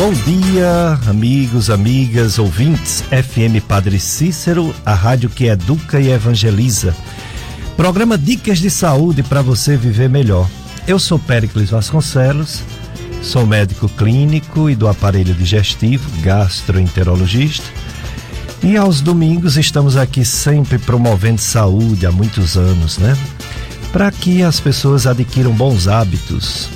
Bom 0.00 0.14
dia, 0.14 0.98
amigos, 1.10 1.68
amigas, 1.68 2.38
ouvintes. 2.38 3.04
FM 3.10 3.62
Padre 3.68 4.00
Cícero, 4.00 4.74
a 4.82 4.94
rádio 4.94 5.28
que 5.28 5.44
educa 5.44 6.00
e 6.00 6.10
evangeliza. 6.10 6.96
Programa 7.76 8.16
Dicas 8.16 8.60
de 8.60 8.70
Saúde 8.70 9.22
para 9.22 9.42
você 9.42 9.76
viver 9.76 10.08
melhor. 10.08 10.48
Eu 10.88 10.98
sou 10.98 11.18
Péricles 11.18 11.68
Vasconcelos, 11.68 12.62
sou 13.22 13.46
médico 13.46 13.90
clínico 13.90 14.70
e 14.70 14.74
do 14.74 14.88
aparelho 14.88 15.34
digestivo, 15.34 16.08
gastroenterologista. 16.22 17.66
E 18.62 18.78
aos 18.78 19.02
domingos 19.02 19.58
estamos 19.58 19.98
aqui 19.98 20.24
sempre 20.24 20.78
promovendo 20.78 21.42
saúde 21.42 22.06
há 22.06 22.10
muitos 22.10 22.56
anos, 22.56 22.96
né? 22.96 23.14
Para 23.92 24.10
que 24.10 24.42
as 24.42 24.60
pessoas 24.60 25.06
adquiram 25.06 25.52
bons 25.52 25.88
hábitos, 25.88 26.70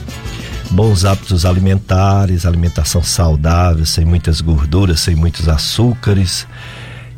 bons 0.71 1.05
hábitos 1.05 1.45
alimentares, 1.45 2.47
alimentação 2.47 3.03
saudável, 3.03 3.85
sem 3.87 4.05
muitas 4.05 4.41
gorduras, 4.41 5.01
sem 5.01 5.15
muitos 5.15 5.49
açúcares. 5.49 6.47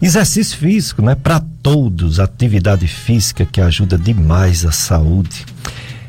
Exercício 0.00 0.58
físico, 0.58 1.02
né? 1.02 1.14
Para 1.14 1.40
todos, 1.62 2.20
atividade 2.20 2.86
física 2.86 3.46
que 3.46 3.60
ajuda 3.60 3.96
demais 3.96 4.64
a 4.64 4.72
saúde. 4.72 5.44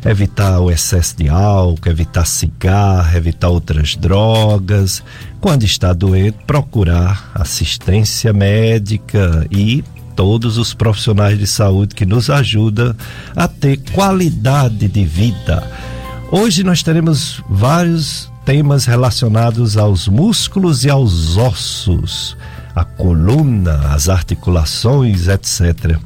Evitar 0.05 0.59
o 0.59 0.70
excesso 0.70 1.17
de 1.17 1.27
álcool, 1.27 1.89
evitar 1.89 2.26
cigarro, 2.26 3.17
evitar 3.17 3.49
outras 3.49 3.95
drogas. 3.95 5.04
Quando 5.40 5.63
está 5.63 5.93
doente, 5.93 6.38
procurar 6.45 7.31
assistência 7.34 8.31
médica 8.34 9.48
e 9.49 9.84
todos 10.15 10.57
os 10.57 10.73
profissionais 10.73 11.38
de 11.38 11.48
saúde 11.48 11.95
que 11.95 12.05
nos 12.05 12.29
ajudam 12.29 12.95
a 13.35 13.48
ter 13.48 13.77
qualidade 13.93 14.88
de 14.88 15.05
vida 15.05 15.63
Hoje 16.30 16.62
nós 16.62 16.84
teremos 16.84 17.41
vários 17.49 18.30
temas 18.44 18.84
relacionados 18.84 19.77
aos 19.77 20.09
músculos 20.09 20.84
e 20.84 20.90
aos 20.90 21.38
ossos, 21.38 22.35
a 22.76 22.84
coluna, 22.84 23.93
as 23.93 24.10
articulações, 24.10 25.29
etc. 25.29 25.98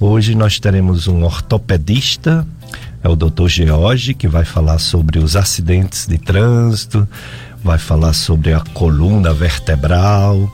Hoje 0.00 0.34
nós 0.34 0.58
teremos 0.58 1.06
um 1.06 1.22
ortopedista, 1.22 2.44
é 3.04 3.08
o 3.08 3.14
Dr. 3.14 3.46
George, 3.46 4.14
que 4.14 4.26
vai 4.26 4.44
falar 4.44 4.80
sobre 4.80 5.20
os 5.20 5.36
acidentes 5.36 6.08
de 6.08 6.18
trânsito, 6.18 7.06
vai 7.62 7.78
falar 7.78 8.14
sobre 8.14 8.52
a 8.52 8.60
coluna 8.74 9.32
vertebral. 9.32 10.52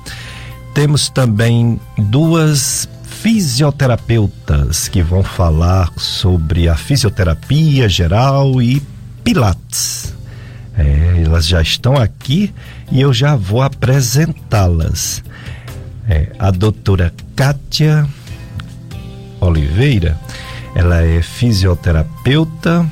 Temos 0.74 1.08
também 1.08 1.80
duas 1.96 2.86
fisioterapeutas 3.04 4.86
que 4.86 5.02
vão 5.02 5.22
falar 5.22 5.90
sobre 5.96 6.68
a 6.68 6.76
fisioterapia 6.76 7.88
geral 7.88 8.60
e 8.60 8.82
Pilates. 9.28 10.14
É, 10.74 11.22
elas 11.22 11.46
já 11.46 11.60
estão 11.60 11.94
aqui 11.96 12.50
e 12.90 12.98
eu 12.98 13.12
já 13.12 13.36
vou 13.36 13.60
apresentá-las. 13.60 15.22
É, 16.08 16.28
a 16.38 16.50
doutora 16.50 17.12
Kátia 17.36 18.08
Oliveira, 19.38 20.18
ela 20.74 21.02
é 21.02 21.20
fisioterapeuta, 21.20 22.90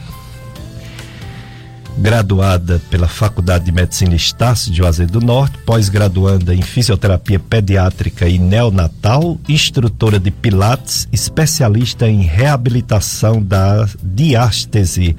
graduada 1.96 2.82
pela 2.90 3.08
Faculdade 3.08 3.64
de 3.64 3.72
Medicina 3.72 4.14
Estácio 4.14 4.70
de 4.70 4.76
Juazeiro 4.76 5.12
do 5.12 5.22
Norte, 5.22 5.56
pós-graduanda 5.64 6.54
em 6.54 6.60
fisioterapia 6.60 7.38
pediátrica 7.38 8.28
e 8.28 8.38
neonatal, 8.38 9.40
instrutora 9.48 10.20
de 10.20 10.30
Pilates, 10.30 11.08
especialista 11.10 12.06
em 12.06 12.20
reabilitação 12.20 13.42
da 13.42 13.88
diástese 14.02 15.16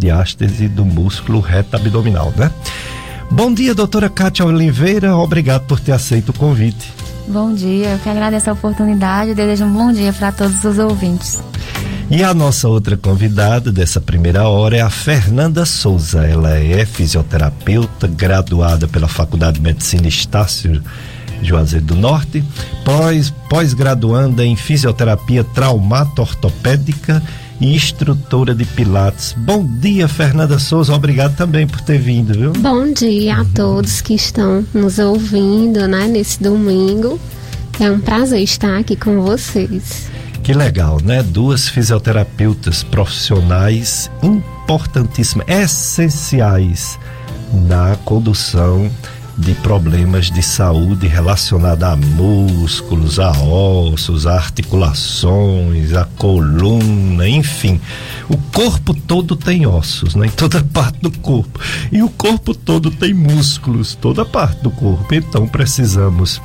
diástese 0.00 0.66
do 0.66 0.84
músculo 0.84 1.40
reto 1.40 1.76
abdominal, 1.76 2.32
né? 2.36 2.50
Bom 3.30 3.52
dia, 3.52 3.74
doutora 3.74 4.08
Kátia 4.08 4.44
Oliveira. 4.44 5.14
Obrigado 5.14 5.66
por 5.66 5.78
ter 5.78 5.92
aceito 5.92 6.30
o 6.30 6.32
convite. 6.32 6.92
Bom 7.28 7.52
dia, 7.54 7.90
eu 7.90 7.98
que 7.98 8.08
agradeço 8.08 8.50
a 8.50 8.54
oportunidade 8.54 9.30
e 9.30 9.34
desejo 9.34 9.66
um 9.66 9.72
bom 9.72 9.92
dia 9.92 10.12
para 10.12 10.32
todos 10.32 10.64
os 10.64 10.78
ouvintes. 10.78 11.40
E 12.10 12.24
a 12.24 12.34
nossa 12.34 12.66
outra 12.66 12.96
convidada 12.96 13.70
dessa 13.70 14.00
primeira 14.00 14.48
hora 14.48 14.78
é 14.78 14.80
a 14.80 14.90
Fernanda 14.90 15.64
Souza. 15.64 16.26
Ela 16.26 16.58
é 16.58 16.84
fisioterapeuta, 16.84 18.08
graduada 18.08 18.88
pela 18.88 19.06
Faculdade 19.06 19.58
de 19.58 19.62
Medicina 19.62 20.08
Estácio 20.08 20.82
Juazeiro 21.40 21.86
do 21.86 21.94
Norte, 21.94 22.42
pós, 22.84 23.32
pós-graduanda 23.48 24.44
em 24.44 24.56
fisioterapia 24.56 25.44
traumato-ortopédica 25.44 27.22
e 27.60 27.74
instrutora 27.74 28.54
de 28.54 28.64
Pilates. 28.64 29.34
Bom 29.36 29.64
dia, 29.64 30.08
Fernanda 30.08 30.58
Souza. 30.58 30.94
Obrigado 30.94 31.36
também 31.36 31.66
por 31.66 31.80
ter 31.80 31.98
vindo, 31.98 32.32
viu? 32.32 32.52
Bom 32.52 32.92
dia 32.92 33.40
a 33.40 33.44
todos 33.44 34.00
que 34.00 34.14
estão 34.14 34.64
nos 34.72 34.98
ouvindo, 34.98 35.86
né, 35.86 36.08
nesse 36.08 36.42
domingo. 36.42 37.20
É 37.78 37.90
um 37.90 38.00
prazer 38.00 38.42
estar 38.42 38.78
aqui 38.78 38.96
com 38.96 39.22
vocês. 39.22 40.10
Que 40.42 40.54
legal, 40.54 40.98
né? 41.04 41.22
Duas 41.22 41.68
fisioterapeutas 41.68 42.82
profissionais 42.82 44.10
importantíssimas, 44.22 45.46
essenciais 45.48 46.98
na 47.52 47.96
condução 48.04 48.90
de 49.40 49.54
problemas 49.54 50.30
de 50.30 50.42
saúde 50.42 51.06
relacionada 51.06 51.88
a 51.88 51.96
músculos, 51.96 53.18
a 53.18 53.30
ossos, 53.30 54.26
a 54.26 54.34
articulações, 54.34 55.92
a 55.94 56.04
coluna, 56.04 57.28
enfim. 57.28 57.80
O 58.28 58.36
corpo 58.36 58.94
todo 58.94 59.34
tem 59.34 59.66
ossos, 59.66 60.14
né? 60.14 60.26
Em 60.26 60.30
toda 60.30 60.62
parte 60.62 61.00
do 61.00 61.10
corpo. 61.10 61.58
E 61.90 62.02
o 62.02 62.10
corpo 62.10 62.54
todo 62.54 62.90
tem 62.90 63.14
músculos, 63.14 63.94
toda 63.94 64.24
parte 64.24 64.62
do 64.62 64.70
corpo. 64.70 65.14
Então 65.14 65.48
precisamos 65.48 66.40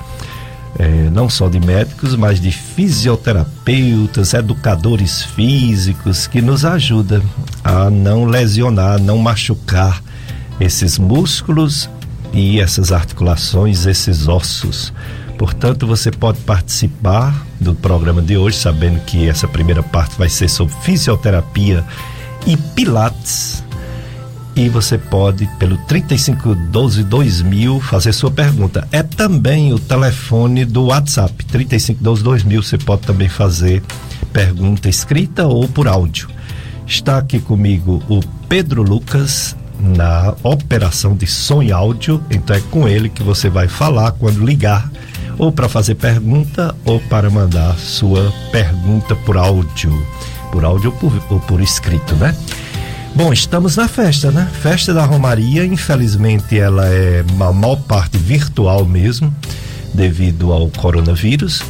é, 0.77 1.09
não 1.09 1.29
só 1.29 1.47
de 1.47 1.59
médicos, 1.59 2.15
mas 2.15 2.39
de 2.39 2.51
fisioterapeutas, 2.51 4.33
educadores 4.33 5.21
físicos 5.21 6.27
que 6.27 6.41
nos 6.41 6.65
ajudam 6.65 7.21
a 7.63 7.89
não 7.89 8.25
lesionar, 8.25 9.01
não 9.01 9.17
machucar 9.17 10.01
esses 10.59 10.97
músculos 10.97 11.89
e 12.33 12.59
essas 12.59 12.91
articulações, 12.91 13.85
esses 13.85 14.27
ossos. 14.27 14.93
Portanto, 15.37 15.85
você 15.85 16.11
pode 16.11 16.39
participar 16.39 17.45
do 17.59 17.75
programa 17.75 18.21
de 18.21 18.37
hoje, 18.37 18.57
sabendo 18.57 18.99
que 19.01 19.27
essa 19.27 19.47
primeira 19.47 19.83
parte 19.83 20.17
vai 20.17 20.29
ser 20.29 20.49
sobre 20.49 20.73
fisioterapia 20.81 21.83
e 22.47 22.55
pilates. 22.55 23.63
E 24.55 24.69
você 24.69 24.97
pode, 24.97 25.45
pelo 25.59 25.75
3512 25.79 27.03
2000, 27.03 27.81
fazer 27.81 28.13
sua 28.13 28.31
pergunta. 28.31 28.87
É 28.89 29.03
também 29.03 29.73
o 29.73 29.79
telefone 29.79 30.63
do 30.63 30.85
WhatsApp, 30.85 31.43
3512 31.45 32.23
2000. 32.23 32.63
Você 32.63 32.77
pode 32.77 33.01
também 33.01 33.27
fazer 33.27 33.83
pergunta 34.31 34.87
escrita 34.87 35.45
ou 35.45 35.67
por 35.67 35.89
áudio. 35.89 36.29
Está 36.87 37.17
aqui 37.17 37.39
comigo 37.39 38.01
o 38.07 38.21
Pedro 38.47 38.81
Lucas, 38.81 39.57
na 39.79 40.33
operação 40.43 41.15
de 41.15 41.27
som 41.27 41.61
e 41.61 41.71
áudio. 41.71 42.21
Então 42.29 42.55
é 42.55 42.61
com 42.71 42.87
ele 42.87 43.09
que 43.09 43.23
você 43.23 43.49
vai 43.49 43.67
falar 43.67 44.11
quando 44.11 44.45
ligar, 44.45 44.89
ou 45.37 45.51
para 45.51 45.67
fazer 45.67 45.95
pergunta, 45.95 46.75
ou 46.85 46.99
para 46.99 47.29
mandar 47.29 47.77
sua 47.77 48.33
pergunta 48.51 49.15
por 49.15 49.37
áudio. 49.37 50.05
Por 50.51 50.63
áudio 50.63 50.91
ou 50.91 50.97
por, 50.97 51.23
ou 51.29 51.39
por 51.41 51.61
escrito, 51.61 52.15
né? 52.15 52.35
Bom, 53.15 53.31
estamos 53.31 53.77
na 53.77 53.87
festa, 53.87 54.29
né? 54.29 54.49
Festa 54.61 54.93
da 54.93 55.05
Romaria, 55.05 55.65
infelizmente 55.65 56.59
ela 56.59 56.85
é 56.87 57.23
a 57.39 57.53
maior 57.53 57.77
parte 57.77 58.17
virtual 58.17 58.85
mesmo, 58.85 59.33
devido 59.93 60.51
ao 60.51 60.69
coronavírus. 60.69 61.61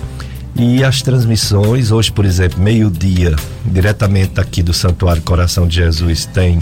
E 0.56 0.84
as 0.84 1.02
transmissões, 1.02 1.92
hoje, 1.92 2.12
por 2.12 2.26
exemplo, 2.26 2.60
meio-dia, 2.62 3.36
diretamente 3.66 4.40
aqui 4.40 4.64
do 4.64 4.74
Santuário 4.74 5.22
Coração 5.22 5.68
de 5.68 5.76
Jesus, 5.76 6.26
tem 6.26 6.60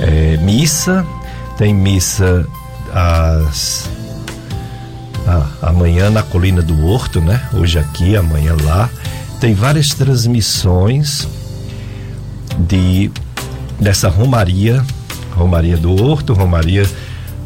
é, 0.00 0.36
missa, 0.38 1.06
tem 1.56 1.74
missa 1.74 2.46
às, 2.92 3.88
amanhã 5.60 6.10
na 6.10 6.22
Colina 6.22 6.62
do 6.62 6.86
Horto, 6.86 7.20
né? 7.20 7.48
Hoje 7.52 7.78
aqui, 7.78 8.16
amanhã 8.16 8.56
lá. 8.62 8.88
Tem 9.40 9.54
várias 9.54 9.90
transmissões 9.90 11.28
de 12.58 13.10
dessa 13.80 14.08
Romaria, 14.08 14.84
Romaria 15.34 15.76
do 15.76 15.92
Horto, 16.02 16.32
Romaria 16.32 16.88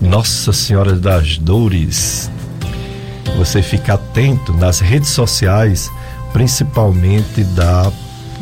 Nossa 0.00 0.52
Senhora 0.52 0.94
das 0.94 1.38
Dores. 1.38 2.30
Você 3.38 3.62
fica 3.62 3.94
atento 3.94 4.52
nas 4.52 4.80
redes 4.80 5.10
sociais, 5.10 5.90
principalmente 6.32 7.44
da, 7.44 7.90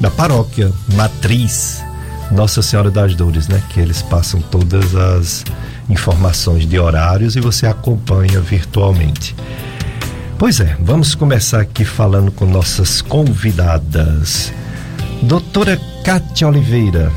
da 0.00 0.10
paróquia 0.10 0.72
Matriz 0.94 1.82
nossa 2.30 2.62
Senhora 2.62 2.90
das 2.90 3.14
Dores, 3.14 3.48
né? 3.48 3.62
Que 3.70 3.80
eles 3.80 4.02
passam 4.02 4.40
todas 4.40 4.94
as 4.94 5.44
informações 5.88 6.66
de 6.66 6.78
horários 6.78 7.36
e 7.36 7.40
você 7.40 7.66
acompanha 7.66 8.40
virtualmente. 8.40 9.34
Pois 10.38 10.60
é, 10.60 10.76
vamos 10.80 11.14
começar 11.14 11.60
aqui 11.60 11.84
falando 11.84 12.32
com 12.32 12.44
nossas 12.44 13.00
convidadas. 13.00 14.52
Doutora 15.22 15.78
Cátia 16.04 16.48
Oliveira, 16.48 17.10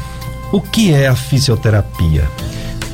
o 0.52 0.62
que 0.62 0.94
é 0.94 1.08
a 1.08 1.16
fisioterapia? 1.16 2.24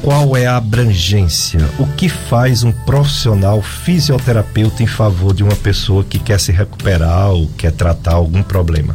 qual 0.04 0.36
é 0.36 0.46
a 0.46 0.58
abrangência? 0.58 1.62
O 1.80 1.88
que 1.88 2.10
faz 2.10 2.62
um 2.62 2.74
profissional 2.74 3.62
fisioterapeuta 3.62 4.84
em 4.84 4.88
favor 4.88 5.34
de 5.34 5.44
uma 5.44 5.56
pessoa 5.56 6.04
que 6.04 6.20
quer 6.20 6.40
se 6.42 6.52
recuperar 6.52 7.32
ou 7.32 7.48
quer 7.58 7.72
tratar 7.72 8.16
algum 8.16 8.44
problema? 8.44 8.94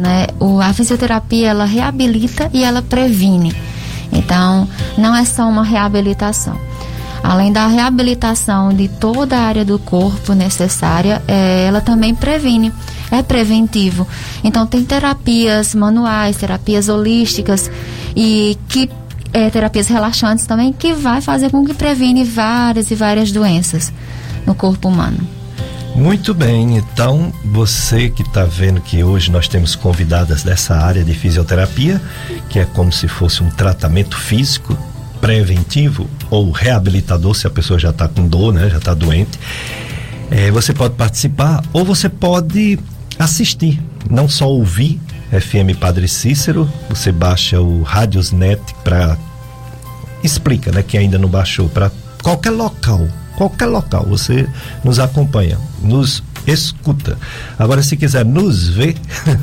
Né? 0.00 0.28
O, 0.40 0.60
a 0.60 0.72
fisioterapia 0.72 1.48
ela 1.48 1.66
reabilita 1.66 2.48
e 2.54 2.64
ela 2.64 2.80
previne. 2.80 3.54
Então, 4.10 4.66
não 4.96 5.14
é 5.14 5.24
só 5.26 5.46
uma 5.46 5.62
reabilitação. 5.62 6.58
Além 7.22 7.52
da 7.52 7.66
reabilitação 7.66 8.70
de 8.70 8.88
toda 8.88 9.36
a 9.36 9.42
área 9.42 9.62
do 9.62 9.78
corpo 9.78 10.32
necessária, 10.32 11.20
é, 11.28 11.66
ela 11.66 11.82
também 11.82 12.14
previne, 12.14 12.72
é 13.10 13.22
preventivo. 13.22 14.06
Então, 14.42 14.66
tem 14.66 14.82
terapias 14.82 15.74
manuais, 15.74 16.38
terapias 16.38 16.88
holísticas 16.88 17.70
e 18.16 18.56
que 18.68 18.88
é, 19.34 19.50
terapias 19.50 19.86
relaxantes 19.86 20.46
também, 20.46 20.72
que 20.72 20.94
vai 20.94 21.20
fazer 21.20 21.50
com 21.50 21.64
que 21.64 21.74
previne 21.74 22.24
várias 22.24 22.90
e 22.90 22.94
várias 22.94 23.30
doenças 23.30 23.92
no 24.46 24.54
corpo 24.54 24.88
humano. 24.88 25.39
Muito 25.94 26.32
bem, 26.32 26.76
então 26.76 27.32
você 27.44 28.08
que 28.08 28.22
está 28.22 28.44
vendo 28.44 28.80
que 28.80 29.02
hoje 29.04 29.30
nós 29.30 29.48
temos 29.48 29.74
convidadas 29.74 30.42
dessa 30.42 30.76
área 30.76 31.04
de 31.04 31.12
fisioterapia, 31.12 32.00
que 32.48 32.58
é 32.58 32.64
como 32.64 32.92
se 32.92 33.06
fosse 33.08 33.42
um 33.42 33.50
tratamento 33.50 34.16
físico 34.16 34.76
preventivo 35.20 36.08
ou 36.30 36.50
reabilitador, 36.50 37.34
se 37.34 37.46
a 37.46 37.50
pessoa 37.50 37.78
já 37.78 37.90
está 37.90 38.08
com 38.08 38.26
dor, 38.26 38.52
né, 38.52 38.70
já 38.70 38.78
está 38.78 38.94
doente. 38.94 39.38
É, 40.30 40.50
você 40.50 40.72
pode 40.72 40.94
participar 40.94 41.62
ou 41.72 41.84
você 41.84 42.08
pode 42.08 42.78
assistir, 43.18 43.82
não 44.08 44.28
só 44.28 44.48
ouvir 44.48 44.98
FM 45.30 45.78
Padre 45.78 46.08
Cícero, 46.08 46.70
você 46.88 47.12
baixa 47.12 47.60
o 47.60 47.82
Radiosnet 47.82 48.60
para 48.82 49.18
explica, 50.22 50.72
né, 50.72 50.82
que 50.82 50.96
ainda 50.96 51.18
não 51.18 51.28
baixou 51.28 51.68
para 51.68 51.90
qualquer 52.22 52.50
local, 52.50 53.06
qualquer 53.40 53.64
local, 53.64 54.04
você 54.04 54.46
nos 54.84 54.98
acompanha, 54.98 55.58
nos 55.82 56.22
escuta. 56.46 57.16
Agora, 57.58 57.82
se 57.82 57.96
quiser 57.96 58.22
nos 58.22 58.68
ver, 58.68 58.96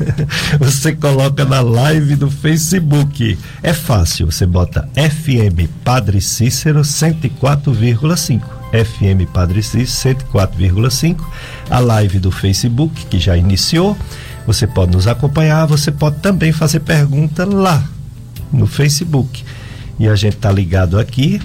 você 0.62 0.94
coloca 0.94 1.44
na 1.44 1.62
live 1.62 2.16
do 2.16 2.30
Facebook. 2.30 3.36
É 3.64 3.74
fácil, 3.74 4.28
você 4.28 4.46
bota 4.46 4.88
FM 4.94 5.68
Padre 5.84 6.22
Cícero 6.22 6.82
104,5. 6.82 8.40
FM 8.72 9.28
Padre 9.34 9.64
Cícero 9.64 10.16
104,5. 10.28 11.18
A 11.68 11.80
live 11.80 12.20
do 12.20 12.30
Facebook, 12.30 13.08
que 13.08 13.18
já 13.18 13.36
iniciou. 13.36 13.98
Você 14.46 14.68
pode 14.68 14.92
nos 14.92 15.08
acompanhar, 15.08 15.66
você 15.66 15.92
pode 15.92 16.20
também 16.20 16.52
fazer 16.52 16.82
pergunta 16.82 17.46
lá 17.46 17.84
no 18.54 18.68
Facebook. 18.68 19.44
E 20.00 20.08
a 20.08 20.16
gente 20.16 20.38
tá 20.38 20.52
ligado 20.52 21.00
aqui, 21.00 21.42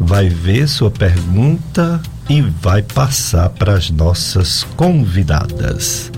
vai 0.00 0.30
ver 0.30 0.66
sua 0.66 0.90
pergunta 0.90 2.00
e 2.28 2.40
vai 2.40 2.82
passar 2.82 3.50
para 3.50 3.74
as 3.74 3.90
nossas 3.90 4.64
convidadas. 4.76 6.10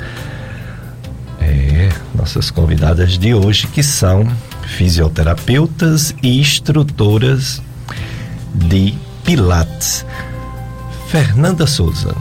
É, 1.40 1.90
nossas 2.14 2.50
convidadas 2.50 3.18
de 3.18 3.34
hoje 3.34 3.66
que 3.66 3.82
são 3.82 4.30
fisioterapeutas 4.68 6.14
e 6.22 6.40
instrutoras 6.40 7.60
de 8.54 8.94
Pilates. 9.24 10.06
Fernanda 11.08 11.66
Souza, 11.66 12.14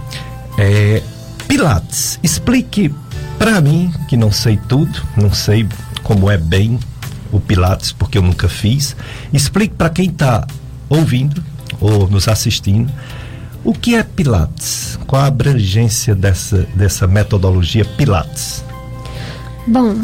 é, 0.58 1.04
Pilates, 1.48 2.20
explique 2.24 2.94
para 3.38 3.62
mim, 3.62 3.94
que 4.08 4.18
não 4.18 4.32
sei 4.32 4.58
tudo, 4.68 5.02
não 5.16 5.32
sei 5.32 5.68
como 6.04 6.30
é 6.30 6.38
bem 6.38 6.80
o 7.32 7.40
Pilates, 7.40 7.92
porque 7.92 8.18
eu 8.18 8.22
nunca 8.22 8.50
fiz, 8.50 8.96
explique 9.32 9.76
para 9.76 9.90
quem 9.90 10.10
está 10.10 10.46
ouvindo 10.90 11.51
ou 11.82 12.08
nos 12.08 12.28
assistindo 12.28 12.92
o 13.64 13.74
que 13.74 13.96
é 13.96 14.04
Pilates? 14.04 14.98
Qual 15.06 15.22
a 15.22 15.28
abrangência 15.28 16.16
dessa, 16.16 16.68
dessa 16.76 17.08
metodologia 17.08 17.86
Pilates? 17.86 18.64
Bom, 19.68 19.96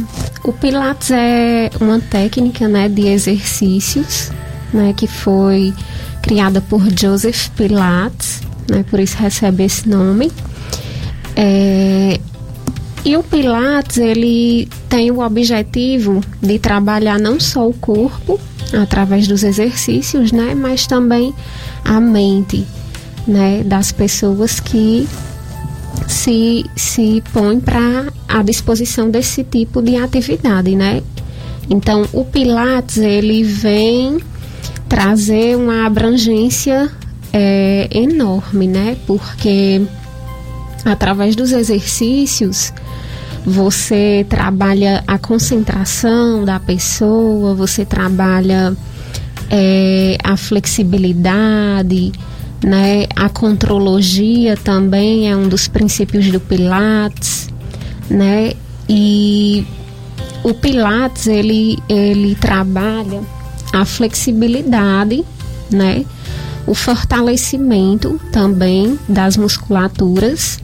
o 0.44 0.54
Pilates 0.54 1.10
é 1.12 1.72
uma 1.82 2.00
técnica 2.00 2.68
né, 2.68 2.88
de 2.88 3.08
exercícios 3.08 4.32
né, 4.72 4.94
que 4.96 5.08
foi 5.08 5.74
criada 6.22 6.62
por 6.62 6.84
Joseph 6.96 7.50
Pilates, 7.50 8.42
né, 8.70 8.86
por 8.90 9.00
isso 9.00 9.18
recebe 9.18 9.64
esse 9.64 9.90
nome. 9.90 10.32
É, 11.36 12.20
e 13.06 13.16
o 13.16 13.24
Pilates, 13.24 13.98
ele 13.98 14.68
tem 14.90 15.12
o 15.12 15.20
objetivo 15.20 16.22
de 16.42 16.60
trabalhar 16.60 17.20
não 17.20 17.40
só 17.40 17.68
o 17.68 17.74
corpo, 17.74 18.40
através 18.74 19.28
dos 19.28 19.44
exercícios, 19.44 20.32
né, 20.32 20.54
mas 20.54 20.88
também 20.88 21.34
a 21.86 22.00
mente, 22.02 22.66
né, 23.26 23.64
das 23.64 23.92
pessoas 23.92 24.60
que 24.60 25.08
se, 26.08 26.66
se 26.76 27.24
põem 27.34 27.60
para 27.60 28.08
a 28.28 28.44
disposição 28.44 29.10
desse 29.10 29.44
tipo 29.44 29.82
de 29.82 29.96
atividade, 29.96 30.76
né? 30.76 31.02
Então, 31.70 32.06
o 32.14 32.24
Pilates, 32.24 32.98
ele 32.98 33.44
vem 33.44 34.20
trazer 34.88 35.58
uma 35.58 35.86
abrangência 35.86 36.90
é, 37.34 37.90
enorme, 37.92 38.68
né? 38.68 38.98
Porque 39.06 39.82
através 40.86 41.36
dos 41.36 41.52
exercícios 41.52 42.72
você 43.48 44.26
trabalha 44.28 45.02
a 45.08 45.18
concentração 45.18 46.44
da 46.44 46.60
pessoa, 46.60 47.56
você 47.56 47.86
trabalha 47.86 48.76
é, 49.50 50.18
a 50.22 50.36
flexibilidade, 50.36 52.12
né? 52.62 53.06
A 53.16 53.30
contrologia 53.30 54.58
também 54.58 55.32
é 55.32 55.36
um 55.36 55.48
dos 55.48 55.66
princípios 55.66 56.30
do 56.30 56.42
Pilates, 56.42 57.48
né? 58.10 58.52
E 58.90 59.66
o 60.44 60.54
Pilates 60.54 61.28
ele 61.28 61.80
ele 61.88 62.36
trabalha 62.36 63.22
a 63.72 63.86
flexibilidade, 63.86 65.24
né? 65.72 66.04
O 66.66 66.76
fortalecimento 66.76 68.20
também 68.30 69.00
das 69.08 69.38
musculaturas 69.38 70.60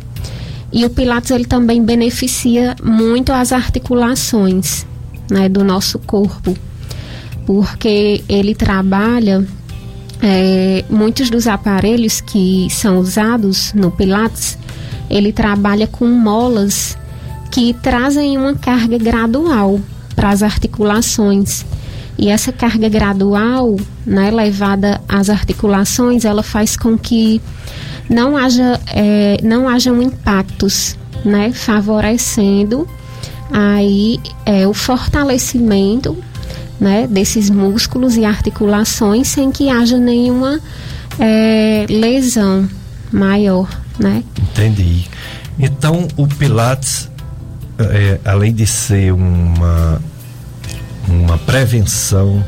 e 0.74 0.84
o 0.86 0.90
Pilates 0.90 1.30
ele 1.30 1.46
também 1.46 1.84
beneficia 1.84 2.76
muito 2.84 3.32
as 3.32 3.52
articulações 3.52 4.88
né, 5.30 5.48
do 5.48 5.64
nosso 5.64 6.00
corpo, 6.00 6.58
porque 7.46 8.24
ele 8.28 8.56
trabalha 8.56 9.46
é, 10.22 10.84
muitos 10.90 11.30
dos 11.30 11.48
aparelhos 11.48 12.22
que 12.22 12.68
são 12.72 12.98
usados 12.98 13.72
no 13.74 13.92
Pilates, 13.92 14.58
ele 15.10 15.32
trabalha 15.32 15.86
com 15.86 16.08
molas 16.08 16.98
que 17.52 17.74
trazem 17.76 18.36
uma 18.38 18.56
carga 18.56 18.98
gradual 18.98 19.80
para 20.16 20.30
as 20.30 20.42
articulações. 20.42 21.64
E 22.18 22.30
essa 22.30 22.52
carga 22.52 22.88
gradual, 22.90 23.76
né, 24.06 24.30
levada 24.30 25.02
às 25.08 25.30
articulações, 25.30 26.26
ela 26.26 26.44
faz 26.44 26.78
com 26.78 26.98
que 26.98 27.42
não 28.10 28.38
haja 28.38 28.80
é, 28.88 29.38
não 29.44 29.68
hajam 29.68 30.02
impactos, 30.02 30.98
né, 31.26 31.52
favorecendo 31.52 32.88
aí 33.52 34.20
é, 34.46 34.68
o 34.68 34.74
fortalecimento, 34.74 36.18
né, 36.80 37.08
desses 37.08 37.50
músculos 37.50 38.16
e 38.16 38.26
articulações 38.26 39.28
sem 39.28 39.52
que 39.52 39.70
haja 39.70 39.98
nenhuma 39.98 40.60
é, 41.20 41.86
lesão 41.90 42.68
maior, 43.12 43.70
né? 44.00 44.24
Entendi. 44.40 45.08
Então 45.58 46.08
o 46.18 46.28
Pilates, 46.28 47.10
é, 47.80 48.20
além 48.26 48.54
de 48.54 48.66
ser 48.66 49.14
uma 49.14 50.02
uma 51.08 51.38
prevenção 51.38 52.44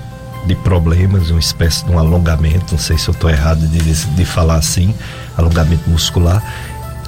de 0.46 0.56
problemas, 0.56 1.30
uma 1.30 1.40
espécie 1.40 1.84
de 1.86 1.92
um 1.92 2.00
alongamento, 2.00 2.74
não 2.74 2.80
sei 2.80 2.98
se 2.98 3.08
eu 3.08 3.14
estou 3.14 3.30
errado 3.30 3.68
de, 3.68 3.80
de 3.80 4.26
falar 4.26 4.56
assim, 4.56 4.94
alongamento 5.36 5.90
muscular, 5.90 6.44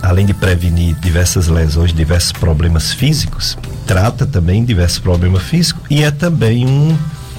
além 0.02 0.26
de 0.26 0.34
prevenir 0.34 0.96
diversas 0.96 1.48
lesões, 1.48 1.94
diversos 1.94 2.32
problemas 2.32 2.94
físicos, 2.94 3.58
trata 3.86 4.26
também 4.26 4.66
diversos 4.66 5.00
problemas 5.00 5.44
físicos 5.44 5.84
e 5.90 6.04
é 6.04 6.12
também 6.12 6.66
um, 6.66 6.98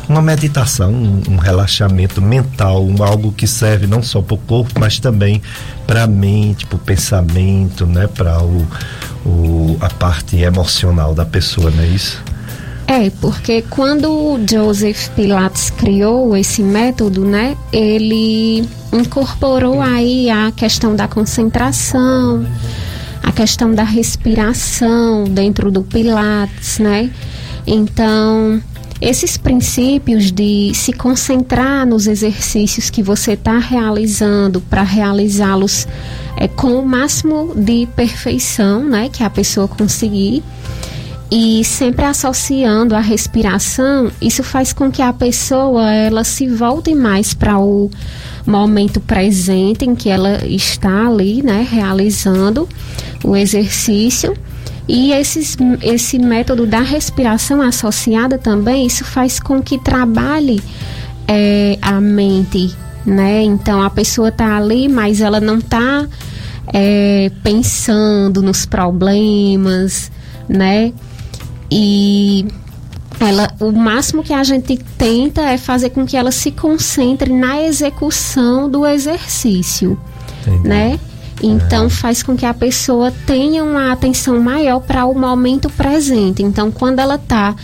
uma 0.09 0.23
meditação, 0.23 0.93
um, 0.93 1.23
um 1.29 1.37
relaxamento 1.37 2.23
mental, 2.23 2.85
um, 2.85 3.03
algo 3.03 3.33
que 3.33 3.47
serve 3.47 3.87
não 3.87 4.03
só 4.03 4.23
para 4.23 4.35
o 4.35 4.38
corpo, 4.38 4.79
mas 4.79 4.99
também 4.99 5.43
para 5.87 6.05
a 6.05 6.07
mente, 6.07 6.67
para 6.67 6.77
o 6.77 6.79
pensamento, 6.79 7.87
né, 7.87 8.07
para 8.07 8.43
o, 8.43 8.67
o, 9.25 9.77
a 9.81 9.91
parte 9.91 10.37
emocional 10.37 11.15
da 11.15 11.27
pessoa, 11.27 11.71
não 11.71 11.83
é 11.83 11.87
isso? 11.87 12.23
É, 12.90 13.11
porque 13.21 13.61
quando 13.68 14.40
Joseph 14.50 15.11
Pilates 15.11 15.68
criou 15.68 16.35
esse 16.35 16.62
método, 16.62 17.23
né, 17.23 17.54
ele 17.71 18.66
incorporou 18.90 19.83
aí 19.83 20.30
a 20.30 20.50
questão 20.50 20.97
da 20.97 21.07
concentração, 21.07 22.47
a 23.23 23.30
questão 23.30 23.75
da 23.75 23.83
respiração 23.83 25.25
dentro 25.25 25.71
do 25.71 25.83
Pilates, 25.83 26.78
né? 26.78 27.11
Então, 27.66 28.59
esses 29.02 29.37
princípios 29.37 30.33
de 30.33 30.73
se 30.75 30.95
concentrar 30.95 31.87
nos 31.87 32.07
exercícios 32.07 32.88
que 32.88 33.02
você 33.02 33.33
está 33.33 33.59
realizando 33.59 34.62
para 34.62 34.83
realizá-los 34.83 35.87
é, 36.38 36.49
com 36.49 36.80
o 36.80 36.87
máximo 36.87 37.52
de 37.54 37.87
perfeição, 37.95 38.83
né, 38.83 39.11
que 39.12 39.23
a 39.23 39.28
pessoa 39.28 39.68
conseguir 39.68 40.42
e 41.30 41.62
sempre 41.62 42.04
associando 42.04 42.94
a 42.94 43.00
respiração, 43.00 44.11
isso 44.20 44.42
faz 44.42 44.73
com 44.73 44.90
que 44.90 45.02
a 45.02 45.12
pessoa 45.12 45.92
ela 45.92 46.25
se 46.25 46.49
volte 46.49 46.94
mais 46.94 47.35
para 47.35 47.58
o 47.58 47.90
momento 48.47 48.99
presente 48.99 49.85
em 49.85 49.94
que 49.94 50.08
ela 50.08 50.42
está 50.47 51.06
ali, 51.06 51.42
né, 51.42 51.66
realizando 51.70 52.66
o 53.23 53.37
exercício. 53.37 54.35
E 54.88 55.12
esses, 55.12 55.54
esse 55.82 56.18
método 56.18 56.66
da 56.66 56.80
respiração 56.80 57.61
associada 57.61 58.38
também, 58.38 58.87
isso 58.87 59.04
faz 59.04 59.38
com 59.38 59.62
que 59.62 59.78
trabalhe 59.78 60.62
é, 61.26 61.78
a 61.82 62.00
mente, 62.00 62.75
né? 63.04 63.42
Então 63.42 63.82
a 63.82 63.90
pessoa 63.90 64.30
está 64.30 64.56
ali, 64.56 64.88
mas 64.88 65.20
ela 65.20 65.40
não 65.40 65.58
está 65.58 66.08
é, 66.73 67.30
pensando 67.42 68.40
nos 68.40 68.64
problemas, 68.64 70.11
né? 70.49 70.94
E 71.71 72.47
ela, 73.21 73.51
o 73.61 73.73
máximo 73.73 74.23
que 74.23 74.33
a 74.33 74.45
gente 74.45 74.77
tenta 74.97 75.43
é 75.43 75.59
fazer 75.59 75.91
com 75.91 76.07
que 76.07 76.17
ela 76.17 76.31
se 76.31 76.51
concentre 76.51 77.33
na 77.33 77.63
execução 77.63 78.71
do 78.71 78.87
exercício, 78.87 79.99
Entendi. 80.43 80.69
né? 80.69 81.01
Então 81.43 81.87
é. 81.87 81.91
faz 81.91 82.23
com 82.23 82.37
que 82.37 82.47
a 82.47 82.55
pessoa 82.55 83.13
tenha 83.27 83.63
uma 83.63 83.93
atenção 83.93 84.41
maior 84.41 84.81
para 84.81 85.05
o 85.05 85.15
momento 85.19 85.71
presente. 85.71 86.43
Então 86.43 86.71
quando 86.71 86.99
ela 86.99 87.17
está 87.17 87.55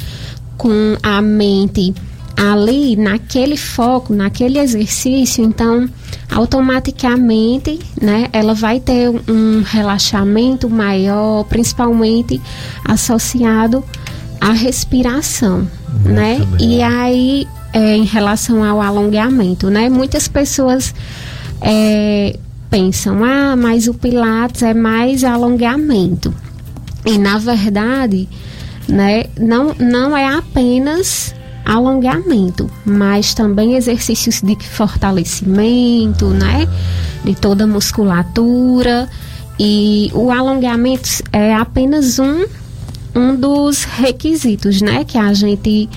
com 0.56 0.96
a 1.02 1.20
mente 1.20 1.94
ali 2.36 2.96
naquele 2.96 3.56
foco, 3.56 4.12
naquele 4.12 4.58
exercício, 4.58 5.44
então 5.44 5.88
automaticamente, 6.30 7.78
né, 8.00 8.28
ela 8.32 8.54
vai 8.54 8.80
ter 8.80 9.08
um 9.08 9.62
relaxamento 9.62 10.68
maior, 10.68 11.44
principalmente 11.44 12.40
associado 12.84 13.84
à 14.40 14.52
respiração, 14.52 15.68
Muito 15.88 16.08
né? 16.08 16.46
Bem. 16.58 16.70
E 16.70 16.82
aí, 16.82 17.48
é, 17.72 17.96
em 17.96 18.04
relação 18.04 18.64
ao 18.64 18.80
alongamento, 18.80 19.70
né, 19.70 19.88
muitas 19.88 20.26
pessoas 20.26 20.94
é, 21.60 22.36
pensam, 22.68 23.22
ah, 23.22 23.54
mas 23.56 23.86
o 23.86 23.94
Pilates 23.94 24.62
é 24.62 24.74
mais 24.74 25.22
alongamento. 25.22 26.34
E 27.06 27.18
na 27.18 27.38
verdade, 27.38 28.28
né, 28.88 29.24
não, 29.38 29.74
não 29.78 30.16
é 30.16 30.26
apenas 30.26 31.34
alongamento, 31.64 32.70
mas 32.84 33.34
também 33.34 33.74
exercícios 33.74 34.40
de 34.42 34.56
fortalecimento, 34.56 36.26
né? 36.26 36.68
De 37.24 37.34
toda 37.34 37.64
a 37.64 37.66
musculatura. 37.66 39.08
E 39.58 40.10
o 40.14 40.30
alongamento 40.30 41.08
é 41.32 41.54
apenas 41.54 42.18
um, 42.18 42.44
um 43.14 43.36
dos 43.36 43.84
requisitos, 43.84 44.82
né? 44.82 45.04
Que 45.04 45.16
a 45.16 45.32
gente 45.32 45.88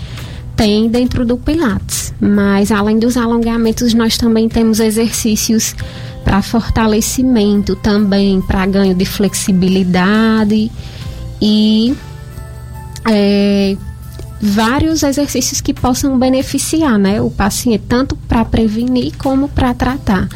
tem 0.56 0.90
dentro 0.90 1.26
do 1.26 1.38
Pilates. 1.38 2.14
Mas 2.20 2.72
além 2.72 2.98
dos 2.98 3.18
alongamentos, 3.18 3.94
nós 3.94 4.18
também 4.18 4.50
temos 4.50 4.80
exercícios 4.80 5.76
para 6.24 6.42
fortalecimento 6.42 7.76
também, 7.76 8.42
para 8.42 8.66
ganho 8.66 8.94
de 8.94 9.06
flexibilidade 9.06 10.70
e 11.42 11.96
é, 13.10 13.78
vários 14.42 15.04
exercícios 15.04 15.62
que 15.62 15.74
possam 15.74 16.18
beneficiar 16.18 16.98
né, 16.98 17.22
o 17.22 17.30
paciente, 17.30 17.84
tanto 17.88 18.16
para 18.16 18.46
prevenir 18.46 19.14
como 19.18 19.50
para 19.50 19.74
tratar. 19.74 20.28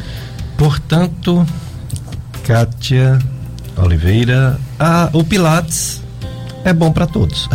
Portanto, 0.58 1.46
Kátia 2.44 3.20
Oliveira, 3.78 4.60
a, 4.80 5.10
o 5.14 5.24
Pilates 5.24 6.02
é 6.64 6.74
bom 6.74 6.92
para 6.92 7.08
todos. 7.08 7.50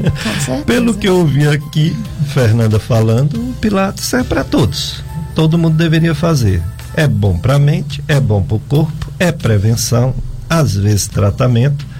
Pelo 0.66 0.94
que 0.94 1.08
eu 1.08 1.18
ouvi 1.18 1.46
aqui, 1.46 1.96
Fernanda 2.28 2.78
falando, 2.78 3.34
o 3.36 3.54
Pilates 3.54 4.12
é 4.14 4.22
para 4.22 4.44
todos. 4.44 5.02
Todo 5.34 5.58
mundo 5.58 5.76
deveria 5.76 6.14
fazer. 6.14 6.62
É 6.94 7.06
bom 7.06 7.38
para 7.38 7.54
a 7.54 7.58
mente, 7.58 8.04
é 8.06 8.20
bom 8.20 8.42
para 8.42 8.56
o 8.56 8.60
corpo, 8.60 9.12
é 9.18 9.32
prevenção, 9.32 10.14
às 10.48 10.74
vezes 10.74 11.06
tratamento 11.06 11.91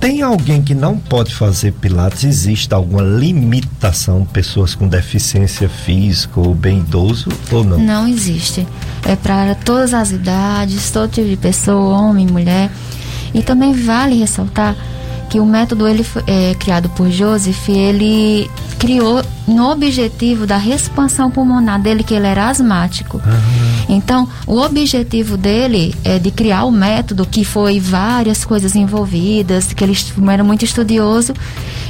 tem 0.00 0.22
alguém 0.22 0.62
que 0.62 0.74
não 0.74 0.98
pode 0.98 1.34
fazer 1.34 1.72
pilates? 1.72 2.24
Existe 2.24 2.72
alguma 2.72 3.02
limitação? 3.02 4.24
Pessoas 4.24 4.74
com 4.74 4.86
deficiência 4.86 5.68
física 5.68 6.40
ou 6.40 6.54
bem 6.54 6.78
idoso 6.78 7.28
ou 7.50 7.64
não? 7.64 7.78
Não 7.78 8.08
existe. 8.08 8.66
É 9.04 9.16
para 9.16 9.54
todas 9.54 9.92
as 9.92 10.10
idades, 10.10 10.90
todo 10.90 11.10
tipo 11.10 11.28
de 11.28 11.36
pessoa, 11.36 11.98
homem, 11.98 12.26
mulher. 12.26 12.70
E 13.34 13.42
também 13.42 13.72
vale 13.72 14.18
ressaltar 14.18 14.76
que 15.28 15.40
o 15.40 15.46
método 15.46 15.86
ele 15.86 16.04
é 16.26 16.54
criado 16.54 16.88
por 16.90 17.10
Joseph, 17.10 17.68
ele 17.68 18.50
criou 18.78 19.22
no 19.46 19.70
objetivo 19.70 20.46
da 20.46 20.58
expansão 20.58 21.30
pulmonar 21.30 21.80
dele, 21.80 22.02
que 22.02 22.14
ele 22.14 22.26
era 22.26 22.48
asmático. 22.48 23.18
Uhum. 23.18 23.96
Então, 23.96 24.28
o 24.46 24.58
objetivo 24.58 25.36
dele 25.36 25.94
é 26.04 26.18
de 26.18 26.30
criar 26.30 26.64
o 26.64 26.70
método, 26.70 27.26
que 27.26 27.44
foi 27.44 27.80
várias 27.80 28.44
coisas 28.44 28.76
envolvidas, 28.76 29.72
que 29.72 29.82
ele 29.82 29.96
era 30.30 30.44
muito 30.44 30.64
estudioso, 30.64 31.34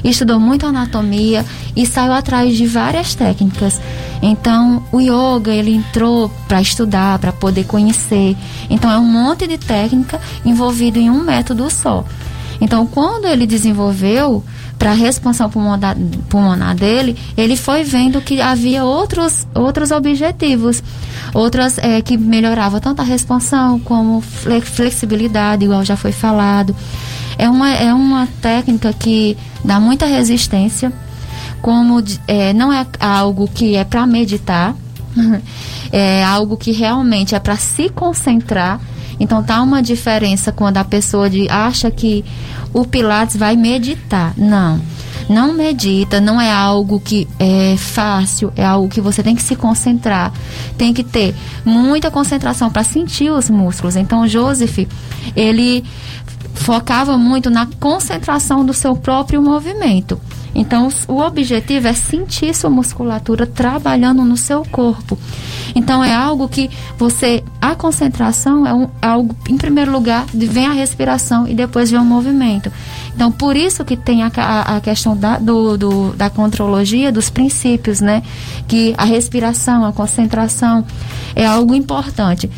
estudou 0.04 0.38
muito 0.38 0.66
anatomia 0.66 1.44
e 1.76 1.84
saiu 1.84 2.12
atrás 2.12 2.56
de 2.56 2.66
várias 2.66 3.14
técnicas. 3.14 3.80
Então, 4.22 4.82
o 4.92 5.00
yoga, 5.00 5.52
ele 5.52 5.74
entrou 5.74 6.30
para 6.46 6.60
estudar, 6.60 7.18
para 7.18 7.32
poder 7.32 7.64
conhecer. 7.64 8.36
Então, 8.70 8.90
é 8.90 8.98
um 8.98 9.04
monte 9.04 9.46
de 9.46 9.58
técnica 9.58 10.20
envolvido 10.44 10.98
em 10.98 11.10
um 11.10 11.22
método 11.22 11.68
só. 11.70 12.04
Então, 12.60 12.86
quando 12.86 13.26
ele 13.26 13.46
desenvolveu 13.46 14.44
para 14.78 14.92
a 14.92 14.96
expansão 14.96 15.50
pulmonar, 15.50 15.96
pulmonar 16.28 16.74
dele, 16.74 17.16
ele 17.36 17.56
foi 17.56 17.82
vendo 17.82 18.20
que 18.20 18.40
havia 18.40 18.84
outros, 18.84 19.46
outros 19.54 19.90
objetivos, 19.90 20.82
outras 21.34 21.78
é, 21.78 22.00
que 22.00 22.16
melhorava 22.16 22.80
tanto 22.80 23.02
a 23.02 23.06
expansão 23.06 23.78
como 23.80 24.20
flexibilidade, 24.20 25.64
igual 25.64 25.84
já 25.84 25.96
foi 25.96 26.12
falado. 26.12 26.74
É 27.36 27.48
uma, 27.48 27.70
é 27.72 27.92
uma 27.92 28.28
técnica 28.40 28.92
que 28.92 29.36
dá 29.64 29.78
muita 29.78 30.06
resistência, 30.06 30.92
como 31.60 32.02
é, 32.26 32.52
não 32.52 32.72
é 32.72 32.86
algo 33.00 33.48
que 33.48 33.76
é 33.76 33.84
para 33.84 34.06
meditar, 34.06 34.74
é 35.92 36.24
algo 36.24 36.56
que 36.56 36.72
realmente 36.72 37.34
é 37.34 37.40
para 37.40 37.56
se 37.56 37.88
concentrar 37.88 38.80
então 39.20 39.42
tá 39.42 39.60
uma 39.62 39.82
diferença 39.82 40.52
quando 40.52 40.76
a 40.76 40.84
pessoa 40.84 41.28
de, 41.28 41.48
acha 41.48 41.90
que 41.90 42.24
o 42.72 42.84
Pilates 42.84 43.36
vai 43.36 43.56
meditar. 43.56 44.34
Não. 44.36 44.80
Não 45.28 45.52
medita, 45.52 46.22
não 46.22 46.40
é 46.40 46.50
algo 46.50 46.98
que 46.98 47.28
é 47.38 47.76
fácil, 47.76 48.50
é 48.56 48.64
algo 48.64 48.88
que 48.88 49.00
você 49.00 49.22
tem 49.22 49.36
que 49.36 49.42
se 49.42 49.54
concentrar, 49.54 50.32
tem 50.78 50.94
que 50.94 51.04
ter 51.04 51.34
muita 51.66 52.10
concentração 52.10 52.70
para 52.70 52.82
sentir 52.82 53.30
os 53.30 53.50
músculos. 53.50 53.94
Então, 53.94 54.26
Joseph, 54.26 54.86
ele 55.36 55.84
focava 56.54 57.18
muito 57.18 57.50
na 57.50 57.66
concentração 57.78 58.64
do 58.64 58.72
seu 58.72 58.96
próprio 58.96 59.42
movimento. 59.42 60.18
Então, 60.54 60.88
o 61.06 61.20
objetivo 61.20 61.88
é 61.88 61.92
sentir 61.92 62.54
sua 62.54 62.70
musculatura 62.70 63.46
trabalhando 63.46 64.24
no 64.24 64.36
seu 64.36 64.64
corpo. 64.64 65.18
Então, 65.74 66.02
é 66.02 66.14
algo 66.14 66.48
que 66.48 66.70
você. 66.98 67.44
A 67.60 67.74
concentração 67.74 68.66
é, 68.66 68.72
um, 68.72 68.84
é 69.02 69.06
algo, 69.06 69.36
em 69.48 69.56
primeiro 69.56 69.92
lugar, 69.92 70.26
vem 70.32 70.66
a 70.66 70.72
respiração 70.72 71.46
e 71.46 71.54
depois 71.54 71.90
vem 71.90 72.00
o 72.00 72.04
movimento. 72.04 72.72
Então, 73.14 73.30
por 73.30 73.56
isso 73.56 73.84
que 73.84 73.96
tem 73.96 74.22
a, 74.22 74.30
a, 74.36 74.76
a 74.76 74.80
questão 74.80 75.16
da, 75.16 75.38
do, 75.38 75.76
do, 75.76 76.12
da 76.12 76.30
contrologia, 76.30 77.12
dos 77.12 77.28
princípios, 77.30 78.00
né? 78.00 78.22
Que 78.66 78.94
a 78.96 79.04
respiração, 79.04 79.84
a 79.84 79.92
concentração 79.92 80.84
é 81.34 81.44
algo 81.44 81.74
importante. 81.74 82.50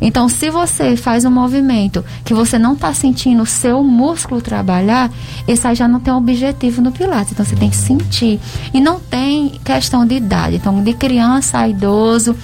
Então, 0.00 0.28
se 0.28 0.50
você 0.50 0.96
faz 0.96 1.24
um 1.24 1.30
movimento 1.30 2.04
que 2.24 2.34
você 2.34 2.58
não 2.58 2.74
está 2.74 2.92
sentindo 2.92 3.42
o 3.42 3.46
seu 3.46 3.82
músculo 3.82 4.40
trabalhar, 4.40 5.10
esse 5.46 5.66
aí 5.66 5.74
já 5.74 5.88
não 5.88 6.00
tem 6.00 6.12
objetivo 6.12 6.80
no 6.80 6.92
Pilates. 6.92 7.32
Então, 7.32 7.44
você 7.44 7.56
tem 7.56 7.70
que 7.70 7.76
sentir. 7.76 8.40
E 8.72 8.80
não 8.80 9.00
tem 9.00 9.52
questão 9.64 10.06
de 10.06 10.16
idade. 10.16 10.56
Então, 10.56 10.82
de 10.82 10.92
criança 10.94 11.58
a 11.58 11.68
idoso, 11.68 12.36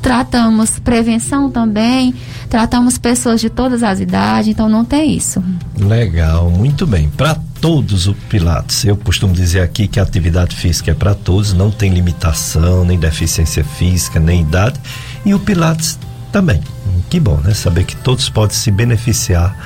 tratamos 0.00 0.78
prevenção 0.78 1.50
também, 1.50 2.14
tratamos 2.48 2.98
pessoas 2.98 3.40
de 3.40 3.50
todas 3.50 3.82
as 3.82 4.00
idades, 4.00 4.48
então 4.48 4.68
não 4.68 4.84
tem 4.84 5.16
isso. 5.16 5.42
Legal, 5.78 6.50
muito 6.50 6.86
bem. 6.86 7.08
Para 7.08 7.36
todos 7.60 8.06
o 8.06 8.14
Pilates, 8.14 8.84
eu 8.84 8.96
costumo 8.96 9.34
dizer 9.34 9.60
aqui 9.60 9.86
que 9.86 10.00
a 10.00 10.02
atividade 10.02 10.56
física 10.56 10.90
é 10.90 10.94
para 10.94 11.14
todos, 11.14 11.52
não 11.52 11.70
tem 11.70 11.92
limitação, 11.92 12.84
nem 12.84 12.98
deficiência 12.98 13.62
física, 13.62 14.18
nem 14.18 14.40
idade, 14.40 14.80
e 15.24 15.34
o 15.34 15.38
Pilates 15.38 15.98
também. 16.30 16.60
Que 17.08 17.18
bom, 17.18 17.38
né? 17.44 17.54
Saber 17.54 17.84
que 17.84 17.96
todos 17.96 18.28
podem 18.28 18.56
se 18.56 18.70
beneficiar 18.70 19.56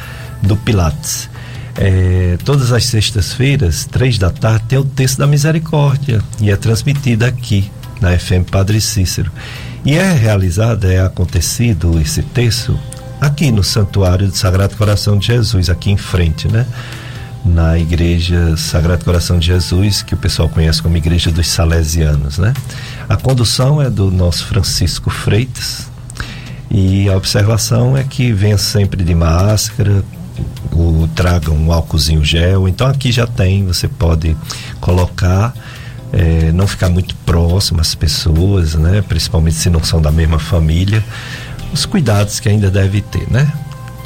do 0.42 0.56
Pilates. 0.56 1.28
É, 1.76 2.38
todas 2.44 2.73
as 2.73 2.85
sextas-feiras, 2.87 3.85
três 3.85 4.16
da 4.18 4.30
tarde, 4.30 4.64
tem 4.68 4.78
o 4.78 4.85
texto 4.85 5.18
da 5.18 5.26
misericórdia 5.26 6.23
e 6.40 6.50
é 6.50 6.56
transmitido 6.56 7.25
aqui 7.25 7.71
na 8.00 8.16
FM 8.16 8.49
Padre 8.50 8.80
Cícero. 8.80 9.30
E 9.85 9.94
é 9.94 10.12
realizado, 10.12 10.87
é 10.87 11.00
acontecido 11.00 12.00
esse 12.00 12.23
texto 12.23 12.78
aqui 13.21 13.50
no 13.50 13.64
Santuário 13.64 14.28
do 14.28 14.37
Sagrado 14.37 14.76
Coração 14.76 15.18
de 15.18 15.26
Jesus, 15.26 15.68
aqui 15.68 15.90
em 15.90 15.97
frente, 15.97 16.49
né? 16.49 16.66
Na 17.44 17.78
Igreja 17.78 18.56
Sagrado 18.56 19.04
Coração 19.04 19.38
de 19.38 19.47
Jesus, 19.47 20.02
que 20.02 20.14
o 20.14 20.16
pessoal 20.16 20.49
conhece 20.49 20.80
como 20.80 20.97
Igreja 20.97 21.30
dos 21.30 21.49
Salesianos, 21.49 22.38
né? 22.38 22.54
A 23.09 23.16
condução 23.16 23.83
é 23.83 23.90
do 23.90 24.11
nosso 24.11 24.47
Francisco 24.47 25.11
Freitas 25.11 25.92
e 26.76 27.09
a 27.09 27.16
observação 27.16 27.97
é 27.97 28.02
que 28.02 28.33
venha 28.33 28.59
sempre 28.59 29.04
de 29.04 29.14
máscara, 29.14 30.02
o, 30.73 31.09
traga 31.14 31.52
um 31.52 31.73
álcoolzinho 31.73 32.25
gel. 32.25 32.66
Então 32.66 32.88
aqui 32.88 33.12
já 33.12 33.28
tem, 33.28 33.64
você 33.64 33.87
pode 33.87 34.37
colocar, 34.81 35.54
é, 36.12 36.50
não 36.50 36.66
ficar 36.66 36.88
muito 36.90 37.14
próximo 37.25 37.81
às 37.81 37.95
pessoas, 37.95 38.75
né? 38.75 39.04
Principalmente 39.09 39.54
se 39.54 39.71
não 39.71 39.85
são 39.85 40.02
da 40.02 40.11
mesma 40.11 40.40
família. 40.40 41.04
Os 41.73 41.87
cuidados 41.87 42.40
que 42.40 42.49
ainda 42.49 42.69
deve 42.73 43.02
ter, 43.02 43.31
né? 43.31 43.52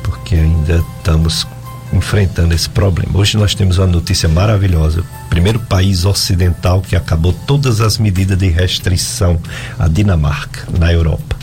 Porque 0.03 0.35
ainda 0.35 0.85
estamos 0.99 1.47
enfrentando 1.91 2.53
esse 2.53 2.69
problema. 2.69 3.17
Hoje 3.17 3.39
nós 3.39 3.55
temos 3.55 3.79
uma 3.79 3.87
notícia 3.87 4.29
maravilhosa. 4.29 5.03
Primeiro 5.31 5.59
país 5.59 6.05
ocidental 6.05 6.83
que 6.83 6.95
acabou 6.95 7.33
todas 7.33 7.81
as 7.81 7.97
medidas 7.97 8.37
de 8.37 8.51
restrição, 8.51 9.41
a 9.79 9.89
Dinamarca, 9.89 10.69
na 10.79 10.93
Europa. 10.93 11.35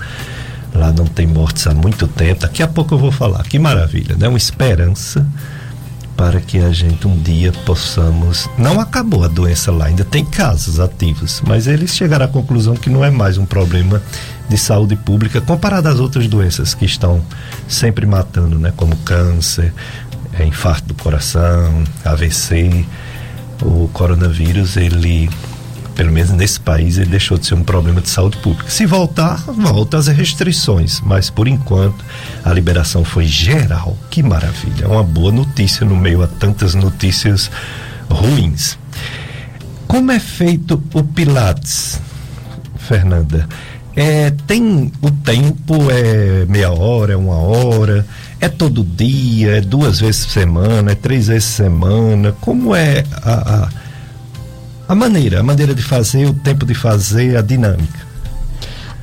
Lá 0.75 0.91
não 0.91 1.05
tem 1.05 1.25
mortes 1.25 1.65
há 1.67 1.73
muito 1.73 2.07
tempo. 2.07 2.41
Daqui 2.41 2.61
a 2.61 2.67
pouco 2.67 2.93
eu 2.93 2.99
vou 2.99 3.11
falar. 3.11 3.43
Que 3.43 3.57
maravilha, 3.57 4.15
né? 4.15 4.27
Uma 4.27 4.37
esperança 4.37 5.25
para 6.15 6.39
que 6.39 6.59
a 6.59 6.71
gente 6.71 7.07
um 7.07 7.17
dia 7.17 7.51
possamos. 7.65 8.49
Não 8.57 8.79
acabou 8.79 9.23
a 9.23 9.27
doença 9.27 9.71
lá, 9.71 9.85
ainda 9.85 10.05
tem 10.05 10.23
casos 10.23 10.79
ativos, 10.79 11.41
mas 11.45 11.67
eles 11.67 11.95
chegaram 11.95 12.25
à 12.25 12.27
conclusão 12.27 12.75
que 12.75 12.89
não 12.89 13.03
é 13.03 13.09
mais 13.09 13.37
um 13.37 13.45
problema 13.45 14.01
de 14.47 14.57
saúde 14.57 14.95
pública 14.95 15.41
comparado 15.41 15.89
às 15.89 15.99
outras 15.99 16.27
doenças 16.27 16.73
que 16.73 16.85
estão 16.85 17.21
sempre 17.67 18.05
matando, 18.05 18.59
né? 18.59 18.73
Como 18.75 18.95
câncer, 18.97 19.73
é, 20.37 20.45
infarto 20.45 20.87
do 20.89 20.93
coração, 20.95 21.83
AVC. 22.03 22.85
O 23.61 23.89
coronavírus, 23.93 24.75
ele 24.75 25.29
pelo 25.95 26.11
menos 26.11 26.31
nesse 26.31 26.59
país, 26.59 26.97
ele 26.97 27.09
deixou 27.09 27.37
de 27.37 27.45
ser 27.45 27.53
um 27.55 27.63
problema 27.63 28.01
de 28.01 28.09
saúde 28.09 28.37
pública. 28.37 28.69
Se 28.69 28.85
voltar, 28.85 29.37
volta 29.47 29.97
às 29.97 30.07
restrições, 30.07 30.99
mas 30.99 31.29
por 31.29 31.47
enquanto 31.47 32.03
a 32.43 32.51
liberação 32.51 33.05
foi 33.05 33.25
geral. 33.25 33.97
Que 34.11 34.21
maravilha! 34.21 34.83
É 34.83 34.87
uma 34.87 35.03
boa 35.03 35.31
notícia 35.31 35.85
no 35.85 35.95
meio 35.95 36.21
a 36.21 36.27
tantas 36.27 36.75
notícias 36.75 37.49
ruins. 38.09 38.77
Como 39.87 40.11
é 40.11 40.19
feito 40.19 40.81
o 40.93 41.03
Pilates, 41.03 42.01
Fernanda? 42.77 43.47
É, 43.95 44.29
tem 44.45 44.91
o 45.01 45.09
tempo, 45.09 45.89
é 45.89 46.45
meia 46.49 46.71
hora, 46.71 47.13
é 47.13 47.15
uma 47.15 47.37
hora, 47.37 48.05
é 48.41 48.49
todo 48.49 48.83
dia, 48.83 49.57
é 49.57 49.61
duas 49.61 50.01
vezes 50.01 50.25
por 50.25 50.33
semana, 50.33 50.91
é 50.91 50.95
três 50.95 51.27
vezes 51.27 51.49
por 51.51 51.63
semana. 51.63 52.35
Como 52.41 52.75
é 52.75 53.05
a, 53.23 53.63
a 53.63 53.84
a 54.87 54.95
maneira, 54.95 55.39
a 55.39 55.43
maneira 55.43 55.73
de 55.73 55.81
fazer, 55.81 56.25
o 56.27 56.33
tempo 56.33 56.65
de 56.65 56.73
fazer, 56.73 57.37
a 57.37 57.41
dinâmica? 57.41 58.05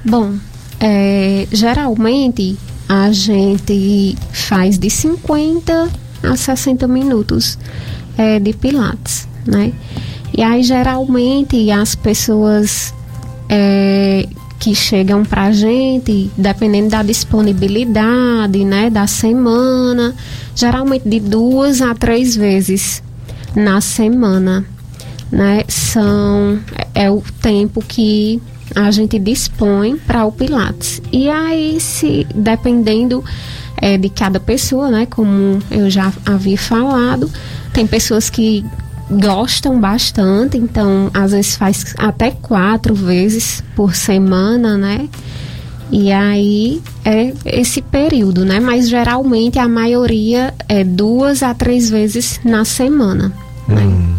Bom, 0.05 0.35
é, 0.81 1.47
geralmente 1.53 2.57
a 2.89 3.11
gente 3.13 4.17
faz 4.33 4.79
de 4.79 4.91
50 4.91 5.89
a 6.23 6.37
60 6.37 6.87
minutos 6.87 7.59
é, 8.17 8.39
de 8.39 8.53
pilates, 8.53 9.29
né? 9.47 9.73
E 10.37 10.43
aí 10.43 10.63
geralmente 10.63 11.71
as 11.71 11.95
pessoas 11.95 12.95
é, 13.49 14.27
que 14.59 14.75
chegam 14.75 15.25
pra 15.25 15.51
gente, 15.53 16.31
dependendo 16.37 16.91
da 16.91 17.03
disponibilidade, 17.03 18.65
né, 18.65 18.89
da 18.89 19.07
semana, 19.07 20.15
geralmente 20.55 21.09
de 21.09 21.21
duas 21.21 21.83
a 21.83 21.95
três 21.95 22.37
vezes 22.37 23.03
na 23.55 23.81
semana 23.81 24.65
né, 25.33 25.65
são 25.67 26.61
é 26.95 27.11
o 27.11 27.23
tempo 27.41 27.83
que 27.83 28.41
a 28.77 28.91
gente 28.91 29.19
dispõe 29.19 29.97
para 29.97 30.25
o 30.27 30.31
Pilates. 30.31 31.01
E 31.11 31.29
aí, 31.29 31.81
se 31.81 32.27
dependendo 32.35 33.25
é, 33.81 33.97
de 33.97 34.11
cada 34.11 34.39
pessoa, 34.39 34.91
né, 34.91 35.07
como 35.07 35.59
eu 35.71 35.89
já 35.89 36.13
havia 36.27 36.59
falado, 36.59 37.31
tem 37.73 37.87
pessoas 37.87 38.29
que 38.29 38.65
gostam 39.11 39.81
bastante, 39.81 40.57
então 40.57 41.11
às 41.13 41.33
vezes 41.33 41.57
faz 41.57 41.95
até 41.99 42.31
quatro 42.31 42.95
vezes 42.95 43.63
por 43.75 43.95
semana, 43.95 44.77
né? 44.77 45.09
E 45.91 46.11
aí 46.11 46.81
é 47.05 47.35
esse 47.45 47.83
período, 47.83 48.45
né? 48.45 48.59
Mas 48.61 48.89
geralmente 48.89 49.59
a 49.59 49.69
maioria 49.69 50.55
é 50.67 50.83
duas 50.83 51.43
a 51.43 51.53
três 51.53 51.91
vezes 51.91 52.41
na 52.43 52.65
semana. 52.65 53.31
Né? 53.69 53.83
Hum. 53.83 54.15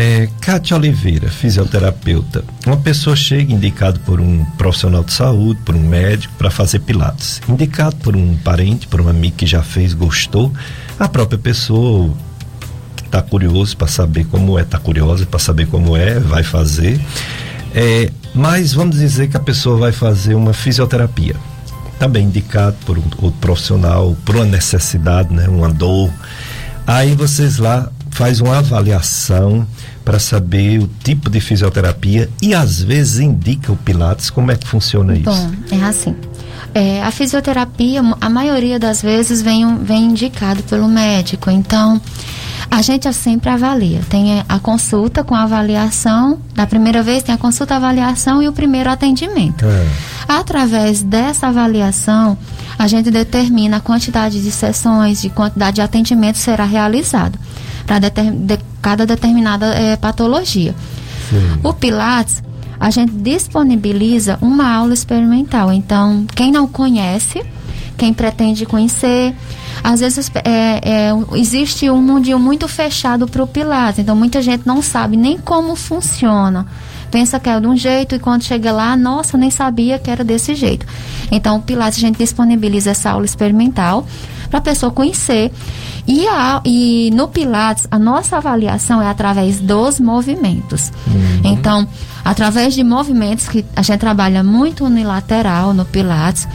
É, 0.00 0.28
Cátia 0.40 0.76
Oliveira, 0.76 1.28
fisioterapeuta. 1.28 2.44
Uma 2.64 2.76
pessoa 2.76 3.16
chega 3.16 3.52
indicado 3.52 3.98
por 3.98 4.20
um 4.20 4.44
profissional 4.56 5.02
de 5.02 5.12
saúde, 5.12 5.58
por 5.64 5.74
um 5.74 5.80
médico, 5.80 6.32
para 6.38 6.52
fazer 6.52 6.78
pilates. 6.78 7.40
Indicado 7.48 7.96
por 7.96 8.14
um 8.14 8.36
parente, 8.36 8.86
por 8.86 9.00
um 9.00 9.08
amigo 9.08 9.34
que 9.34 9.44
já 9.44 9.60
fez, 9.60 9.94
gostou. 9.94 10.52
A 11.00 11.08
própria 11.08 11.36
pessoa 11.36 12.14
está 13.04 13.20
curioso 13.20 13.76
para 13.76 13.88
saber 13.88 14.24
como 14.26 14.56
é, 14.56 14.62
está 14.62 14.78
curiosa 14.78 15.26
para 15.26 15.40
saber 15.40 15.66
como 15.66 15.96
é, 15.96 16.20
vai 16.20 16.44
fazer. 16.44 17.00
É, 17.74 18.12
mas 18.32 18.72
vamos 18.72 18.96
dizer 18.96 19.28
que 19.28 19.36
a 19.36 19.40
pessoa 19.40 19.78
vai 19.78 19.90
fazer 19.90 20.36
uma 20.36 20.52
fisioterapia. 20.52 21.34
Também 21.98 22.26
indicado 22.26 22.76
por 22.86 22.96
um 22.96 23.02
outro 23.20 23.40
profissional, 23.40 24.16
por 24.24 24.36
uma 24.36 24.44
necessidade, 24.44 25.34
né, 25.34 25.48
uma 25.48 25.68
dor. 25.68 26.08
Aí 26.86 27.16
vocês 27.16 27.58
lá 27.58 27.90
faz 28.18 28.40
uma 28.40 28.58
avaliação 28.58 29.64
para 30.04 30.18
saber 30.18 30.80
o 30.80 30.90
tipo 31.04 31.30
de 31.30 31.40
fisioterapia 31.40 32.28
e 32.42 32.52
às 32.52 32.82
vezes 32.82 33.20
indica 33.20 33.70
o 33.70 33.76
Pilates. 33.76 34.28
Como 34.28 34.50
é 34.50 34.56
que 34.56 34.66
funciona 34.66 35.14
isso? 35.14 35.30
Bom, 35.30 35.52
é 35.70 35.84
assim. 35.84 36.16
É, 36.74 37.00
a 37.00 37.12
fisioterapia, 37.12 38.02
a 38.20 38.28
maioria 38.28 38.76
das 38.76 39.00
vezes 39.00 39.40
vem, 39.40 39.78
vem 39.84 40.06
indicado 40.06 40.64
pelo 40.64 40.88
médico. 40.88 41.48
Então, 41.48 42.00
a 42.68 42.82
gente 42.82 43.10
sempre 43.12 43.50
avalia. 43.50 44.00
Tem 44.10 44.44
a 44.48 44.58
consulta 44.58 45.22
com 45.22 45.36
a 45.36 45.44
avaliação. 45.44 46.40
Da 46.56 46.66
primeira 46.66 47.04
vez 47.04 47.22
tem 47.22 47.32
a 47.32 47.38
consulta, 47.38 47.74
a 47.74 47.76
avaliação 47.76 48.42
e 48.42 48.48
o 48.48 48.52
primeiro 48.52 48.90
atendimento. 48.90 49.64
É. 49.64 49.86
Através 50.26 51.02
dessa 51.02 51.46
avaliação, 51.46 52.36
a 52.76 52.88
gente 52.88 53.12
determina 53.12 53.76
a 53.76 53.80
quantidade 53.80 54.42
de 54.42 54.50
sessões, 54.50 55.22
de 55.22 55.30
quantidade 55.30 55.76
de 55.76 55.82
atendimento 55.82 56.36
será 56.36 56.64
realizado 56.64 57.38
para 57.88 57.98
deter, 57.98 58.30
de, 58.30 58.58
cada 58.82 59.06
determinada 59.06 59.66
é, 59.68 59.96
patologia. 59.96 60.74
Sim. 61.30 61.58
O 61.64 61.72
Pilates, 61.72 62.42
a 62.78 62.90
gente 62.90 63.12
disponibiliza 63.12 64.38
uma 64.42 64.70
aula 64.70 64.92
experimental. 64.92 65.72
Então, 65.72 66.26
quem 66.36 66.52
não 66.52 66.68
conhece, 66.68 67.42
quem 67.96 68.12
pretende 68.12 68.66
conhecer, 68.66 69.34
às 69.82 70.00
vezes 70.00 70.30
é, 70.44 70.80
é, 70.82 71.10
existe 71.34 71.88
um 71.90 72.02
mundinho 72.02 72.38
muito 72.38 72.68
fechado 72.68 73.26
para 73.26 73.42
o 73.42 73.46
Pilates, 73.46 74.00
então 74.00 74.14
muita 74.14 74.42
gente 74.42 74.66
não 74.66 74.82
sabe 74.82 75.16
nem 75.16 75.38
como 75.38 75.74
funciona. 75.74 76.66
Pensa 77.10 77.40
que 77.40 77.48
é 77.48 77.58
de 77.58 77.66
um 77.66 77.76
jeito 77.76 78.14
e 78.14 78.18
quando 78.18 78.42
chega 78.42 78.70
lá, 78.72 78.96
nossa, 78.96 79.36
nem 79.36 79.50
sabia 79.50 79.98
que 79.98 80.10
era 80.10 80.22
desse 80.22 80.54
jeito. 80.54 80.86
Então, 81.30 81.56
o 81.56 81.62
Pilates 81.62 81.98
a 81.98 82.00
gente 82.00 82.18
disponibiliza 82.18 82.90
essa 82.90 83.10
aula 83.10 83.24
experimental 83.24 84.06
para 84.48 84.58
a 84.58 84.62
pessoa 84.62 84.90
conhecer. 84.90 85.52
E, 86.06 86.26
a, 86.26 86.62
e 86.64 87.10
no 87.14 87.28
Pilates, 87.28 87.86
a 87.90 87.98
nossa 87.98 88.38
avaliação 88.38 89.00
é 89.02 89.08
através 89.08 89.60
dos 89.60 90.00
movimentos. 90.00 90.90
Uhum. 91.06 91.52
Então, 91.52 91.86
através 92.24 92.74
de 92.74 92.82
movimentos 92.82 93.48
que 93.48 93.64
a 93.76 93.82
gente 93.82 93.98
trabalha 93.98 94.42
muito 94.42 94.84
unilateral 94.84 95.74
no 95.74 95.84
Pilates. 95.84 96.48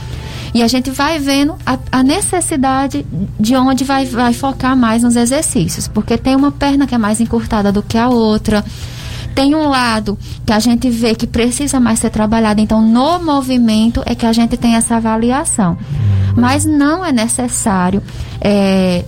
E 0.54 0.62
a 0.62 0.68
gente 0.68 0.92
vai 0.92 1.18
vendo 1.18 1.56
a, 1.66 1.80
a, 1.92 2.04
necessidade 2.04 3.04
de 3.40 3.56
onde 3.56 3.84
vai, 3.84 4.06
vai 4.06 4.34
focar 4.34 4.78
mais 4.78 5.02
nos 5.02 5.16
exercícios. 5.16 5.88
Porque 5.88 6.16
tem 6.16 6.36
uma 6.36 6.52
perna 6.52 6.86
que 6.86 6.94
é 6.94 6.98
mais 6.98 7.20
encurtada 7.20 7.72
do 7.72 7.82
que 7.82 7.98
a 7.98 8.08
outra. 8.08 8.64
Tem 9.36 9.56
um 9.56 9.68
lado 9.68 10.18
que 10.46 10.54
a 10.54 10.60
gente 10.60 10.90
vê 10.90 11.16
que 11.16 11.26
precisa 11.26 11.80
mais 11.80 12.00
ser 12.00 12.10
trabalhado. 12.10 12.62
Então, 12.62 12.82
no 12.82 13.20
movimento 13.20 14.02
é 14.06 14.14
que 14.14 14.26
a 14.26 14.34
gente 14.34 14.58
tem 14.58 14.76
essa 14.76 14.96
avaliação. 14.96 15.78
Mas 16.36 16.66
não 16.66 17.04
é 17.04 17.12
necessário. 17.12 18.02
É, 18.40 19.04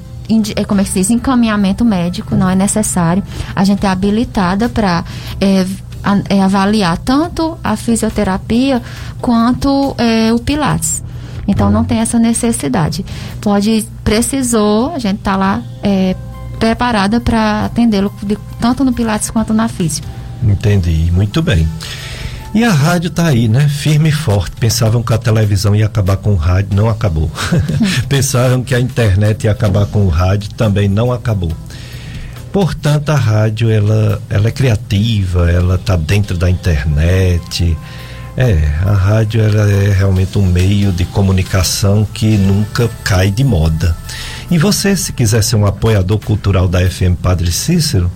é, 0.56 0.64
como 0.66 0.82
é 0.82 0.84
que 0.84 0.90
se 0.90 1.00
diz, 1.00 1.10
encaminhamento 1.10 1.86
médico, 1.86 2.36
não 2.36 2.50
é 2.50 2.56
necessário. 2.56 3.24
A 3.56 3.64
gente 3.64 3.86
é 3.86 3.90
habilitada 3.90 4.68
para 4.68 5.04
é, 5.40 5.66
é, 6.30 6.42
avaliar 6.42 6.98
tanto 6.98 7.58
a 7.64 7.76
fisioterapia 7.76 8.82
quanto 9.22 9.96
é, 9.98 10.34
o 10.34 10.40
Pilates. 10.40 11.04
Então 11.48 11.70
não 11.70 11.84
tem 11.84 12.00
essa 12.00 12.18
necessidade. 12.18 13.06
Pode, 13.40 13.88
precisou, 14.04 14.94
a 14.94 15.00
gente 15.00 15.18
está 15.18 15.36
lá 15.36 15.62
é, 15.84 16.16
preparada 16.60 17.20
para 17.22 17.66
atendê-lo 17.66 18.12
tanto 18.60 18.84
no 18.84 18.94
Pilates 18.94 19.30
quanto 19.30 19.54
na 19.54 19.68
Físio. 19.68 20.04
Entendi, 20.46 21.12
muito 21.12 21.42
bem. 21.42 21.68
E 22.54 22.64
a 22.64 22.72
rádio 22.72 23.10
está 23.10 23.28
aí, 23.28 23.50
né? 23.50 23.68
Firme 23.68 24.10
e 24.10 24.12
forte. 24.14 24.56
Pensavam 24.56 25.04
que 25.04 25.14
a 25.14 25.18
televisão 25.18 25.76
ia 25.76 25.88
acabar 25.88 26.16
com 26.16 26.32
o 26.32 26.36
rádio, 26.36 26.74
não 26.74 26.88
acabou. 26.88 27.30
Pensavam 28.08 28.64
que 28.64 28.74
a 28.74 28.80
internet 28.80 29.44
ia 29.44 29.52
acabar 29.52 29.86
com 29.88 30.06
o 30.06 30.08
rádio, 30.08 30.54
também 30.54 30.88
não 30.88 31.12
acabou. 31.12 31.52
Portanto, 32.54 33.10
a 33.10 33.16
rádio 33.16 33.70
ela, 33.70 34.22
ela 34.30 34.48
é 34.48 34.52
criativa, 34.52 35.52
ela 35.52 35.76
está 35.76 35.98
dentro 35.98 36.38
da 36.38 36.50
internet. 36.50 37.78
É, 38.38 38.54
a 38.86 38.94
rádio 38.94 39.42
ela 39.42 39.70
é 39.70 39.92
realmente 39.92 40.38
um 40.38 40.46
meio 40.46 40.94
de 40.94 41.04
comunicação 41.04 42.08
que 42.14 42.38
nunca 42.38 42.90
cai 43.04 43.32
de 43.32 43.44
moda. 43.44 43.94
E 44.50 44.58
você, 44.58 44.96
se 44.96 45.12
quiser 45.12 45.44
ser 45.44 45.58
um 45.58 45.66
apoiador 45.66 46.20
cultural 46.20 46.70
da 46.70 46.80
FM 46.80 47.16
Padre 47.22 47.52
Cícero, 47.52 48.10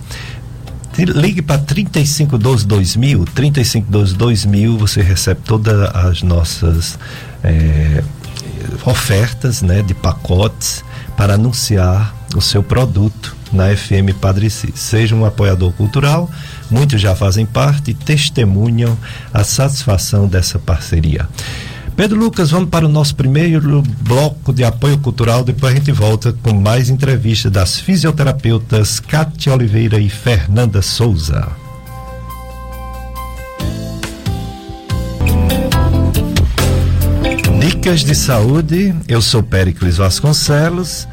ligue 0.98 1.42
para 1.42 1.58
3512 1.58 2.66
2000, 2.66 3.24
3512 3.26 4.14
2000, 4.14 4.78
você 4.78 5.02
recebe 5.02 5.40
todas 5.44 5.94
as 5.94 6.22
nossas 6.22 6.98
é, 7.42 8.02
ofertas, 8.84 9.62
né, 9.62 9.82
de 9.82 9.94
pacotes 9.94 10.84
para 11.16 11.34
anunciar 11.34 12.14
o 12.34 12.40
seu 12.40 12.62
produto 12.62 13.36
na 13.52 13.74
FM 13.76 14.14
Padre 14.20 14.48
Cis. 14.48 14.78
Seja 14.78 15.14
um 15.14 15.24
apoiador 15.24 15.72
cultural, 15.72 16.30
muitos 16.70 17.00
já 17.00 17.14
fazem 17.14 17.44
parte 17.44 17.90
e 17.90 17.94
testemunham 17.94 18.96
a 19.32 19.42
satisfação 19.42 20.26
dessa 20.26 20.58
parceria. 20.58 21.28
Pedro 22.00 22.18
Lucas, 22.18 22.50
vamos 22.50 22.70
para 22.70 22.86
o 22.86 22.88
nosso 22.88 23.14
primeiro 23.14 23.82
bloco 23.82 24.54
de 24.54 24.64
apoio 24.64 24.96
cultural. 24.96 25.44
Depois 25.44 25.70
a 25.70 25.76
gente 25.76 25.92
volta 25.92 26.32
com 26.32 26.54
mais 26.54 26.88
entrevistas 26.88 27.52
das 27.52 27.78
fisioterapeutas 27.78 28.98
Cátia 28.98 29.52
Oliveira 29.52 29.98
e 29.98 30.08
Fernanda 30.08 30.80
Souza. 30.80 31.46
Dicas 37.60 38.00
de 38.00 38.14
saúde. 38.14 38.94
Eu 39.06 39.20
sou 39.20 39.42
Péricles 39.42 39.98
Vasconcelos 39.98 41.06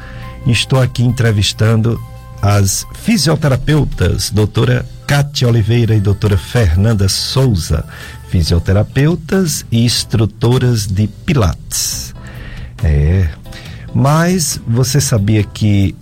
e 0.46 0.52
estou 0.52 0.80
aqui 0.80 1.02
entrevistando 1.02 2.00
as 2.40 2.86
fisioterapeutas, 2.94 4.30
doutora 4.30 4.86
Cátia 5.06 5.48
Oliveira 5.48 5.94
e 5.94 6.00
doutora 6.00 6.36
Fernanda 6.36 7.08
Souza, 7.08 7.84
fisioterapeutas 8.30 9.64
e 9.70 9.84
instrutoras 9.84 10.86
de 10.86 11.06
Pilates. 11.06 12.14
É, 12.82 13.28
mas 13.94 14.60
você 14.66 15.00
sabia 15.00 15.42
que 15.42 15.96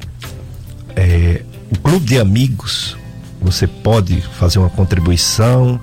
é, 0.94 1.42
o 1.70 1.78
clube 1.78 2.06
de 2.06 2.18
amigos 2.18 2.96
você 3.40 3.66
pode 3.66 4.20
fazer 4.20 4.58
uma 4.58 4.70
contribuição 4.70 5.80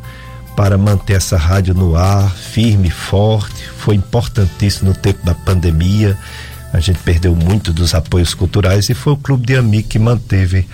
para 0.55 0.77
manter 0.77 1.13
essa 1.13 1.37
rádio 1.37 1.73
no 1.73 1.95
ar, 1.95 2.29
firme 2.29 2.89
e 2.89 2.91
forte. 2.91 3.67
Foi 3.77 3.95
importantíssimo 3.95 4.89
no 4.89 4.95
tempo 4.95 5.25
da 5.25 5.33
pandemia. 5.33 6.17
A 6.71 6.79
gente 6.79 6.99
perdeu 6.99 7.35
muito 7.35 7.71
dos 7.71 7.93
apoios 7.93 8.33
culturais 8.33 8.89
e 8.89 8.93
foi 8.93 9.13
o 9.13 9.17
Clube 9.17 9.45
de 9.45 9.55
Amigos 9.55 9.89
que 9.89 9.99
manteve 9.99 10.67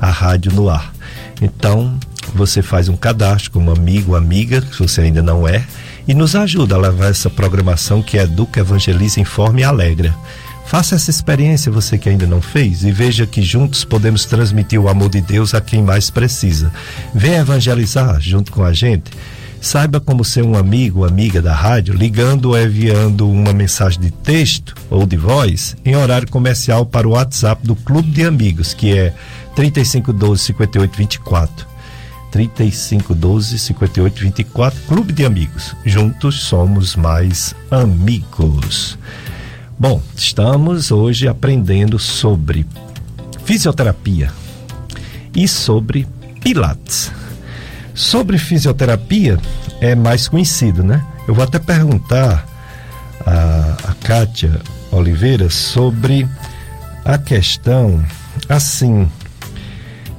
a 0.00 0.10
rádio 0.10 0.52
no 0.52 0.68
ar. 0.68 0.92
Então, 1.40 1.98
você 2.36 2.62
faz 2.62 2.88
um 2.88 2.96
cadastro 2.96 3.50
como 3.50 3.70
amigo, 3.70 4.16
amiga, 4.16 4.60
se 4.60 4.78
você 4.78 5.02
ainda 5.02 5.22
não 5.22 5.46
é, 5.46 5.64
e 6.06 6.14
nos 6.14 6.34
ajuda 6.34 6.74
a 6.74 6.78
levar 6.78 7.10
essa 7.10 7.30
programação 7.30 8.02
que 8.02 8.16
educa, 8.16 8.60
evangeliza, 8.60 9.20
informa 9.20 9.60
e 9.60 9.64
alegra. 9.64 10.14
Faça 10.66 10.94
essa 10.94 11.10
experiência, 11.10 11.72
você 11.72 11.98
que 11.98 12.08
ainda 12.08 12.26
não 12.26 12.40
fez, 12.40 12.84
e 12.84 12.92
veja 12.92 13.26
que 13.26 13.42
juntos 13.42 13.84
podemos 13.84 14.24
transmitir 14.24 14.80
o 14.80 14.88
amor 14.88 15.08
de 15.08 15.20
Deus 15.20 15.52
a 15.52 15.60
quem 15.60 15.82
mais 15.82 16.10
precisa. 16.10 16.72
Venha 17.12 17.40
evangelizar 17.40 18.20
junto 18.20 18.52
com 18.52 18.62
a 18.64 18.72
gente. 18.72 19.10
Saiba 19.60 20.00
como 20.00 20.24
ser 20.24 20.42
um 20.42 20.56
amigo, 20.56 21.04
amiga 21.04 21.42
da 21.42 21.54
rádio, 21.54 21.92
ligando 21.92 22.50
ou 22.50 22.58
enviando 22.58 23.28
uma 23.28 23.52
mensagem 23.52 24.00
de 24.00 24.10
texto 24.10 24.74
ou 24.88 25.04
de 25.04 25.16
voz 25.16 25.76
em 25.84 25.96
horário 25.96 26.30
comercial 26.30 26.86
para 26.86 27.06
o 27.06 27.12
WhatsApp 27.12 27.66
do 27.66 27.76
Clube 27.76 28.10
de 28.10 28.24
Amigos, 28.24 28.72
que 28.72 28.96
é 28.96 29.12
3512 29.54 30.44
5824. 30.44 31.69
3512 32.30 33.58
5824, 33.58 34.80
Clube 34.86 35.12
de 35.12 35.24
Amigos. 35.24 35.74
Juntos 35.84 36.42
somos 36.42 36.96
mais 36.96 37.54
amigos. 37.70 38.98
Bom, 39.78 40.02
estamos 40.16 40.90
hoje 40.90 41.26
aprendendo 41.26 41.98
sobre 41.98 42.66
fisioterapia 43.44 44.32
e 45.34 45.48
sobre 45.48 46.06
Pilates. 46.42 47.10
Sobre 47.94 48.38
fisioterapia 48.38 49.38
é 49.80 49.94
mais 49.94 50.28
conhecido, 50.28 50.82
né? 50.82 51.04
Eu 51.26 51.34
vou 51.34 51.44
até 51.44 51.58
perguntar 51.58 52.46
a, 53.26 53.90
a 53.90 53.94
Kátia 54.02 54.60
Oliveira 54.90 55.50
sobre 55.50 56.28
a 57.04 57.18
questão 57.18 58.04
assim 58.48 59.08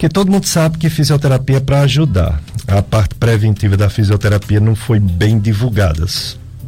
que 0.02 0.10
todo 0.10 0.32
mundo 0.32 0.48
sabe 0.48 0.80
que 0.80 0.90
fisioterapia 0.90 1.58
é 1.58 1.60
para 1.60 1.82
ajudar. 1.82 2.42
A 2.68 2.82
parte 2.82 3.14
preventiva 3.14 3.78
da 3.78 3.88
fisioterapia 3.88 4.60
não 4.60 4.76
foi 4.76 5.00
bem 5.00 5.38
divulgada. 5.38 6.08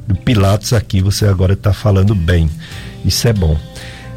Do 0.08 0.14
Pilates 0.14 0.72
aqui 0.72 1.02
você 1.02 1.26
agora 1.26 1.54
está 1.54 1.74
falando 1.74 2.14
bem. 2.14 2.48
Isso 3.04 3.28
é 3.28 3.34
bom. 3.34 3.58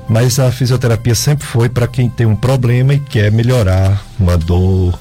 Mas 0.06 0.38
a 0.38 0.52
fisioterapia 0.52 1.14
sempre 1.14 1.46
foi 1.46 1.70
para 1.70 1.86
quem 1.86 2.10
tem 2.10 2.26
um 2.26 2.36
problema 2.36 2.92
e 2.92 3.00
quer 3.00 3.32
melhorar 3.32 4.04
uma 4.20 4.36
dor, 4.36 5.00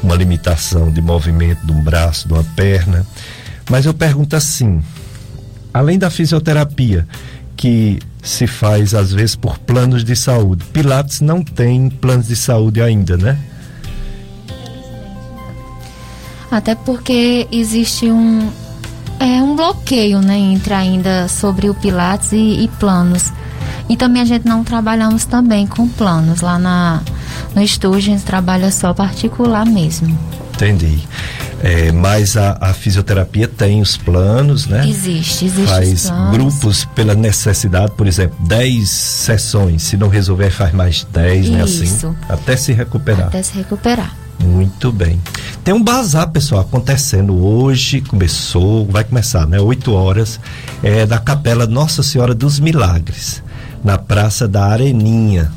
uma 0.00 0.14
limitação 0.14 0.88
de 0.92 1.02
movimento 1.02 1.66
de 1.66 1.72
um 1.72 1.82
braço, 1.82 2.28
de 2.28 2.34
uma 2.34 2.44
perna. 2.44 3.04
Mas 3.68 3.84
eu 3.84 3.92
pergunto 3.92 4.36
assim: 4.36 4.80
além 5.74 5.98
da 5.98 6.08
fisioterapia, 6.08 7.04
que 7.56 7.98
se 8.22 8.46
faz 8.46 8.94
às 8.94 9.12
vezes 9.12 9.34
por 9.34 9.58
planos 9.58 10.04
de 10.04 10.14
saúde, 10.14 10.64
Pilates 10.66 11.20
não 11.20 11.42
tem 11.42 11.90
planos 11.90 12.28
de 12.28 12.36
saúde 12.36 12.80
ainda, 12.80 13.16
né? 13.16 13.36
Até 16.50 16.74
porque 16.74 17.48
existe 17.50 18.10
um 18.10 18.50
é 19.18 19.42
um 19.42 19.56
bloqueio, 19.56 20.20
né, 20.20 20.36
entre 20.36 20.74
ainda 20.74 21.26
sobre 21.26 21.70
o 21.70 21.74
Pilates 21.74 22.32
e, 22.32 22.64
e 22.64 22.68
planos. 22.78 23.32
E 23.88 23.96
também 23.96 24.20
a 24.20 24.24
gente 24.24 24.46
não 24.46 24.62
trabalhamos 24.62 25.24
também 25.24 25.66
com 25.66 25.88
planos 25.88 26.40
lá 26.40 26.58
na 26.58 27.02
no 27.54 27.62
estúdio 27.62 27.96
a 27.96 28.00
gente 28.00 28.24
trabalha 28.24 28.70
só 28.70 28.92
particular 28.92 29.64
mesmo. 29.64 30.16
Entendi. 30.54 31.06
É, 31.62 31.90
mas 31.90 32.36
a, 32.36 32.58
a, 32.60 32.74
fisioterapia 32.74 33.48
tem 33.48 33.80
os 33.80 33.96
planos, 33.96 34.66
né? 34.66 34.86
Existe, 34.86 35.46
existe. 35.46 35.66
Faz 35.66 36.12
grupos 36.30 36.84
pela 36.84 37.14
necessidade, 37.14 37.92
por 37.96 38.06
exemplo, 38.06 38.36
10 38.46 38.88
sessões. 38.88 39.82
Se 39.82 39.96
não 39.96 40.08
resolver, 40.08 40.50
faz 40.50 40.72
mais 40.72 41.06
10, 41.10 41.50
né? 41.50 41.62
Assim. 41.62 42.14
Até 42.28 42.56
se 42.56 42.72
recuperar. 42.72 43.28
Até 43.28 43.42
se 43.42 43.56
recuperar. 43.56 44.14
Muito 44.38 44.92
bem. 44.92 45.20
Tem 45.64 45.74
um 45.74 45.82
bazar, 45.82 46.30
pessoal, 46.30 46.60
acontecendo 46.60 47.44
hoje, 47.44 48.00
começou, 48.00 48.86
vai 48.86 49.02
começar, 49.02 49.46
né? 49.46 49.60
8 49.60 49.92
horas, 49.92 50.38
é 50.82 51.04
da 51.04 51.18
Capela 51.18 51.66
Nossa 51.66 52.02
Senhora 52.02 52.34
dos 52.34 52.60
Milagres, 52.60 53.42
na 53.82 53.98
Praça 53.98 54.46
da 54.46 54.66
Areninha, 54.66 55.50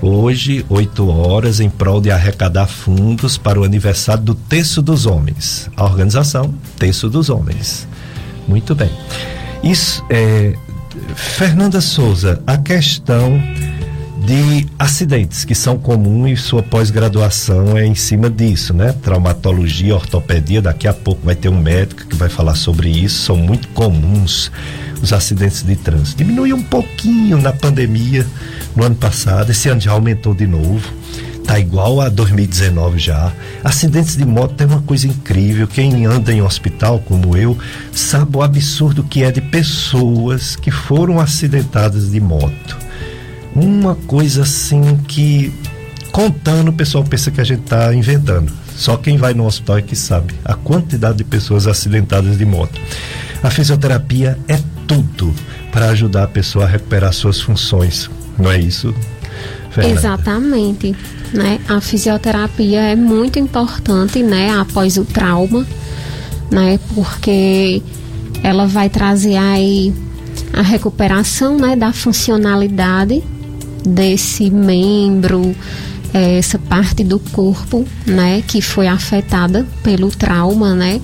hoje, 0.00 0.64
8 0.68 1.08
horas, 1.08 1.60
em 1.60 1.68
prol 1.68 2.00
de 2.00 2.10
arrecadar 2.10 2.66
fundos 2.66 3.36
para 3.36 3.60
o 3.60 3.64
aniversário 3.64 4.22
do 4.22 4.34
Terço 4.34 4.80
dos 4.80 5.06
Homens. 5.06 5.70
A 5.76 5.84
organização 5.84 6.54
Terço 6.78 7.08
dos 7.08 7.28
Homens. 7.28 7.86
Muito 8.48 8.74
bem. 8.74 8.90
Isso 9.62 10.04
é. 10.10 10.54
Fernanda 11.14 11.80
Souza, 11.80 12.42
a 12.46 12.56
questão 12.58 13.40
de 14.24 14.66
acidentes 14.78 15.44
que 15.44 15.54
são 15.54 15.76
comuns 15.76 16.30
e 16.30 16.36
sua 16.36 16.62
pós-graduação 16.62 17.76
é 17.76 17.84
em 17.84 17.94
cima 17.94 18.30
disso, 18.30 18.72
né? 18.72 18.94
Traumatologia, 19.02 19.94
ortopedia, 19.94 20.62
daqui 20.62 20.86
a 20.86 20.92
pouco 20.92 21.24
vai 21.24 21.34
ter 21.34 21.48
um 21.48 21.60
médico 21.60 22.06
que 22.06 22.14
vai 22.14 22.28
falar 22.28 22.54
sobre 22.54 22.88
isso, 22.88 23.22
são 23.22 23.36
muito 23.36 23.68
comuns 23.68 24.50
os 25.02 25.12
acidentes 25.12 25.62
de 25.62 25.74
trânsito. 25.74 26.18
Diminuiu 26.18 26.56
um 26.56 26.62
pouquinho 26.62 27.38
na 27.38 27.52
pandemia 27.52 28.24
no 28.76 28.84
ano 28.84 28.94
passado, 28.94 29.50
esse 29.50 29.68
ano 29.68 29.80
já 29.80 29.90
aumentou 29.90 30.34
de 30.34 30.46
novo. 30.46 30.88
Tá 31.44 31.58
igual 31.58 32.00
a 32.00 32.08
2019 32.08 33.00
já. 33.00 33.32
Acidentes 33.64 34.16
de 34.16 34.24
moto 34.24 34.54
tem 34.54 34.64
uma 34.64 34.80
coisa 34.82 35.08
incrível. 35.08 35.66
Quem 35.66 36.06
anda 36.06 36.32
em 36.32 36.40
hospital, 36.40 37.00
como 37.00 37.36
eu, 37.36 37.58
sabe 37.92 38.36
o 38.36 38.42
absurdo 38.42 39.02
que 39.02 39.24
é 39.24 39.32
de 39.32 39.40
pessoas 39.40 40.54
que 40.54 40.70
foram 40.70 41.18
acidentadas 41.18 42.12
de 42.12 42.20
moto. 42.20 42.91
Uma 43.54 43.94
coisa 43.94 44.42
assim 44.42 44.96
que 45.06 45.52
contando, 46.10 46.68
o 46.68 46.72
pessoal 46.72 47.04
pensa 47.04 47.30
que 47.30 47.40
a 47.40 47.44
gente 47.44 47.62
está 47.62 47.94
inventando. 47.94 48.52
Só 48.76 48.96
quem 48.96 49.16
vai 49.16 49.34
no 49.34 49.46
hospital 49.46 49.78
é 49.78 49.82
que 49.82 49.94
sabe 49.96 50.34
a 50.44 50.54
quantidade 50.54 51.18
de 51.18 51.24
pessoas 51.24 51.66
acidentadas 51.66 52.38
de 52.38 52.44
moto. 52.44 52.80
A 53.42 53.50
fisioterapia 53.50 54.38
é 54.48 54.58
tudo 54.86 55.34
para 55.70 55.90
ajudar 55.90 56.24
a 56.24 56.28
pessoa 56.28 56.64
a 56.64 56.68
recuperar 56.68 57.12
suas 57.12 57.40
funções. 57.40 58.10
Não 58.38 58.50
é 58.50 58.58
isso, 58.58 58.94
Fernanda? 59.70 59.98
Exatamente. 59.98 60.96
Né? 61.32 61.60
A 61.68 61.80
fisioterapia 61.80 62.80
é 62.80 62.96
muito 62.96 63.38
importante 63.38 64.22
né, 64.22 64.50
após 64.58 64.96
o 64.96 65.04
trauma, 65.04 65.66
né, 66.50 66.78
porque 66.94 67.82
ela 68.42 68.66
vai 68.66 68.90
trazer 68.90 69.36
aí 69.36 69.94
a 70.52 70.60
recuperação 70.60 71.56
né, 71.56 71.74
da 71.74 71.92
funcionalidade 71.92 73.22
desse 73.84 74.50
membro, 74.50 75.54
é, 76.14 76.38
essa 76.38 76.58
parte 76.58 77.02
do 77.02 77.18
corpo, 77.18 77.84
né, 78.06 78.42
que 78.46 78.60
foi 78.60 78.86
afetada 78.86 79.66
pelo 79.82 80.10
trauma, 80.10 80.74
né? 80.74 81.00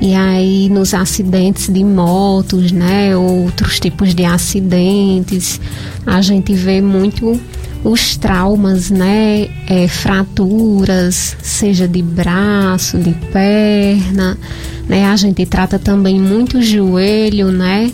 E 0.00 0.14
aí 0.14 0.68
nos 0.68 0.92
acidentes 0.92 1.72
de 1.72 1.82
motos, 1.82 2.72
né, 2.72 3.16
outros 3.16 3.80
tipos 3.80 4.14
de 4.14 4.24
acidentes, 4.24 5.60
a 6.04 6.20
gente 6.20 6.52
vê 6.52 6.80
muito 6.82 7.40
os 7.82 8.16
traumas, 8.16 8.90
né, 8.90 9.48
é, 9.66 9.86
fraturas, 9.88 11.36
seja 11.42 11.86
de 11.86 12.02
braço, 12.02 12.98
de 12.98 13.12
perna, 13.32 14.36
né, 14.88 15.06
a 15.06 15.16
gente 15.16 15.46
trata 15.46 15.78
também 15.78 16.20
muito 16.20 16.60
joelho, 16.60 17.52
né, 17.52 17.90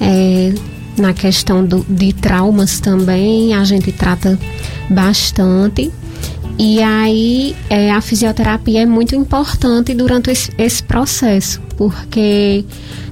é, 0.00 0.52
na 0.96 1.12
questão 1.12 1.64
do, 1.64 1.84
de 1.88 2.12
traumas 2.12 2.80
também, 2.80 3.54
a 3.54 3.64
gente 3.64 3.92
trata 3.92 4.38
bastante. 4.88 5.90
E 6.58 6.82
aí 6.82 7.56
é, 7.70 7.90
a 7.90 8.02
fisioterapia 8.02 8.82
é 8.82 8.86
muito 8.86 9.14
importante 9.14 9.94
durante 9.94 10.30
esse, 10.30 10.52
esse 10.58 10.82
processo, 10.82 11.58
porque 11.76 12.66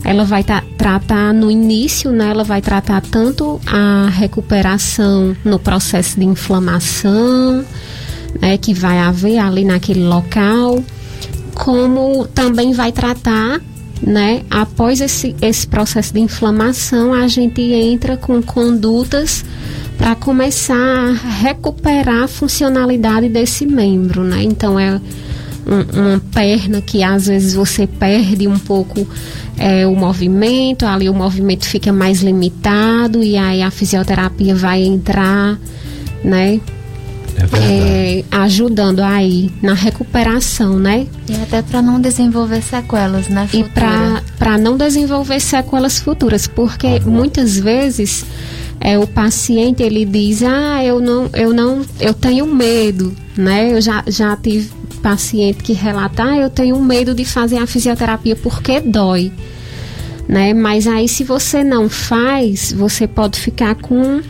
ela 0.05 0.25
vai 0.25 0.45
tratar 0.77 1.33
no 1.33 1.51
início, 1.51 2.13
né, 2.13 2.29
ela 2.29 2.45
vai 2.45 2.61
tratar 2.61 3.01
tanto 3.01 3.59
a 3.67 4.11
recuperação 4.11 5.35
no 5.45 5.59
processo 5.59 6.21
de 6.21 6.27
inflamação, 6.27 7.65
né, 8.39 8.59
que 8.59 8.75
vai 8.75 8.99
haver 8.99 9.39
ali 9.39 9.65
naquele 9.65 10.05
local, 10.05 10.85
como 11.55 12.27
também 12.27 12.75
vai 12.75 12.93
tratar 12.93 13.63
né? 14.03 14.43
Após 14.51 15.01
esse, 15.01 15.35
esse 15.43 15.67
processo 15.67 16.13
de 16.13 16.21
inflamação, 16.21 17.13
a 17.13 17.27
gente 17.27 17.61
entra 17.61 18.17
com 18.17 18.43
condutas 18.43 19.45
para 19.97 20.15
começar 20.15 20.77
a 20.77 21.13
recuperar 21.13 22.25
a 22.25 22.29
funcionalidade 22.29 23.29
desse 23.29 23.67
membro, 23.67 24.23
né? 24.23 24.43
Então 24.43 24.79
é 24.79 25.01
um, 25.67 26.01
uma 26.01 26.21
perna 26.33 26.81
que 26.81 27.03
às 27.03 27.27
vezes 27.27 27.55
você 27.55 27.87
perde 27.87 28.47
um 28.47 28.59
pouco 28.59 29.07
é, 29.59 29.87
o 29.87 29.95
movimento, 29.95 30.87
ali 30.87 31.11
o 31.11 31.15
movimento 31.15 31.67
fica 31.67 31.93
mais 31.93 32.23
limitado 32.23 33.23
e 33.23 33.37
aí 33.37 33.61
a 33.61 33.71
fisioterapia 33.71 34.55
vai 34.55 34.83
entrar, 34.83 35.59
né? 36.23 36.61
É, 37.55 38.21
é, 38.21 38.25
ajudando 38.31 39.01
aí 39.01 39.51
na 39.63 39.75
recuperação, 39.75 40.79
né? 40.79 41.07
E 41.29 41.35
até 41.37 41.63
para 41.63 41.81
não 41.81 42.01
desenvolver 42.01 42.63
sequelas, 42.63 43.29
né? 43.29 43.47
Futura. 43.47 44.23
E 44.27 44.33
para 44.39 44.59
não 44.59 44.77
desenvolver 44.77 45.41
sequelas 45.41 45.99
futuras, 45.99 46.47
porque 46.47 46.87
ah, 46.87 47.01
muitas 47.09 47.59
vezes 47.59 48.25
é, 48.81 48.99
o 48.99 49.07
paciente 49.07 49.83
ele 49.83 50.05
diz, 50.05 50.43
ah, 50.43 50.83
eu 50.85 51.01
não, 51.01 51.31
eu 51.35 51.53
não, 51.53 51.85
eu 52.01 52.15
tenho 52.15 52.47
medo, 52.47 53.15
né? 53.37 53.73
Eu 53.73 53.81
já, 53.81 54.03
já 54.07 54.37
tive 54.37 54.71
paciente 55.03 55.63
que 55.63 55.73
relata, 55.73 56.25
ah, 56.25 56.37
eu 56.37 56.51
tenho 56.51 56.81
medo 56.81 57.15
de 57.15 57.25
fazer 57.25 57.59
a 57.59 57.67
fisioterapia 57.67 58.37
porque 58.37 58.81
dói. 58.81 59.33
Né? 60.29 60.53
Mas 60.53 60.87
aí 60.87 61.09
se 61.09 61.25
você 61.25 61.65
não 61.65 61.89
faz, 61.89 62.73
você 62.73 63.07
pode 63.07 63.41
ficar 63.41 63.75
com 63.77 64.21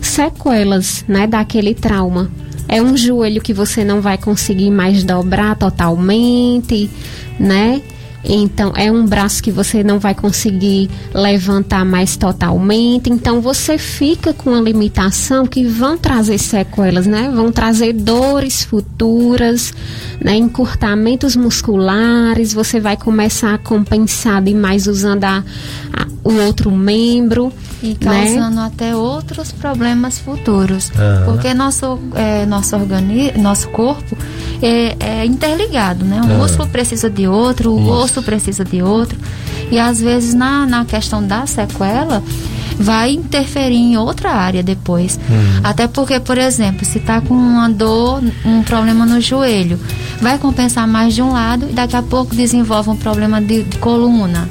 sequelas, 0.00 1.04
né, 1.08 1.26
daquele 1.26 1.74
trauma. 1.74 2.30
É 2.68 2.82
um 2.82 2.96
joelho 2.96 3.40
que 3.40 3.54
você 3.54 3.82
não 3.82 4.00
vai 4.00 4.18
conseguir 4.18 4.70
mais 4.70 5.02
dobrar 5.02 5.56
totalmente, 5.56 6.90
né? 7.38 7.80
Então, 8.24 8.72
é 8.76 8.90
um 8.90 9.06
braço 9.06 9.42
que 9.42 9.50
você 9.50 9.82
não 9.84 9.98
vai 9.98 10.14
conseguir 10.14 10.90
levantar 11.14 11.84
mais 11.84 12.16
totalmente. 12.16 13.10
Então, 13.10 13.40
você 13.40 13.78
fica 13.78 14.32
com 14.32 14.50
uma 14.50 14.60
limitação 14.60 15.46
que 15.46 15.64
vão 15.64 15.96
trazer 15.96 16.38
sequelas, 16.38 17.06
né? 17.06 17.30
Vão 17.34 17.52
trazer 17.52 17.92
dores 17.92 18.64
futuras, 18.64 19.72
né? 20.20 20.36
encurtamentos 20.36 21.36
musculares. 21.36 22.52
Você 22.52 22.80
vai 22.80 22.96
começar 22.96 23.54
a 23.54 23.58
compensar 23.58 24.42
demais 24.42 24.86
usando 24.86 25.24
a, 25.24 25.44
a, 25.92 26.06
o 26.24 26.34
outro 26.44 26.70
membro. 26.70 27.52
E 27.80 27.94
causando 27.94 28.56
né? 28.56 28.66
até 28.66 28.96
outros 28.96 29.52
problemas 29.52 30.18
futuros. 30.18 30.90
Uhum. 30.90 31.24
Porque 31.32 31.54
nosso, 31.54 31.98
é, 32.14 32.44
nosso, 32.44 32.74
organi 32.74 33.32
nosso 33.38 33.68
corpo 33.68 34.16
é, 34.60 34.96
é 34.98 35.24
interligado, 35.24 36.04
né? 36.04 36.20
Um 36.20 36.32
uhum. 36.32 36.38
músculo 36.38 36.68
precisa 36.68 37.08
de 37.08 37.28
outro, 37.28 37.72
o 37.72 37.80
Osso 38.08 38.22
precisa 38.22 38.64
de 38.64 38.82
outro. 38.82 39.18
E 39.70 39.78
às 39.78 40.00
vezes 40.00 40.34
na, 40.34 40.66
na 40.66 40.84
questão 40.84 41.24
da 41.24 41.46
sequela 41.46 42.22
vai 42.78 43.12
interferir 43.12 43.76
em 43.76 43.96
outra 43.96 44.30
área 44.30 44.62
depois. 44.62 45.18
Uhum. 45.28 45.60
Até 45.62 45.86
porque, 45.86 46.18
por 46.20 46.38
exemplo, 46.38 46.86
se 46.86 46.98
está 46.98 47.20
com 47.20 47.34
uma 47.34 47.68
dor, 47.68 48.22
um 48.44 48.62
problema 48.62 49.04
no 49.04 49.20
joelho, 49.20 49.78
vai 50.20 50.38
compensar 50.38 50.86
mais 50.86 51.14
de 51.14 51.20
um 51.20 51.32
lado 51.32 51.66
e 51.68 51.72
daqui 51.72 51.96
a 51.96 52.02
pouco 52.02 52.34
desenvolve 52.34 52.90
um 52.90 52.96
problema 52.96 53.40
de, 53.40 53.64
de 53.64 53.78
coluna. 53.78 54.48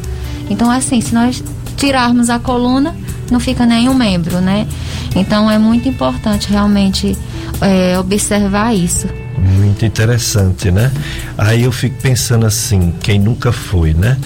Então, 0.50 0.70
assim, 0.70 1.02
se 1.02 1.14
nós 1.14 1.44
tirarmos 1.78 2.30
a 2.30 2.38
coluna, 2.38 2.96
não 3.32 3.40
fica 3.40 3.66
nenhum 3.66 3.94
membro, 3.94 4.40
né? 4.42 4.68
Então 5.16 5.50
é 5.50 5.58
muito 5.58 5.88
importante 5.88 6.50
realmente 6.50 7.18
é, 7.62 7.98
observar 7.98 8.74
isso. 8.76 9.08
Muito 9.38 9.86
interessante, 9.86 10.72
né? 10.72 10.92
Aí 11.38 11.64
eu 11.64 11.72
fico 11.72 12.02
pensando 12.02 12.46
assim, 12.46 12.94
quem 13.02 13.20
nunca 13.20 13.52
foi, 13.52 13.94
né? 13.94 14.18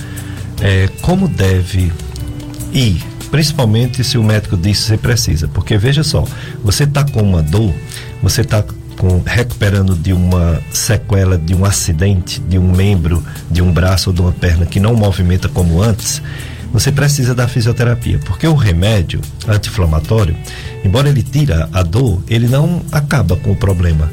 É, 0.61 0.87
como 1.01 1.27
deve 1.27 1.91
ir, 2.71 3.03
principalmente 3.29 4.03
se 4.03 4.17
o 4.17 4.23
médico 4.23 4.55
disse 4.55 4.83
que 4.83 4.87
você 4.87 4.97
precisa, 4.97 5.47
porque 5.47 5.77
veja 5.77 6.03
só, 6.03 6.25
você 6.63 6.83
está 6.83 7.03
com 7.03 7.21
uma 7.21 7.41
dor, 7.41 7.73
você 8.21 8.41
está 8.41 8.63
recuperando 9.25 9.95
de 9.95 10.13
uma 10.13 10.61
sequela 10.71 11.37
de 11.37 11.55
um 11.55 11.65
acidente, 11.65 12.39
de 12.39 12.57
um 12.59 12.71
membro, 12.71 13.23
de 13.49 13.61
um 13.61 13.71
braço 13.71 14.11
ou 14.11 14.15
de 14.15 14.21
uma 14.21 14.31
perna 14.31 14.65
que 14.65 14.79
não 14.79 14.93
movimenta 14.95 15.49
como 15.49 15.81
antes, 15.81 16.21
você 16.71 16.91
precisa 16.91 17.35
da 17.35 17.47
fisioterapia, 17.47 18.19
porque 18.19 18.47
o 18.47 18.53
remédio 18.53 19.19
anti-inflamatório, 19.47 20.35
embora 20.85 21.09
ele 21.09 21.23
tira 21.23 21.67
a 21.73 21.83
dor, 21.83 22.23
ele 22.29 22.47
não 22.47 22.81
acaba 22.91 23.35
com 23.35 23.51
o 23.51 23.55
problema. 23.55 24.09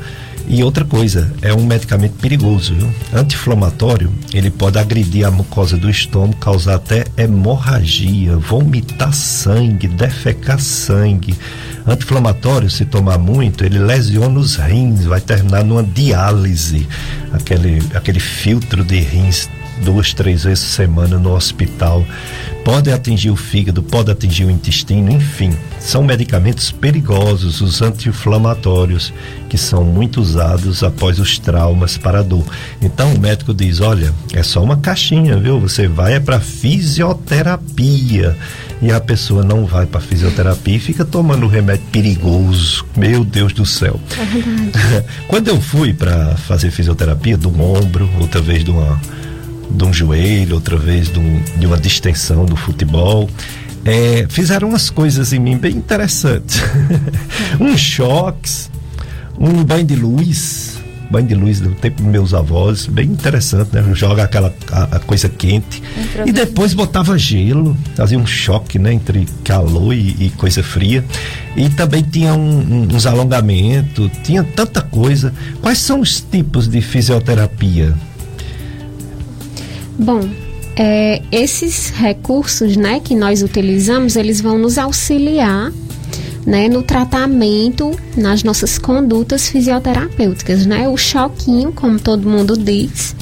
E 0.50 0.64
outra 0.64 0.82
coisa, 0.82 1.30
é 1.42 1.52
um 1.52 1.66
medicamento 1.66 2.14
perigoso, 2.14 2.74
viu? 2.74 2.90
Anti-inflamatório, 3.12 4.11
ele 4.32 4.50
pode 4.50 4.78
agredir 4.78 5.26
a 5.26 5.30
mucosa 5.30 5.76
do 5.76 5.90
estômago, 5.90 6.37
causar 6.37 6.76
até 6.76 7.04
hemorragia, 7.18 8.34
vomitar 8.37 9.12
sangue, 9.12 9.87
defecar 9.87 10.58
sangue. 10.58 11.34
Anti-inflamatório, 11.87 12.70
se 12.70 12.87
tomar 12.87 13.18
muito, 13.18 13.62
ele 13.62 13.78
lesiona 13.78 14.38
os 14.38 14.56
rins, 14.56 15.04
vai 15.04 15.20
terminar 15.20 15.62
numa 15.62 15.82
diálise, 15.82 16.88
aquele, 17.30 17.82
aquele 17.94 18.20
filtro 18.20 18.82
de 18.82 19.00
rins 19.00 19.50
duas, 19.84 20.12
três 20.12 20.44
vezes 20.44 20.64
por 20.64 20.70
semana 20.70 21.18
no 21.18 21.34
hospital. 21.34 22.04
Pode 22.68 22.92
atingir 22.92 23.31
o 23.31 23.35
fígado, 23.35 23.83
pode 23.83 24.11
atingir 24.11 24.44
o 24.44 24.50
intestino, 24.50 25.11
enfim. 25.11 25.57
São 25.81 26.04
medicamentos 26.04 26.70
perigosos, 26.70 27.62
os 27.62 27.81
anti-inflamatórios, 27.81 29.11
que 29.48 29.57
são 29.57 29.83
muito 29.83 30.20
usados 30.20 30.83
após 30.83 31.18
os 31.18 31.38
traumas 31.38 31.96
para 31.96 32.18
a 32.18 32.22
dor. 32.22 32.44
Então 32.83 33.14
o 33.14 33.18
médico 33.18 33.54
diz: 33.54 33.81
olha, 33.81 34.12
é 34.35 34.42
só 34.42 34.62
uma 34.62 34.76
caixinha, 34.76 35.38
viu? 35.38 35.59
Você 35.59 35.88
vai 35.88 36.12
é 36.16 36.20
para 36.20 36.40
fisioterapia. 36.40 38.37
E 38.83 38.92
a 38.92 39.00
pessoa 39.00 39.42
não 39.42 39.64
vai 39.64 39.87
para 39.87 39.98
fisioterapia 39.98 40.76
e 40.76 40.78
fica 40.78 41.07
tomando 41.07 41.46
remédio 41.46 41.87
perigoso. 41.90 42.85
Meu 42.94 43.24
Deus 43.24 43.54
do 43.54 43.64
céu. 43.64 43.98
É 44.12 45.04
Quando 45.26 45.48
eu 45.48 45.59
fui 45.59 45.94
para 45.94 46.37
fazer 46.37 46.70
fisioterapia 46.70 47.38
do 47.38 47.48
ombro, 47.48 48.11
outra 48.20 48.42
vez 48.42 48.62
de 48.62 48.70
uma 48.70 49.00
de 49.70 49.85
um 49.85 49.92
joelho, 49.92 50.54
outra 50.54 50.76
vez 50.76 51.11
de, 51.12 51.18
um, 51.18 51.42
de 51.59 51.66
uma 51.66 51.76
distensão 51.76 52.44
do 52.44 52.57
futebol. 52.57 53.28
É, 53.85 54.26
fizeram 54.28 54.68
umas 54.68 54.90
coisas 54.90 55.33
em 55.33 55.38
mim 55.38 55.57
bem 55.57 55.76
interessantes. 55.76 56.61
uns 57.61 57.81
choques, 57.81 58.70
um 59.38 59.64
banho 59.64 59.85
de 59.85 59.94
luz, 59.94 60.78
banho 61.11 61.26
de 61.26 61.35
luz 61.35 61.61
do 61.61 61.70
tempo 61.70 62.02
dos 62.02 62.11
meus 62.11 62.35
avós, 62.35 62.87
bem 62.87 63.07
interessante, 63.07 63.74
né? 63.74 63.83
Joga 63.94 64.24
aquela 64.24 64.54
a, 64.70 64.96
a 64.96 64.98
coisa 64.98 65.28
quente. 65.28 65.83
E 66.26 66.33
depois 66.33 66.74
botava 66.74 67.16
gelo, 67.16 67.76
fazia 67.94 68.18
um 68.18 68.26
choque, 68.26 68.78
né? 68.78 68.92
Entre 68.92 69.26
calor 69.44 69.94
e, 69.94 70.16
e 70.26 70.31
coisa 70.31 70.62
fria. 70.62 71.04
E 71.57 71.68
também 71.70 72.02
tinha 72.02 72.35
um, 72.35 72.59
um, 72.59 72.88
uns 72.94 73.07
alongamentos, 73.07 74.11
tinha 74.22 74.44
tanta 74.44 74.83
coisa. 74.83 75.33
Quais 75.62 75.78
são 75.78 76.00
os 76.00 76.20
tipos 76.20 76.68
de 76.68 76.81
fisioterapia? 76.81 77.94
Bom, 79.98 80.20
é, 80.76 81.20
esses 81.32 81.90
recursos 81.90 82.76
né, 82.76 83.00
que 83.00 83.14
nós 83.14 83.42
utilizamos, 83.42 84.14
eles 84.14 84.40
vão 84.40 84.56
nos 84.56 84.78
auxiliar 84.78 85.72
né, 86.46 86.68
no 86.68 86.82
tratamento, 86.82 87.90
nas 88.16 88.42
nossas 88.42 88.78
condutas 88.78 89.48
fisioterapêuticas, 89.48 90.64
né? 90.64 90.88
O 90.88 90.96
choquinho, 90.96 91.72
como 91.72 92.00
todo 92.00 92.26
mundo 92.26 92.56
diz, 92.56 93.14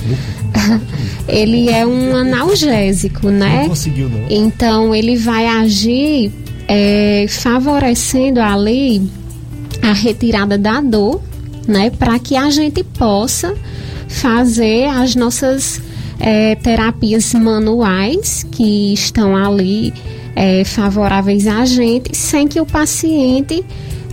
ele 1.26 1.68
é 1.68 1.84
um 1.84 2.14
analgésico, 2.14 3.28
né? 3.28 3.62
Não 3.62 3.68
conseguiu, 3.70 4.08
não. 4.08 4.26
Então 4.30 4.94
ele 4.94 5.16
vai 5.16 5.44
agir 5.46 6.30
é, 6.68 7.26
favorecendo 7.28 8.38
ali 8.38 9.02
a 9.82 9.92
retirada 9.92 10.56
da 10.56 10.80
dor, 10.80 11.20
né? 11.66 11.90
Para 11.90 12.20
que 12.20 12.36
a 12.36 12.48
gente 12.50 12.84
possa 12.84 13.56
fazer 14.08 14.84
as 14.84 15.16
nossas 15.16 15.80
é, 16.18 16.54
terapias 16.54 17.32
manuais 17.34 18.44
que 18.50 18.92
estão 18.92 19.36
ali 19.36 19.92
é, 20.34 20.64
favoráveis 20.64 21.46
a 21.46 21.64
gente, 21.64 22.16
sem 22.16 22.46
que 22.46 22.60
o 22.60 22.66
paciente 22.66 23.64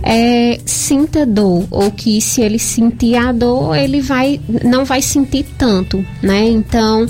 é, 0.02 0.58
sinta 0.64 1.24
dor 1.24 1.66
ou 1.70 1.90
que 1.90 2.20
se 2.20 2.42
ele 2.42 2.58
sentir 2.58 3.16
a 3.16 3.32
dor 3.32 3.74
ele 3.74 4.02
vai 4.02 4.38
não 4.62 4.84
vai 4.84 5.00
sentir 5.00 5.46
tanto, 5.56 6.04
né? 6.22 6.46
Então 6.46 7.06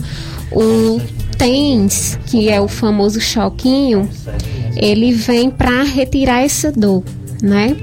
o 0.53 1.01
TENS, 1.37 2.19
que 2.27 2.49
é 2.49 2.61
o 2.61 2.69
famoso 2.69 3.21
choquinho, 3.21 4.09
ele 4.77 5.13
vem 5.13 5.51
para 5.51 5.83
retirar 5.83 6.43
essa 6.43 6.71
dor, 6.71 7.03
né? 7.43 7.77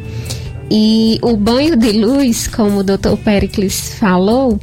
E 0.69 1.19
o 1.21 1.35
banho 1.35 1.75
de 1.75 1.91
luz, 1.91 2.47
como 2.47 2.79
o 2.79 2.83
Dr. 2.83 3.17
Pericles 3.21 3.95
falou, 3.99 4.57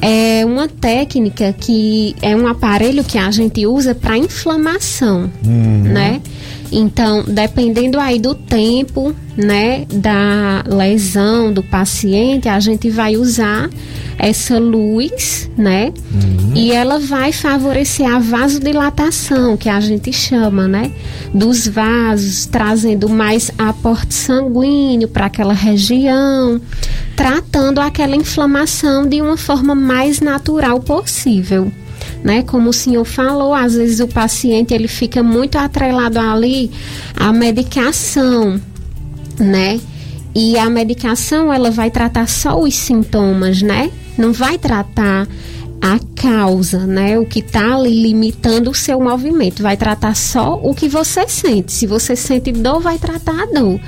é 0.00 0.44
uma 0.44 0.68
técnica 0.68 1.52
que 1.52 2.14
é 2.20 2.34
um 2.36 2.46
aparelho 2.46 3.02
que 3.04 3.18
a 3.18 3.30
gente 3.30 3.66
usa 3.66 3.94
para 3.94 4.16
inflamação, 4.16 5.30
uhum. 5.44 5.82
né? 5.82 6.20
Então, 6.70 7.24
dependendo 7.26 7.98
aí 7.98 8.18
do 8.18 8.34
tempo, 8.34 9.14
né, 9.36 9.86
da 9.92 10.64
lesão 10.66 11.52
do 11.52 11.62
paciente, 11.62 12.48
a 12.48 12.58
gente 12.58 12.90
vai 12.90 13.16
usar 13.16 13.70
essa 14.18 14.58
luz, 14.58 15.50
né? 15.56 15.92
Uhum. 16.12 16.52
E 16.54 16.72
ela 16.72 16.98
vai 16.98 17.32
favorecer 17.32 18.06
a 18.06 18.18
vasodilatação, 18.18 19.56
que 19.56 19.68
a 19.68 19.78
gente 19.80 20.12
chama, 20.12 20.66
né? 20.66 20.90
Dos 21.34 21.68
vasos, 21.68 22.46
trazendo 22.46 23.08
mais 23.08 23.50
aporte 23.58 24.14
sanguíneo 24.14 25.08
para 25.08 25.26
aquela 25.26 25.52
região, 25.52 26.60
tratando 27.16 27.80
aquela 27.80 28.14
inflamação 28.14 29.08
de 29.08 29.20
uma 29.20 29.36
forma 29.36 29.74
mais 29.74 30.20
natural 30.20 30.78
possível 30.80 31.72
né? 32.22 32.42
Como 32.42 32.70
o 32.70 32.72
senhor 32.72 33.04
falou, 33.04 33.54
às 33.54 33.74
vezes 33.74 34.00
o 34.00 34.08
paciente 34.08 34.74
ele 34.74 34.88
fica 34.88 35.22
muito 35.22 35.56
atrelado 35.56 36.18
ali 36.18 36.70
à 37.14 37.32
medicação, 37.32 38.60
né? 39.38 39.80
E 40.34 40.58
a 40.58 40.68
medicação 40.68 41.52
ela 41.52 41.70
vai 41.70 41.90
tratar 41.90 42.28
só 42.28 42.60
os 42.60 42.74
sintomas, 42.74 43.62
né? 43.62 43.90
Não 44.18 44.32
vai 44.32 44.58
tratar 44.58 45.26
a 45.80 45.98
causa, 46.14 46.86
né? 46.86 47.18
O 47.18 47.26
que 47.26 47.40
está 47.40 47.74
ali 47.74 48.02
limitando 48.02 48.70
o 48.70 48.74
seu 48.74 49.00
movimento. 49.00 49.62
Vai 49.62 49.76
tratar 49.76 50.16
só 50.16 50.54
o 50.62 50.74
que 50.74 50.88
você 50.88 51.28
sente. 51.28 51.72
Se 51.72 51.86
você 51.86 52.16
sente 52.16 52.50
dor, 52.52 52.80
vai 52.80 52.98
tratar 52.98 53.42
a 53.42 53.46
dor. 53.46 53.78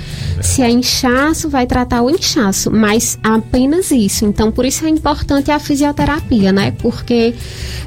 Se 0.41 0.61
é 0.61 0.69
inchaço, 0.69 1.49
vai 1.49 1.65
tratar 1.65 2.01
o 2.01 2.09
inchaço. 2.09 2.71
Mas 2.71 3.17
apenas 3.23 3.91
isso. 3.91 4.25
Então, 4.25 4.51
por 4.51 4.65
isso 4.65 4.85
é 4.85 4.89
importante 4.89 5.51
a 5.51 5.59
fisioterapia, 5.59 6.51
né? 6.51 6.71
Porque 6.79 7.33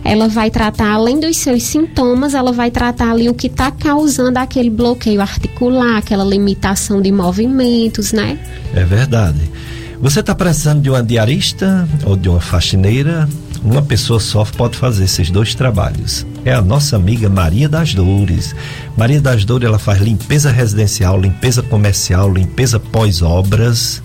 ela 0.05 0.29
vai 0.29 0.51
tratar, 0.51 0.93
além 0.93 1.19
dos 1.19 1.37
seus 1.37 1.63
sintomas, 1.63 2.35
ela 2.35 2.53
vai 2.53 2.71
tratar 2.71 3.13
ali 3.13 3.29
o 3.29 3.35
que 3.35 3.47
está 3.47 3.71
causando 3.71 4.39
aquele 4.39 4.71
bloqueio 4.71 5.21
articular, 5.21 5.97
aquela 5.99 6.25
limitação 6.25 7.01
de 7.01 7.13
movimentos, 7.13 8.13
né? 8.13 8.39
É 8.75 8.85
verdade. 8.85 9.41
Você 10.03 10.19
está 10.19 10.35
precisando 10.35 10.83
de 10.83 10.91
uma 10.91 11.01
diarista 11.01 11.89
ou 12.05 12.17
de 12.17 12.29
uma 12.29 12.41
faxineira? 12.41 13.29
Uma 13.65 13.81
pessoa 13.81 14.19
só 14.19 14.45
pode 14.45 14.77
fazer 14.77 15.05
esses 15.05 15.31
dois 15.31 15.55
trabalhos. 15.55 16.27
É 16.45 16.53
a 16.53 16.61
nossa 16.61 16.97
amiga 16.97 17.29
Maria 17.29 17.69
das 17.69 17.95
Dores. 17.95 18.57
Maria 18.97 19.21
das 19.21 19.45
Dores 19.45 19.69
ela 19.69 19.79
faz 19.79 20.01
limpeza 20.01 20.51
residencial, 20.51 21.21
limpeza 21.21 21.63
comercial, 21.63 22.33
limpeza 22.33 22.81
pós-obras, 22.81 24.03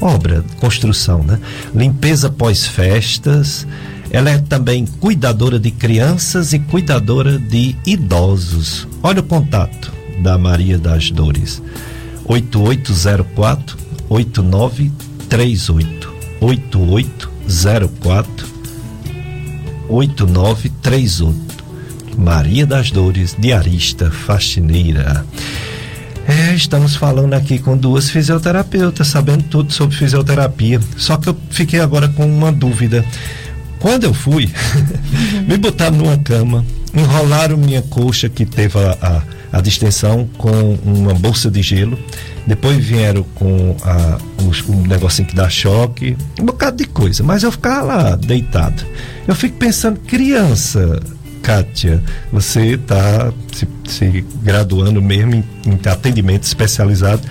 obra, 0.00 0.42
construção, 0.60 1.22
né? 1.22 1.38
Limpeza 1.74 2.30
pós-festas. 2.30 3.66
Ela 4.10 4.30
é 4.30 4.38
também 4.38 4.86
cuidadora 4.86 5.58
de 5.58 5.70
crianças 5.70 6.54
e 6.54 6.58
cuidadora 6.58 7.38
de 7.38 7.76
idosos. 7.84 8.88
Olha 9.02 9.20
o 9.20 9.24
contato 9.24 9.92
da 10.22 10.38
Maria 10.38 10.78
das 10.78 11.10
Dores. 11.10 11.60
8804 12.24 13.76
8938 14.08 16.16
8804 16.40 18.55
8938. 19.88 21.66
Maria 22.16 22.66
das 22.66 22.90
Dores, 22.90 23.36
diarista, 23.38 24.10
faxineira. 24.10 25.24
É, 26.26 26.54
estamos 26.54 26.96
falando 26.96 27.34
aqui 27.34 27.58
com 27.58 27.76
duas 27.76 28.10
fisioterapeutas, 28.10 29.06
sabendo 29.06 29.44
tudo 29.44 29.72
sobre 29.72 29.96
fisioterapia. 29.96 30.80
Só 30.96 31.16
que 31.16 31.28
eu 31.28 31.36
fiquei 31.50 31.78
agora 31.78 32.08
com 32.08 32.26
uma 32.26 32.50
dúvida. 32.50 33.04
Quando 33.78 34.04
eu 34.04 34.14
fui, 34.14 34.50
me 35.46 35.56
botaram 35.56 35.96
numa 35.96 36.18
cama, 36.18 36.64
enrolaram 36.92 37.56
minha 37.56 37.82
coxa 37.82 38.28
que 38.28 38.44
teve 38.44 38.78
a, 38.78 38.98
a, 39.00 39.22
a 39.56 39.60
distensão 39.60 40.28
com 40.36 40.78
uma 40.84 41.14
bolsa 41.14 41.50
de 41.50 41.62
gelo. 41.62 41.98
Depois 42.46 42.76
vieram 42.76 43.24
com 43.34 43.74
a, 43.82 44.18
os, 44.46 44.62
um 44.68 44.82
negocinho 44.82 45.26
que 45.26 45.34
dá 45.34 45.48
choque, 45.48 46.16
um 46.38 46.44
bocado 46.44 46.76
de 46.76 46.84
coisa. 46.84 47.22
Mas 47.22 47.42
eu 47.42 47.50
ficava 47.50 47.82
lá 47.82 48.16
deitado. 48.16 48.84
Eu 49.26 49.34
fico 49.34 49.56
pensando, 49.56 49.98
criança, 50.00 51.00
Kátia, 51.42 52.02
você 52.30 52.74
está 52.74 53.32
se, 53.52 53.66
se, 53.88 54.24
graduando 54.42 55.00
mesmo 55.00 55.34
em, 55.34 55.44
em 55.64 55.88
atendimento 55.88 56.44
especializado 56.44 57.22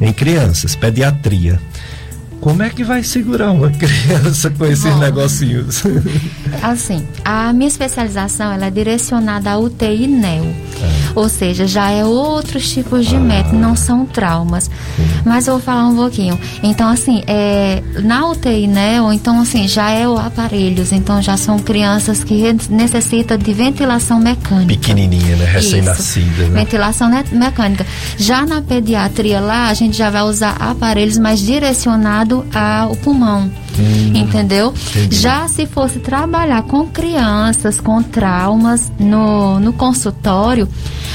em 0.00 0.12
crianças, 0.12 0.74
pediatria. 0.74 1.60
Como 2.40 2.62
é 2.62 2.70
que 2.70 2.82
vai 2.82 3.02
segurar 3.02 3.52
uma 3.52 3.70
criança 3.76 4.50
com 4.50 4.64
esses 4.64 4.84
Bom, 4.84 4.98
negocinhos? 4.98 5.82
Assim, 6.62 7.06
a 7.24 7.52
minha 7.52 7.68
especialização 7.68 8.50
ela 8.50 8.66
é 8.66 8.70
direcionada 8.70 9.50
à 9.50 9.58
UTI 9.58 10.06
NEO. 10.06 10.44
É. 10.44 11.10
Ou 11.14 11.28
seja, 11.28 11.66
já 11.66 11.90
é 11.90 12.04
outros 12.04 12.72
tipos 12.72 13.06
de 13.06 13.16
ah. 13.16 13.20
método, 13.20 13.56
não 13.56 13.76
são 13.76 14.06
traumas. 14.06 14.64
Sim. 14.64 15.02
Mas 15.24 15.46
eu 15.46 15.54
vou 15.54 15.62
falar 15.62 15.86
um 15.86 15.96
pouquinho. 15.96 16.38
Então, 16.62 16.88
assim, 16.88 17.22
é, 17.26 17.82
na 18.02 18.28
UTI 18.28 18.66
NEO, 18.66 19.12
então, 19.12 19.40
assim, 19.40 19.68
já 19.68 19.90
é 19.90 20.08
o 20.08 20.16
aparelhos. 20.16 20.92
Então, 20.92 21.20
já 21.20 21.36
são 21.36 21.58
crianças 21.58 22.24
que 22.24 22.56
necessitam 22.70 23.36
de 23.36 23.52
ventilação 23.52 24.18
mecânica. 24.18 24.66
Pequenininha, 24.66 25.36
né? 25.36 25.44
Recém-nascida. 25.44 26.48
Né? 26.48 26.60
Ventilação 26.60 27.10
mecânica. 27.32 27.84
Já 28.16 28.46
na 28.46 28.62
pediatria 28.62 29.40
lá, 29.40 29.68
a 29.68 29.74
gente 29.74 29.96
já 29.98 30.08
vai 30.08 30.22
usar 30.22 30.56
aparelhos 30.58 31.18
mais 31.18 31.40
direcionados 31.40 32.29
ligado 32.30 32.46
ao 32.54 32.94
pulmão. 32.96 33.50
Hum, 33.78 34.12
entendeu? 34.14 34.72
Entendi. 34.94 35.16
Já 35.16 35.48
se 35.48 35.66
fosse 35.66 35.98
trabalhar 35.98 36.62
com 36.62 36.86
crianças 36.86 37.80
com 37.80 38.02
traumas 38.02 38.92
no, 38.98 39.58
no 39.58 39.72
consultório, 39.72 40.68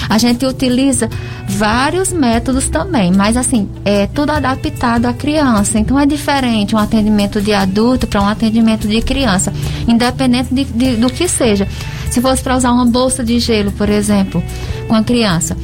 a 0.10 0.18
gente 0.18 0.46
utiliza 0.46 1.10
vários 1.48 2.12
métodos 2.12 2.70
também, 2.70 3.12
mas 3.12 3.38
assim, 3.38 3.70
é 3.84 4.08
tudo 4.08 4.32
adaptado 4.32 5.06
à 5.06 5.14
criança. 5.14 5.80
Então 5.80 6.00
é 6.00 6.06
diferente 6.06 6.76
um 6.76 6.80
atendimento 6.80 7.42
de 7.42 7.54
adulto 7.54 8.08
para 8.08 8.22
um 8.22 8.28
atendimento 8.28 8.88
de 8.88 9.02
criança, 9.02 9.54
independente 9.88 10.54
de, 10.54 10.66
de, 10.66 10.96
do 10.98 11.10
que 11.10 11.28
seja. 11.28 11.68
Se 12.10 12.22
fosse 12.22 12.42
para 12.42 12.56
usar 12.56 12.72
uma 12.72 12.86
bolsa 12.86 13.24
de 13.24 13.40
gelo, 13.40 13.72
por 13.72 13.90
exemplo, 13.90 14.44
com 14.88 14.96
a 14.96 15.04
criança, 15.04 15.58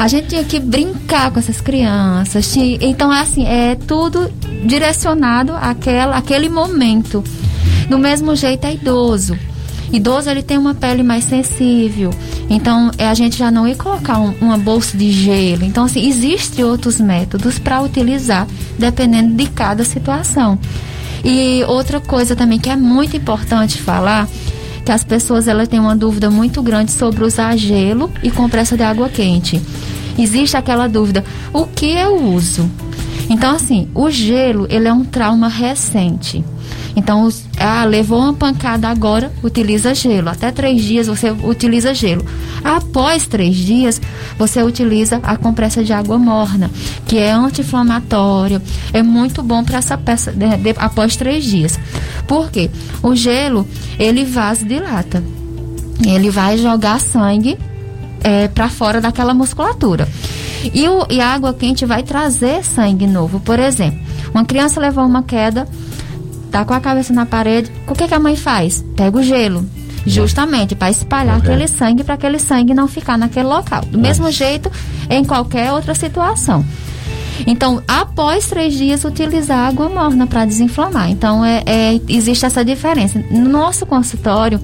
a 0.00 0.08
gente 0.08 0.28
tinha 0.28 0.42
que 0.42 0.58
brincar 0.58 1.30
com 1.30 1.38
essas 1.38 1.60
crianças. 1.60 2.56
Então, 2.56 3.12
é 3.12 3.20
assim, 3.20 3.44
é 3.46 3.74
tudo 3.74 4.32
direcionado 4.64 5.52
àquela, 5.52 6.16
àquele 6.16 6.48
momento. 6.48 7.22
Do 7.86 7.98
mesmo 7.98 8.34
jeito 8.34 8.64
é 8.64 8.72
idoso. 8.72 9.38
Idoso 9.92 10.30
ele 10.30 10.42
tem 10.42 10.56
uma 10.56 10.72
pele 10.74 11.02
mais 11.02 11.24
sensível, 11.24 12.14
então 12.48 12.92
é, 12.96 13.08
a 13.08 13.14
gente 13.14 13.36
já 13.36 13.50
não 13.50 13.66
ia 13.66 13.74
colocar 13.74 14.20
um, 14.20 14.32
uma 14.40 14.56
bolsa 14.56 14.96
de 14.96 15.10
gelo. 15.10 15.64
Então 15.64 15.84
assim 15.84 16.08
existem 16.08 16.64
outros 16.64 17.00
métodos 17.00 17.58
para 17.58 17.82
utilizar 17.82 18.46
dependendo 18.78 19.34
de 19.34 19.48
cada 19.48 19.82
situação. 19.84 20.56
E 21.24 21.64
outra 21.66 21.98
coisa 21.98 22.36
também 22.36 22.60
que 22.60 22.70
é 22.70 22.76
muito 22.76 23.16
importante 23.16 23.78
falar 23.78 24.28
que 24.84 24.92
as 24.92 25.04
pessoas 25.04 25.48
elas 25.48 25.68
têm 25.68 25.80
uma 25.80 25.96
dúvida 25.96 26.30
muito 26.30 26.62
grande 26.62 26.92
sobre 26.92 27.24
usar 27.24 27.56
gelo 27.56 28.10
e 28.22 28.30
compressa 28.30 28.76
de 28.76 28.82
água 28.82 29.08
quente. 29.08 29.60
Existe 30.18 30.56
aquela 30.56 30.88
dúvida: 30.88 31.24
o 31.52 31.66
que 31.66 31.90
eu 31.92 32.16
uso? 32.16 32.70
Então, 33.28 33.54
assim, 33.54 33.88
o 33.94 34.10
gelo 34.10 34.66
ele 34.68 34.88
é 34.88 34.92
um 34.92 35.04
trauma 35.04 35.48
recente. 35.48 36.44
Então, 36.96 37.28
ah, 37.58 37.84
levou 37.84 38.18
uma 38.18 38.34
pancada 38.34 38.88
agora, 38.88 39.32
utiliza 39.42 39.94
gelo. 39.94 40.28
Até 40.28 40.50
três 40.50 40.82
dias 40.82 41.06
você 41.06 41.30
utiliza 41.30 41.94
gelo. 41.94 42.24
Após 42.64 43.26
três 43.26 43.56
dias, 43.56 44.00
você 44.36 44.62
utiliza 44.62 45.20
a 45.22 45.36
compressa 45.36 45.84
de 45.84 45.92
água 45.92 46.18
morna, 46.18 46.70
que 47.06 47.16
é 47.16 47.30
anti-inflamatório, 47.30 48.60
é 48.92 49.02
muito 49.02 49.42
bom 49.42 49.62
para 49.62 49.78
essa 49.78 49.96
peça 49.96 50.32
de, 50.32 50.56
de, 50.56 50.74
após 50.76 51.16
três 51.16 51.44
dias. 51.44 51.78
Por 52.26 52.50
quê? 52.50 52.70
O 53.02 53.14
gelo, 53.14 53.66
ele 53.98 54.24
vasodilata. 54.24 55.22
Ele 56.04 56.30
vai 56.30 56.56
jogar 56.58 56.98
sangue 56.98 57.58
é, 58.22 58.48
para 58.48 58.68
fora 58.68 59.00
daquela 59.00 59.34
musculatura. 59.34 60.08
E, 60.74 60.88
o, 60.88 61.06
e 61.08 61.20
a 61.20 61.28
água 61.28 61.54
quente 61.54 61.86
vai 61.86 62.02
trazer 62.02 62.64
sangue 62.64 63.06
novo. 63.06 63.40
Por 63.40 63.58
exemplo, 63.58 63.98
uma 64.34 64.44
criança 64.44 64.80
levou 64.80 65.04
uma 65.04 65.22
queda, 65.22 65.66
tá 66.50 66.64
com 66.64 66.74
a 66.74 66.80
cabeça 66.80 67.12
na 67.12 67.24
parede, 67.24 67.70
o 67.86 67.94
que, 67.94 68.06
que 68.06 68.14
a 68.14 68.20
mãe 68.20 68.36
faz? 68.36 68.84
Pega 68.96 69.18
o 69.18 69.22
gelo. 69.22 69.64
Justamente 70.06 70.74
para 70.74 70.90
espalhar 70.90 71.36
aquele 71.36 71.68
sangue, 71.68 72.02
para 72.02 72.14
aquele 72.14 72.38
sangue 72.38 72.72
não 72.72 72.88
ficar 72.88 73.18
naquele 73.18 73.46
local. 73.46 73.82
Do 73.84 73.98
mesmo 73.98 74.30
jeito, 74.30 74.70
em 75.10 75.24
qualquer 75.24 75.72
outra 75.72 75.94
situação. 75.94 76.64
Então, 77.46 77.82
após 77.86 78.46
três 78.46 78.74
dias, 78.74 79.04
utilizar 79.04 79.68
água 79.68 79.88
morna 79.88 80.26
para 80.26 80.44
desinflamar. 80.44 81.10
Então, 81.10 81.44
é, 81.44 81.62
é, 81.66 82.00
existe 82.08 82.44
essa 82.44 82.64
diferença. 82.64 83.22
No 83.30 83.48
nosso 83.48 83.86
consultório, 83.86 84.60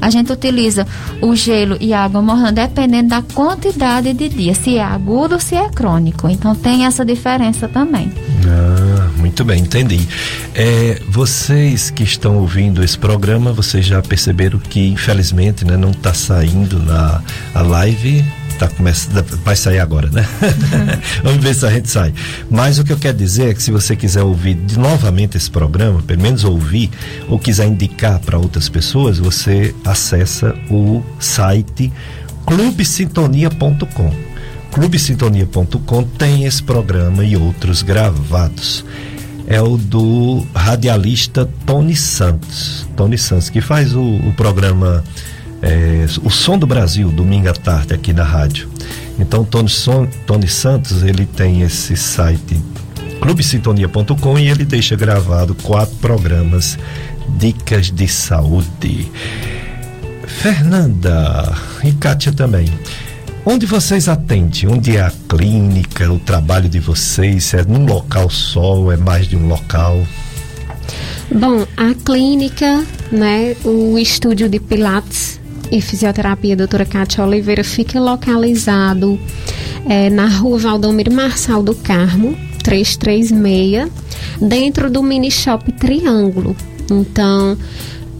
a 0.00 0.10
gente 0.10 0.32
utiliza 0.32 0.86
o 1.20 1.34
gelo 1.34 1.76
e 1.80 1.92
água 1.92 2.22
morna 2.22 2.52
dependendo 2.52 3.08
da 3.08 3.22
quantidade 3.22 4.12
de 4.12 4.28
dias, 4.28 4.58
se 4.58 4.76
é 4.76 4.84
agudo 4.84 5.34
ou 5.34 5.40
se 5.40 5.54
é 5.54 5.68
crônico. 5.68 6.28
Então, 6.28 6.54
tem 6.54 6.86
essa 6.86 7.04
diferença 7.04 7.68
também. 7.68 8.12
Ah, 8.46 8.97
muito 9.28 9.44
bem, 9.44 9.60
entendi. 9.60 10.08
É, 10.54 11.02
vocês 11.06 11.90
que 11.90 12.02
estão 12.02 12.38
ouvindo 12.38 12.82
esse 12.82 12.98
programa, 12.98 13.52
vocês 13.52 13.84
já 13.84 14.00
perceberam 14.00 14.58
que, 14.58 14.88
infelizmente, 14.88 15.66
né, 15.66 15.76
não 15.76 15.90
está 15.90 16.14
saindo 16.14 16.78
na 16.78 17.22
a 17.54 17.62
live 17.62 18.24
tá 18.58 18.66
começando, 18.66 19.24
vai 19.44 19.54
sair 19.54 19.78
agora, 19.78 20.10
né? 20.10 20.26
Vamos 21.22 21.44
ver 21.44 21.54
se 21.54 21.64
a 21.64 21.70
gente 21.70 21.88
sai. 21.88 22.12
Mas 22.50 22.78
o 22.78 22.84
que 22.84 22.92
eu 22.92 22.96
quero 22.96 23.16
dizer 23.16 23.50
é 23.50 23.54
que 23.54 23.62
se 23.62 23.70
você 23.70 23.94
quiser 23.94 24.22
ouvir 24.22 24.54
de, 24.54 24.76
novamente 24.76 25.36
esse 25.36 25.48
programa, 25.48 26.02
pelo 26.02 26.20
menos 26.20 26.42
ouvir, 26.42 26.90
ou 27.28 27.38
quiser 27.38 27.68
indicar 27.68 28.18
para 28.18 28.36
outras 28.36 28.68
pessoas, 28.68 29.18
você 29.18 29.72
acessa 29.84 30.56
o 30.68 31.04
site 31.20 31.92
clubesintonia.com. 32.44 34.12
Clubesintonia.com 34.72 36.02
tem 36.02 36.44
esse 36.44 36.62
programa 36.62 37.24
e 37.24 37.36
outros 37.36 37.82
gravados 37.82 38.84
é 39.50 39.62
o 39.62 39.78
do 39.78 40.46
radialista 40.54 41.48
Tony 41.64 41.96
Santos. 41.96 42.86
Tony 42.94 43.16
Santos, 43.16 43.48
que 43.48 43.62
faz 43.62 43.94
o, 43.94 44.02
o 44.02 44.34
programa 44.34 45.02
é, 45.62 46.04
o 46.22 46.28
Som 46.28 46.58
do 46.58 46.66
Brasil, 46.66 47.08
domingo 47.10 47.48
à 47.48 47.54
tarde, 47.54 47.94
aqui 47.94 48.12
na 48.12 48.24
rádio. 48.24 48.68
Então, 49.18 49.44
Tony, 49.44 49.70
Son, 49.70 50.06
Tony 50.26 50.46
Santos, 50.46 51.02
ele 51.02 51.24
tem 51.24 51.62
esse 51.62 51.96
site 51.96 52.60
clubesintonia.com 53.22 54.38
e 54.38 54.48
ele 54.48 54.64
deixa 54.64 54.94
gravado 54.94 55.54
quatro 55.54 55.96
programas 55.96 56.78
Dicas 57.38 57.90
de 57.90 58.06
Saúde. 58.06 59.10
Fernanda 60.26 61.52
e 61.82 61.92
Kátia 61.92 62.32
também. 62.32 62.68
Onde 63.44 63.66
vocês 63.66 64.08
atendem? 64.08 64.68
Onde 64.68 64.96
é 64.96 65.00
a 65.00 65.12
clínica, 65.28 66.10
o 66.12 66.18
trabalho 66.18 66.68
de 66.68 66.78
vocês? 66.78 67.54
É 67.54 67.64
num 67.64 67.86
local 67.86 68.28
só 68.28 68.92
é 68.92 68.96
mais 68.96 69.26
de 69.26 69.36
um 69.36 69.48
local? 69.48 70.06
Bom, 71.30 71.66
a 71.76 71.94
clínica, 71.94 72.84
né, 73.12 73.54
o 73.64 73.98
estúdio 73.98 74.48
de 74.48 74.58
Pilates 74.58 75.38
e 75.70 75.80
Fisioterapia 75.80 76.56
Doutora 76.56 76.86
Cátia 76.86 77.24
Oliveira 77.24 77.62
fica 77.62 78.00
localizado 78.00 79.18
é, 79.86 80.08
na 80.08 80.26
rua 80.26 80.58
Valdomiro 80.58 81.12
Marçal 81.12 81.62
do 81.62 81.74
Carmo, 81.74 82.36
336, 82.62 83.90
dentro 84.40 84.90
do 84.90 85.02
mini 85.02 85.30
shop 85.30 85.70
Triângulo. 85.72 86.56
Então, 86.90 87.56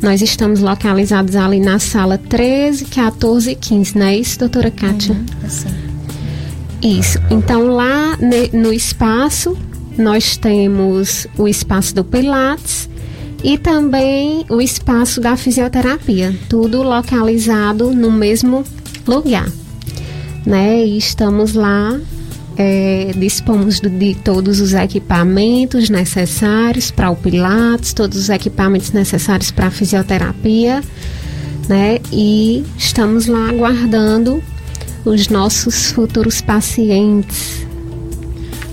nós 0.01 0.23
estamos 0.23 0.61
localizados 0.61 1.35
ali 1.35 1.61
na 1.61 1.79
sala 1.79 2.19
13, 2.19 2.85
14 2.87 3.51
e 3.51 3.55
15, 3.55 3.99
não 3.99 4.07
é 4.07 4.17
isso, 4.17 4.39
doutora 4.39 4.71
Kátia? 4.71 5.15
Uhum, 5.15 5.27
assim. 5.45 5.69
Isso. 6.83 7.19
Então, 7.31 7.69
lá 7.69 8.17
no 8.53 8.73
espaço, 8.73 9.57
nós 9.97 10.37
temos 10.37 11.27
o 11.37 11.49
espaço 11.49 11.95
do 11.95 12.05
Pilates 12.05 12.89
e 13.43 13.59
também 13.59 14.45
o 14.49 14.61
espaço 14.61 15.21
da 15.21 15.37
fisioterapia, 15.37 16.35
tudo 16.49 16.83
localizado 16.83 17.93
no 17.93 18.11
mesmo 18.11 18.65
lugar. 19.07 19.51
Né? 20.47 20.85
E 20.85 20.97
estamos 20.97 21.55
lá, 21.55 22.01
é, 22.59 23.13
dispomos 23.17 23.81
de 23.81 24.15
todos 24.17 24.61
os 24.61 24.75
equipamentos 24.75 25.89
necessários 25.89 26.91
para 26.91 27.09
o 27.09 27.17
Pilates, 27.17 27.93
todos 27.93 28.19
os 28.19 28.29
equipamentos 28.29 28.91
necessários 28.91 29.53
para 29.53 29.69
a 29.69 29.71
fisioterapia, 29.71 30.83
né? 31.69 32.01
E 32.13 32.65
estamos 32.77 33.27
lá 33.27 33.49
aguardando 33.49 34.43
os 35.05 35.29
nossos 35.29 35.93
futuros 35.93 36.41
pacientes 36.41 37.69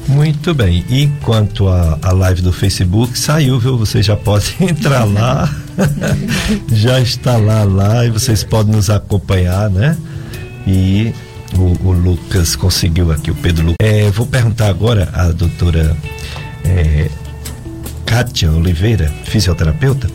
muito 0.08 0.54
bem. 0.54 0.86
E 0.90 1.08
quanto 1.24 1.68
à 1.68 2.12
live 2.12 2.42
do 2.42 2.54
Facebook, 2.54 3.18
saiu, 3.18 3.60
viu? 3.60 3.78
Você 3.78 4.04
já 4.04 4.16
pode 4.16 4.56
entrar 4.62 5.04
lá. 5.04 5.54
já 6.72 7.00
está 7.00 7.38
lá, 7.38 7.64
lá, 7.64 8.06
e 8.06 8.10
vocês 8.10 8.44
podem 8.44 8.76
nos 8.76 8.90
acompanhar, 8.90 9.70
né? 9.70 9.98
E 10.68 11.14
o, 11.58 11.88
o 11.88 11.92
Lucas 11.92 12.56
conseguiu 12.56 13.12
aqui, 13.12 13.32
o 13.32 13.36
Pedro 13.36 13.68
Lucas. 13.68 13.78
É, 13.80 14.10
vou 14.12 14.26
perguntar 14.26 14.70
agora 14.70 15.10
à 15.14 15.32
doutora 15.32 15.96
é, 16.64 17.10
Kátia 18.06 18.52
Oliveira, 18.52 19.12
fisioterapeuta, 19.26 20.10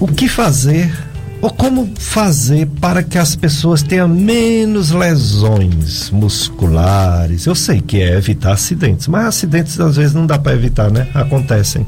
o 0.00 0.06
que 0.06 0.28
fazer 0.28 0.92
ou 1.40 1.50
como 1.50 1.88
fazer 1.96 2.66
para 2.80 3.02
que 3.02 3.16
as 3.16 3.36
pessoas 3.36 3.82
tenham 3.82 4.08
menos 4.08 4.90
lesões 4.90 6.10
musculares? 6.10 7.46
Eu 7.46 7.54
sei 7.54 7.80
que 7.80 8.02
é 8.02 8.16
evitar 8.16 8.52
acidentes, 8.52 9.06
mas 9.06 9.26
acidentes 9.26 9.78
às 9.78 9.96
vezes 9.96 10.14
não 10.14 10.26
dá 10.26 10.38
para 10.38 10.54
evitar, 10.54 10.90
né? 10.90 11.08
Acontecem. 11.14 11.86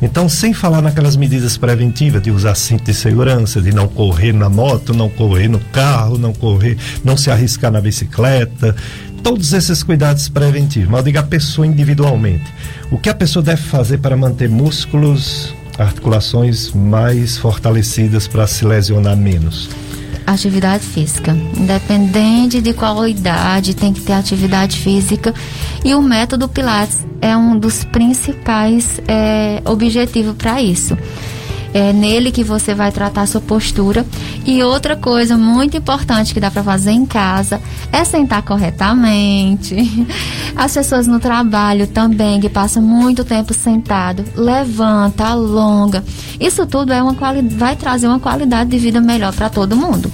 Então, 0.00 0.28
sem 0.28 0.52
falar 0.52 0.82
naquelas 0.82 1.16
medidas 1.16 1.56
preventivas 1.56 2.22
de 2.22 2.30
usar 2.30 2.54
cinto 2.54 2.84
de 2.84 2.94
segurança, 2.94 3.60
de 3.60 3.72
não 3.72 3.88
correr 3.88 4.32
na 4.32 4.48
moto, 4.48 4.92
não 4.92 5.08
correr 5.08 5.48
no 5.48 5.58
carro, 5.58 6.18
não 6.18 6.32
correr, 6.32 6.76
não 7.02 7.16
se 7.16 7.30
arriscar 7.30 7.72
na 7.72 7.80
bicicleta, 7.80 8.76
todos 9.22 9.52
esses 9.52 9.82
cuidados 9.82 10.28
preventivos. 10.28 10.88
Mas 10.88 10.98
eu 10.98 11.04
digo 11.04 11.18
a 11.18 11.22
pessoa 11.22 11.66
individualmente. 11.66 12.44
O 12.90 12.98
que 12.98 13.08
a 13.08 13.14
pessoa 13.14 13.42
deve 13.42 13.62
fazer 13.62 13.98
para 13.98 14.16
manter 14.16 14.48
músculos 14.48 15.54
articulações 15.78 16.72
mais 16.72 17.36
fortalecidas 17.38 18.28
para 18.28 18.46
se 18.46 18.64
lesionar 18.64 19.16
menos? 19.16 19.68
Atividade 20.26 20.84
física. 20.84 21.36
Independente 21.56 22.60
de 22.60 22.72
qual 22.72 23.06
idade, 23.06 23.74
tem 23.74 23.92
que 23.92 24.00
ter 24.00 24.14
atividade 24.14 24.78
física. 24.78 25.32
E 25.84 25.94
o 25.94 26.02
método 26.02 26.48
Pilates 26.48 27.06
é 27.20 27.36
um 27.36 27.58
dos 27.58 27.84
principais 27.84 29.00
é, 29.06 29.62
objetivos 29.64 30.34
para 30.36 30.60
isso 30.60 30.96
é 31.76 31.92
nele 31.92 32.32
que 32.32 32.42
você 32.42 32.74
vai 32.74 32.90
tratar 32.90 33.22
a 33.22 33.26
sua 33.26 33.40
postura. 33.40 34.06
E 34.46 34.62
outra 34.62 34.96
coisa 34.96 35.36
muito 35.36 35.76
importante 35.76 36.32
que 36.32 36.40
dá 36.40 36.50
para 36.50 36.62
fazer 36.62 36.92
em 36.92 37.04
casa 37.04 37.60
é 37.92 38.02
sentar 38.02 38.42
corretamente. 38.42 39.76
As 40.56 40.72
pessoas 40.72 41.06
no 41.06 41.20
trabalho 41.20 41.86
também 41.86 42.40
que 42.40 42.48
passam 42.48 42.82
muito 42.82 43.24
tempo 43.24 43.52
sentado, 43.52 44.24
levanta, 44.34 45.26
alonga. 45.26 46.02
Isso 46.40 46.64
tudo 46.66 46.94
é 46.94 47.02
uma 47.02 47.14
vai 47.50 47.76
trazer 47.76 48.06
uma 48.06 48.20
qualidade 48.20 48.70
de 48.70 48.78
vida 48.78 49.00
melhor 49.00 49.34
para 49.34 49.50
todo 49.50 49.76
mundo. 49.76 50.10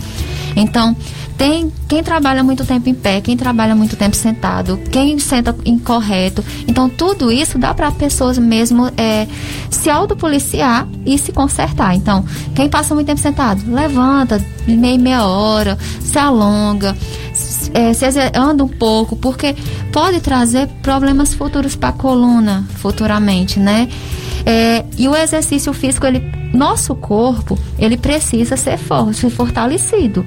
Então, 0.57 0.97
tem 1.37 1.73
quem 1.89 2.03
trabalha 2.03 2.43
muito 2.43 2.65
tempo 2.65 2.89
em 2.89 2.95
pé, 2.95 3.21
quem 3.21 3.37
trabalha 3.37 3.75
muito 3.75 3.97
tempo 3.97 4.17
sentado, 4.17 4.79
quem 4.91 5.19
senta 5.19 5.55
incorreto. 5.65 6.45
Então, 6.67 6.89
tudo 6.89 7.31
isso 7.31 7.59
dá 7.59 7.75
para 7.75 7.91
pessoas 7.91 8.39
mesmo 8.39 8.91
é, 8.97 9.27
se 9.71 9.91
autopoliciar 9.91 10.89
e 11.05 11.19
se 11.19 11.33
consertar. 11.33 11.95
Então, 11.95 12.25
quem 12.55 12.69
passa 12.69 12.95
muito 12.95 13.07
tempo 13.07 13.21
sentado, 13.21 13.63
levanta 13.73 14.43
meia, 14.67 14.99
meia 14.99 15.25
hora, 15.27 15.79
se 16.01 16.19
alonga, 16.19 16.97
é, 17.75 17.93
se 17.93 18.05
anda 18.35 18.65
um 18.65 18.69
pouco, 18.69 19.17
porque 19.17 19.55
pode 19.93 20.21
trazer 20.21 20.69
problemas 20.83 21.35
futuros 21.35 21.77
para 21.77 21.91
a 21.91 21.93
coluna 21.93 22.67
futuramente, 22.77 23.59
né? 23.59 23.89
É, 24.45 24.85
e 24.99 25.09
o 25.09 25.15
exercício 25.15 25.73
físico, 25.73 26.07
ele, 26.07 26.21
nosso 26.53 26.95
corpo, 26.95 27.59
ele 27.79 27.97
precisa 27.97 28.57
ser 28.57 28.77
forte, 28.79 29.17
ser 29.21 29.31
fortalecido. 29.31 30.25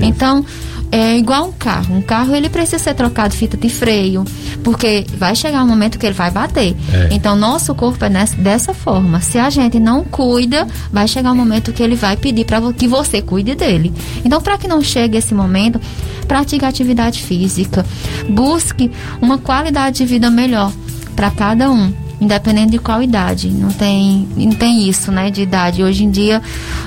Então, 0.00 0.44
é 0.92 1.16
igual 1.16 1.48
um 1.48 1.52
carro. 1.52 1.96
Um 1.96 2.02
carro 2.02 2.34
ele 2.34 2.50
precisa 2.50 2.78
ser 2.78 2.94
trocado 2.94 3.34
fita 3.34 3.56
de 3.56 3.70
freio, 3.70 4.24
Porque 4.62 5.06
vai 5.16 5.34
chegar 5.34 5.64
um 5.64 5.66
momento 5.66 5.98
que 5.98 6.04
ele 6.04 6.14
vai 6.14 6.30
bater. 6.30 6.76
É. 6.92 7.08
Então, 7.10 7.34
nosso 7.34 7.74
corpo 7.74 8.04
é 8.04 8.10
nessa, 8.10 8.36
dessa 8.36 8.74
forma. 8.74 9.20
Se 9.20 9.38
a 9.38 9.48
gente 9.48 9.80
não 9.80 10.04
cuida, 10.04 10.66
vai 10.92 11.08
chegar 11.08 11.32
um 11.32 11.36
momento 11.36 11.72
que 11.72 11.82
ele 11.82 11.96
vai 11.96 12.16
pedir 12.16 12.44
para 12.44 12.60
que 12.74 12.86
você 12.86 13.22
cuide 13.22 13.54
dele. 13.54 13.90
Então, 14.22 14.40
para 14.42 14.58
que 14.58 14.68
não 14.68 14.82
chegue 14.82 15.16
esse 15.16 15.34
momento, 15.34 15.80
pratique 16.28 16.64
atividade 16.64 17.22
física. 17.22 17.86
Busque 18.28 18.90
uma 19.20 19.38
qualidade 19.38 19.96
de 19.98 20.04
vida 20.04 20.30
melhor 20.30 20.70
para 21.16 21.30
cada 21.30 21.70
um 21.70 22.01
independente 22.22 22.70
de 22.70 22.78
qual 22.78 23.02
idade. 23.02 23.50
Não 23.50 23.70
tem, 23.70 24.28
não 24.36 24.52
tem 24.52 24.88
isso, 24.88 25.10
né, 25.10 25.30
de 25.30 25.42
idade. 25.42 25.82
Hoje 25.82 26.04
em 26.04 26.10
dia, 26.10 26.40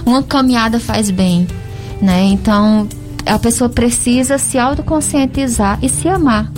uma 0.05 0.23
caminhada 0.23 0.79
faz 0.79 1.11
bem, 1.11 1.45
né? 2.01 2.23
Então, 2.23 2.87
a 3.25 3.37
pessoa 3.37 3.69
precisa 3.69 4.37
se 4.37 4.57
autoconscientizar 4.57 5.77
e 5.81 5.89
se 5.89 6.07
amar. 6.07 6.49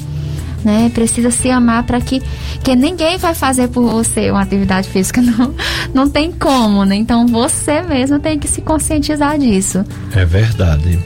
Né? 0.64 0.92
Precisa 0.94 1.32
se 1.32 1.50
amar 1.50 1.84
para 1.84 2.02
que, 2.02 2.22
que 2.64 2.76
ninguém 2.76 3.18
vai 3.18 3.34
fazer 3.34 3.70
por 3.70 3.90
você 3.90 4.30
uma 4.30 4.42
atividade 4.42 4.90
física, 4.90 5.22
não, 5.22 5.54
não 5.94 6.10
tem 6.10 6.32
como, 6.32 6.84
né? 6.84 6.96
Então 6.96 7.26
você 7.26 7.82
mesmo 7.82 8.20
tem 8.20 8.38
que 8.38 8.48
se 8.48 8.62
conscientizar 8.62 9.40
disso. 9.40 9.84
É 10.14 10.26
verdade. 10.26 11.00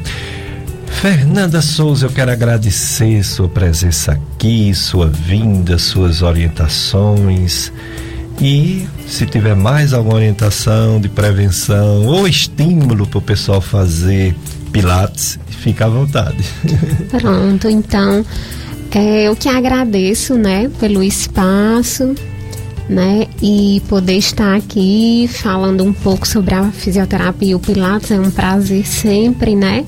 Fernanda 0.99 1.61
Souza, 1.61 2.05
eu 2.05 2.11
quero 2.11 2.31
agradecer 2.31 3.23
sua 3.23 3.49
presença 3.49 4.11
aqui, 4.11 4.73
sua 4.73 5.07
vinda, 5.07 5.77
suas 5.77 6.21
orientações. 6.21 7.71
E 8.39 8.87
se 9.07 9.25
tiver 9.25 9.55
mais 9.55 9.93
alguma 9.93 10.15
orientação 10.15 10.99
de 10.99 11.09
prevenção 11.09 12.05
ou 12.05 12.27
estímulo 12.27 13.07
para 13.07 13.19
o 13.19 13.21
pessoal 13.21 13.61
fazer 13.61 14.35
Pilates, 14.71 15.39
fica 15.49 15.85
à 15.85 15.89
vontade. 15.89 16.43
Pronto, 17.09 17.69
então 17.69 18.25
é, 18.91 19.27
eu 19.27 19.35
que 19.35 19.49
agradeço, 19.49 20.35
né, 20.35 20.69
pelo 20.79 21.03
espaço, 21.03 22.13
né, 22.89 23.27
e 23.41 23.81
poder 23.87 24.17
estar 24.17 24.55
aqui 24.55 25.29
falando 25.31 25.83
um 25.83 25.93
pouco 25.93 26.27
sobre 26.27 26.53
a 26.53 26.71
fisioterapia 26.71 27.51
e 27.51 27.55
o 27.55 27.59
Pilates 27.59 28.11
é 28.11 28.19
um 28.19 28.31
prazer 28.31 28.85
sempre, 28.85 29.55
né? 29.55 29.85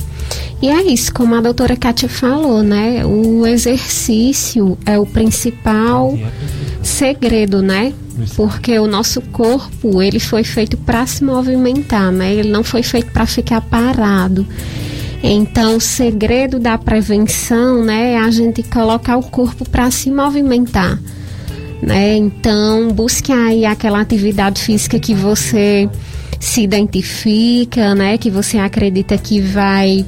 E 0.61 0.69
é 0.69 0.81
isso, 0.83 1.13
como 1.13 1.35
a 1.35 1.41
doutora 1.41 1.75
Kátia 1.75 2.07
falou, 2.07 2.63
né? 2.63 3.05
O 3.05 3.45
exercício 3.45 4.77
é 4.85 4.97
o 4.97 5.05
principal 5.05 6.17
segredo, 6.81 7.61
né? 7.61 7.93
Porque 8.35 8.79
o 8.79 8.87
nosso 8.87 9.21
corpo, 9.21 10.01
ele 10.01 10.19
foi 10.19 10.43
feito 10.43 10.77
para 10.77 11.05
se 11.05 11.23
movimentar, 11.23 12.11
né? 12.11 12.33
Ele 12.33 12.49
não 12.49 12.63
foi 12.63 12.81
feito 12.81 13.11
para 13.11 13.25
ficar 13.25 13.59
parado. 13.59 14.47
Então, 15.21 15.77
o 15.77 15.81
segredo 15.81 16.59
da 16.59 16.77
prevenção, 16.77 17.81
né, 17.83 18.13
é 18.13 18.17
a 18.17 18.29
gente 18.29 18.61
colocar 18.61 19.15
o 19.15 19.23
corpo 19.23 19.67
para 19.67 19.89
se 19.89 20.11
movimentar, 20.11 20.99
né? 21.85 22.15
Então, 22.15 22.89
busque 22.91 23.31
aí 23.31 23.65
aquela 23.65 23.99
atividade 23.99 24.61
física 24.61 24.99
que 24.99 25.13
você 25.13 25.89
se 26.39 26.61
identifica, 26.61 27.95
né, 27.95 28.17
que 28.17 28.29
você 28.29 28.57
acredita 28.57 29.17
que 29.17 29.39
vai 29.39 30.05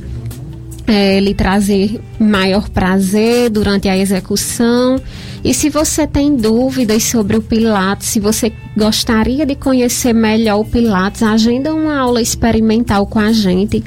é, 0.87 1.19
lhe 1.19 1.33
trazer 1.33 1.99
maior 2.19 2.69
prazer 2.69 3.49
durante 3.49 3.87
a 3.87 3.97
execução. 3.97 5.01
E 5.43 5.53
se 5.53 5.69
você 5.69 6.07
tem 6.07 6.35
dúvidas 6.35 7.03
sobre 7.03 7.37
o 7.37 7.41
Pilates, 7.41 8.07
se 8.07 8.19
você 8.19 8.51
gostaria 8.75 9.45
de 9.45 9.55
conhecer 9.55 10.13
melhor 10.13 10.59
o 10.59 10.65
Pilates, 10.65 11.23
agenda 11.23 11.73
uma 11.73 11.97
aula 11.97 12.21
experimental 12.21 13.05
com 13.05 13.19
a 13.19 13.31
gente. 13.31 13.83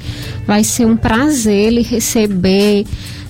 Vai 0.46 0.62
ser 0.62 0.86
um 0.86 0.96
prazer 0.96 1.72
lhe 1.72 1.82
receber, 1.82 2.86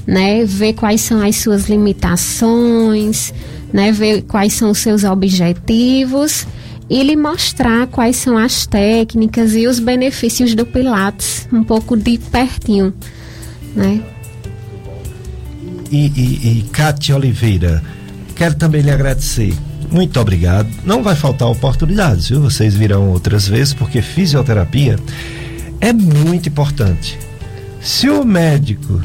né? 0.07 0.45
Ver 0.45 0.75
quais 0.75 1.01
são 1.01 1.23
as 1.23 1.37
suas 1.37 1.69
limitações, 1.69 3.33
né? 3.73 3.93
Ver 3.93 4.23
quais 4.23 4.53
são 4.53 4.71
os 4.71 4.79
seus 4.79 5.05
objetivos 5.05 6.47
e 6.89 7.03
lhe 7.03 7.16
mostrar 7.16 7.87
quais 7.89 8.16
são 8.16 8.37
as 8.39 8.66
técnicas 8.66 9.55
e 9.55 9.66
os 9.66 9.79
benefícios 9.79 10.55
do 10.55 10.64
Pilates, 10.64 11.47
um 11.53 11.62
pouco 11.62 11.97
de 11.97 12.19
pertinho 12.19 12.95
né? 13.75 14.01
E, 15.91 16.07
e, 16.07 16.59
e 16.59 16.62
Cátia 16.71 17.16
Oliveira, 17.16 17.83
quero 18.35 18.55
também 18.57 18.83
lhe 18.83 18.91
agradecer. 18.91 19.55
Muito 19.91 20.21
obrigado. 20.21 20.69
Não 20.85 21.03
vai 21.03 21.16
faltar 21.16 21.49
oportunidades, 21.49 22.29
viu? 22.29 22.43
Vocês 22.43 22.75
virão 22.75 23.09
outras 23.09 23.49
vezes, 23.49 23.73
porque 23.73 24.03
fisioterapia 24.03 24.99
é 25.81 25.93
muito 25.93 26.49
importante. 26.49 27.19
Se 27.81 28.11
o 28.11 28.25
médico 28.25 29.01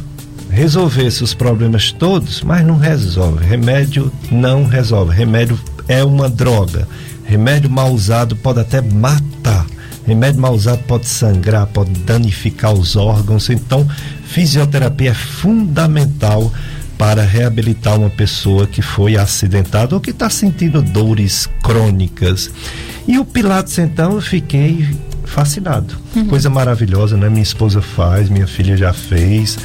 resolvesse 0.54 1.24
os 1.24 1.34
problemas 1.34 1.92
todos, 1.92 2.42
mas 2.44 2.66
não 2.66 2.78
resolve. 2.78 3.44
Remédio 3.44 4.12
não 4.32 4.66
resolve. 4.66 5.14
Remédio 5.14 5.60
é 5.88 6.04
uma 6.04 6.30
droga. 6.30 6.88
Remédio 7.26 7.70
mal 7.70 7.92
usado 7.92 8.36
pode 8.36 8.60
até 8.60 8.80
matar. 8.80 9.66
Remédio 10.06 10.40
mal 10.40 10.54
usado 10.54 10.84
pode 10.84 11.08
sangrar, 11.08 11.66
pode 11.68 11.92
danificar 12.02 12.72
os 12.72 12.96
órgãos. 12.96 13.50
Então, 13.50 13.88
fisioterapia 14.26 15.12
é 15.12 15.14
fundamental 15.14 16.54
para 16.98 17.24
reabilitar 17.24 17.98
uma 17.98 18.10
pessoa 18.10 18.68
que 18.68 18.82
foi 18.82 19.18
acidentada 19.18 19.96
ou 19.96 20.02
que 20.02 20.12
está 20.12 20.30
sentindo 20.30 20.82
dores 20.82 21.50
crônicas. 21.64 22.52
E 23.08 23.18
o 23.18 23.26
Pilates, 23.26 23.80
então, 23.80 24.14
eu 24.14 24.22
fiquei 24.22 24.88
fascinado. 25.26 25.96
Uhum. 26.16 26.28
Coisa 26.28 26.50
maravilhosa, 26.50 27.18
né? 27.18 27.28
Minha 27.28 27.42
esposa 27.42 27.82
faz, 27.82 28.30
minha 28.30 28.46
filha 28.46 28.78
já 28.78 28.94
fez. 28.94 29.58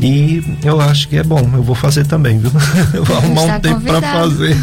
E 0.00 0.42
eu 0.62 0.80
acho 0.80 1.08
que 1.08 1.16
é 1.16 1.22
bom, 1.22 1.40
eu 1.54 1.62
vou 1.62 1.74
fazer 1.74 2.06
também, 2.06 2.38
viu? 2.38 2.50
vou 3.04 3.16
arrumar 3.16 3.56
um 3.56 3.60
tempo 3.60 3.80
para 3.80 4.02
fazer. 4.02 4.56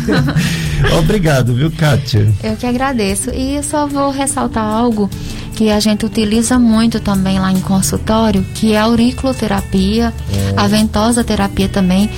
Obrigado, 0.99 1.53
viu, 1.55 1.71
Kátia? 1.71 2.31
Eu 2.43 2.55
que 2.55 2.65
agradeço. 2.65 3.31
E 3.31 3.55
eu 3.55 3.63
só 3.63 3.87
vou 3.87 4.11
ressaltar 4.11 4.63
algo 4.63 5.09
que 5.55 5.69
a 5.69 5.79
gente 5.79 6.05
utiliza 6.05 6.59
muito 6.59 6.99
também 6.99 7.39
lá 7.39 7.51
em 7.51 7.59
consultório, 7.61 8.43
que 8.53 8.73
é 8.73 8.79
a 8.79 8.83
auriculoterapia, 8.83 10.13
é. 10.31 10.53
a 10.55 10.67
ventosa 10.67 11.23
terapia 11.23 11.69
também. 11.69 12.09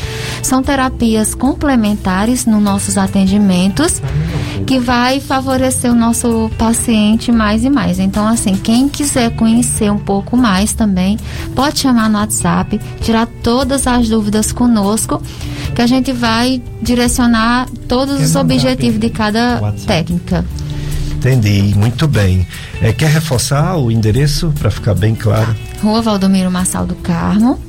São 0.41 0.63
terapias 0.63 1.35
complementares 1.35 2.45
nos 2.45 2.61
nossos 2.61 2.97
atendimentos 2.97 4.01
que 4.65 4.79
vai 4.79 5.19
favorecer 5.19 5.91
o 5.91 5.95
nosso 5.95 6.49
paciente 6.57 7.31
mais 7.31 7.63
e 7.63 7.69
mais. 7.69 7.99
Então, 7.99 8.27
assim, 8.27 8.55
quem 8.55 8.87
quiser 8.87 9.31
conhecer 9.35 9.91
um 9.91 9.97
pouco 9.97 10.37
mais 10.37 10.73
também, 10.73 11.17
pode 11.55 11.79
chamar 11.79 12.09
no 12.09 12.17
WhatsApp, 12.17 12.79
tirar 13.01 13.27
todas 13.43 13.87
as 13.87 14.07
dúvidas 14.09 14.51
conosco, 14.51 15.21
que 15.73 15.81
a 15.81 15.87
gente 15.87 16.11
vai 16.11 16.61
direcionar 16.81 17.67
todos 17.87 18.21
os 18.21 18.35
objetivos 18.35 18.99
de 18.99 19.09
cada 19.09 19.73
técnica. 19.85 20.45
Entendi, 21.15 21.73
muito 21.75 22.07
bem. 22.07 22.47
É, 22.81 22.93
quer 22.93 23.09
reforçar 23.09 23.77
o 23.77 23.91
endereço 23.91 24.53
para 24.59 24.69
ficar 24.69 24.93
bem 24.93 25.15
claro? 25.15 25.55
Rua 25.81 26.01
Valdomiro 26.01 26.51
Massal 26.51 26.85
do 26.85 26.93
Carmo, 26.95 27.59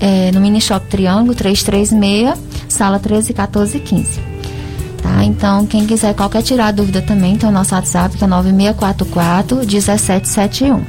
é, 0.00 0.30
no 0.32 0.40
Mini 0.40 0.60
Shop 0.60 0.86
Triângulo 0.86 1.34
336, 1.34 2.38
sala 2.68 2.98
13, 2.98 3.34
14 3.34 3.76
e 3.76 3.80
15. 3.80 4.35
Tá? 5.06 5.24
Então, 5.24 5.64
quem 5.66 5.86
quiser 5.86 6.14
qualquer 6.14 6.42
tirar 6.42 6.72
dúvida 6.72 7.00
também, 7.00 7.36
tem 7.36 7.48
o 7.48 7.52
nosso 7.52 7.74
WhatsApp 7.74 8.16
que 8.16 8.24
é 8.24 8.26
9644 8.26 9.58
1771. 9.58 10.82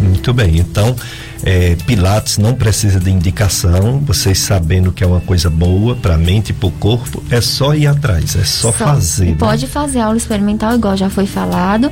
Muito 0.00 0.32
bem, 0.32 0.58
então 0.58 0.94
é, 1.42 1.76
Pilates 1.86 2.38
não 2.38 2.54
precisa 2.54 2.98
de 2.98 3.10
indicação, 3.10 4.00
vocês 4.00 4.38
sabendo 4.38 4.92
que 4.92 5.04
é 5.04 5.06
uma 5.06 5.20
coisa 5.20 5.48
boa 5.48 5.94
para 5.94 6.14
a 6.14 6.18
mente 6.18 6.50
e 6.50 6.52
para 6.52 6.68
o 6.68 6.72
corpo, 6.72 7.22
é 7.30 7.40
só 7.40 7.74
ir 7.74 7.86
atrás, 7.86 8.36
é 8.36 8.44
só, 8.44 8.72
só. 8.72 8.84
fazer. 8.84 9.30
Né? 9.30 9.36
Pode 9.38 9.66
fazer 9.66 10.00
aula 10.00 10.16
experimental, 10.16 10.74
igual 10.74 10.96
já 10.96 11.08
foi 11.08 11.26
falado, 11.26 11.90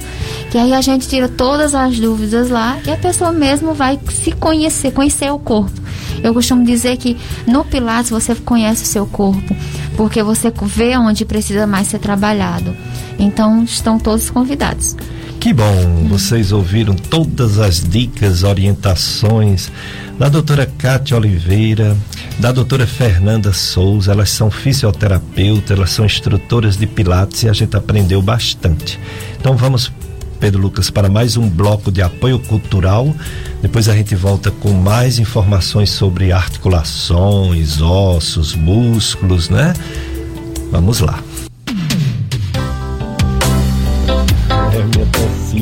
que 0.50 0.58
aí 0.58 0.72
a 0.72 0.80
gente 0.80 1.08
tira 1.08 1.28
todas 1.28 1.74
as 1.74 1.98
dúvidas 1.98 2.50
lá 2.50 2.78
e 2.84 2.90
a 2.90 2.96
pessoa 2.96 3.32
mesmo 3.32 3.72
vai 3.72 3.98
se 4.10 4.32
conhecer, 4.32 4.90
conhecer 4.92 5.30
o 5.30 5.38
corpo. 5.38 5.80
Eu 6.22 6.34
costumo 6.34 6.64
dizer 6.64 6.96
que 6.96 7.16
no 7.46 7.64
Pilates 7.64 8.10
você 8.10 8.34
conhece 8.34 8.82
o 8.82 8.86
seu 8.86 9.06
corpo, 9.06 9.54
porque 9.96 10.22
você 10.22 10.52
vê 10.62 10.96
onde 10.96 11.24
precisa 11.24 11.66
mais 11.66 11.88
ser 11.88 11.98
trabalhado. 11.98 12.76
Então 13.18 13.62
estão 13.64 13.98
todos 13.98 14.28
convidados. 14.30 14.96
Que 15.40 15.52
bom, 15.52 16.08
vocês 16.08 16.50
ouviram 16.50 16.94
todas 16.94 17.58
as 17.58 17.80
dicas, 17.80 18.42
orientações 18.42 19.70
da 20.18 20.28
doutora 20.28 20.66
Cátia 20.66 21.16
Oliveira, 21.16 21.96
da 22.38 22.50
doutora 22.50 22.86
Fernanda 22.86 23.52
Souza. 23.52 24.12
Elas 24.12 24.30
são 24.30 24.50
fisioterapeutas, 24.50 25.76
elas 25.76 25.90
são 25.90 26.04
instrutoras 26.04 26.76
de 26.76 26.86
Pilates 26.86 27.44
e 27.44 27.48
a 27.48 27.52
gente 27.52 27.76
aprendeu 27.76 28.20
bastante. 28.20 28.98
Então 29.38 29.56
vamos, 29.56 29.92
Pedro 30.40 30.60
Lucas, 30.60 30.90
para 30.90 31.08
mais 31.08 31.36
um 31.36 31.48
bloco 31.48 31.92
de 31.92 32.02
apoio 32.02 32.38
cultural. 32.40 33.14
Depois 33.62 33.88
a 33.88 33.94
gente 33.94 34.14
volta 34.14 34.50
com 34.50 34.72
mais 34.72 35.18
informações 35.18 35.90
sobre 35.90 36.32
articulações, 36.32 37.80
ossos, 37.80 38.54
músculos, 38.54 39.48
né? 39.48 39.74
Vamos 40.72 41.00
lá. 41.00 41.22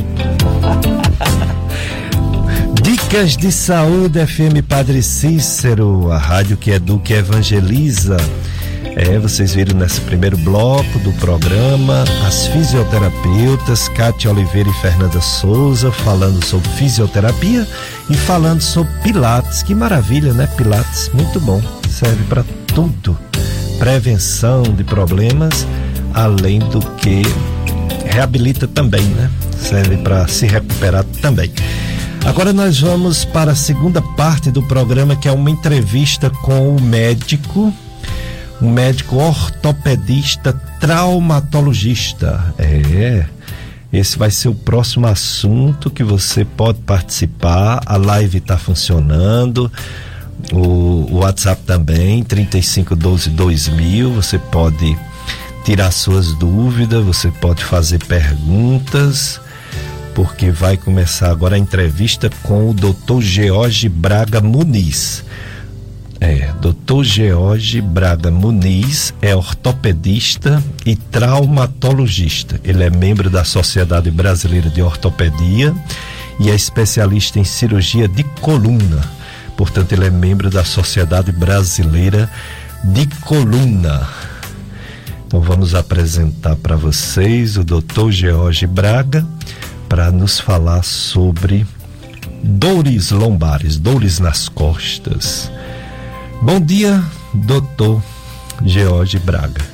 Dicas 2.81 3.37
de 3.37 3.51
Saúde 3.51 4.25
FM 4.25 4.61
Padre 4.67 5.01
Cícero, 5.01 6.11
a 6.11 6.17
rádio 6.17 6.57
que 6.57 6.71
educa 6.71 7.13
e 7.13 7.17
evangeliza. 7.17 8.17
É, 8.97 9.19
vocês 9.19 9.53
viram 9.53 9.77
nesse 9.77 9.99
primeiro 10.01 10.37
bloco 10.37 10.99
do 10.99 11.11
programa 11.13 12.05
as 12.25 12.47
fisioterapeutas 12.47 13.89
Cátia 13.89 14.31
Oliveira 14.31 14.69
e 14.69 14.81
Fernanda 14.81 15.19
Souza 15.19 15.91
falando 15.91 16.43
sobre 16.45 16.69
fisioterapia 16.69 17.67
e 18.09 18.15
falando 18.15 18.61
sobre 18.61 18.91
Pilates. 19.03 19.63
Que 19.63 19.75
maravilha, 19.75 20.31
né? 20.31 20.47
Pilates, 20.55 21.11
muito 21.13 21.41
bom. 21.41 21.61
Serve 21.89 22.23
para 22.25 22.45
tudo. 22.67 23.17
Prevenção 23.77 24.63
de 24.63 24.85
problemas, 24.85 25.67
além 26.13 26.59
do 26.59 26.79
que 26.97 27.21
reabilita 28.05 28.65
também, 28.65 29.03
né? 29.03 29.29
Serve 29.59 29.97
para 29.97 30.27
se 30.27 30.45
recuperar 30.45 31.03
também. 31.21 31.51
Agora 32.25 32.51
nós 32.51 32.79
vamos 32.79 33.23
para 33.25 33.51
a 33.51 33.55
segunda 33.55 34.01
parte 34.01 34.51
do 34.51 34.63
programa, 34.63 35.15
que 35.15 35.27
é 35.27 35.31
uma 35.31 35.49
entrevista 35.49 36.29
com 36.29 36.75
o 36.75 36.81
médico 36.81 37.73
um 38.61 38.71
médico 38.71 39.17
ortopedista 39.17 40.53
traumatologista. 40.79 42.53
É. 42.57 43.25
Esse 43.91 44.17
vai 44.17 44.31
ser 44.31 44.49
o 44.49 44.55
próximo 44.55 45.07
assunto 45.07 45.89
que 45.89 46.03
você 46.03 46.43
pode 46.43 46.79
participar. 46.79 47.81
A 47.85 47.97
live 47.97 48.39
está 48.39 48.57
funcionando. 48.57 49.71
O, 50.51 50.57
o, 51.11 51.17
WhatsApp 51.19 51.61
também, 51.63 52.23
3512-2000. 52.23 54.13
Você 54.15 54.37
pode 54.37 54.97
tirar 55.63 55.91
suas 55.91 56.33
dúvidas, 56.33 57.05
você 57.05 57.29
pode 57.29 57.63
fazer 57.63 58.03
perguntas, 58.05 59.39
porque 60.15 60.49
vai 60.49 60.77
começar 60.77 61.29
agora 61.29 61.55
a 61.55 61.59
entrevista 61.59 62.29
com 62.41 62.69
o 62.69 62.73
Dr. 62.73 63.19
George 63.19 63.89
Braga 63.89 64.39
Muniz. 64.39 65.25
É, 66.21 66.53
Dr. 66.61 67.03
George 67.03 67.81
Braga 67.81 68.31
Muniz 68.31 69.13
é 69.21 69.35
ortopedista 69.35 70.63
e 70.85 70.95
traumatologista. 70.95 72.59
Ele 72.63 72.85
é 72.85 72.89
membro 72.89 73.29
da 73.29 73.43
Sociedade 73.43 74.09
Brasileira 74.09 74.69
de 74.69 74.81
Ortopedia 74.81 75.75
e 76.39 76.49
é 76.49 76.55
especialista 76.55 77.37
em 77.37 77.43
cirurgia 77.43 78.07
de 78.07 78.23
coluna. 78.23 79.01
Portanto, 79.57 79.91
ele 79.91 80.05
é 80.05 80.09
membro 80.09 80.49
da 80.49 80.63
Sociedade 80.63 81.33
Brasileira 81.33 82.29
de 82.85 83.05
Coluna. 83.21 84.07
Então, 85.27 85.41
vamos 85.41 85.75
apresentar 85.75 86.55
para 86.55 86.77
vocês 86.77 87.57
o 87.57 87.65
Dr. 87.65 88.11
George 88.11 88.65
Braga 88.65 89.27
para 89.87 90.11
nos 90.11 90.39
falar 90.39 90.83
sobre 90.83 91.65
dores 92.43 93.11
lombares, 93.11 93.77
dores 93.77 94.19
nas 94.19 94.49
costas 94.49 95.51
Bom 96.41 96.59
dia, 96.59 97.03
doutor 97.33 98.03
George 98.63 99.17
Braga. 99.17 99.65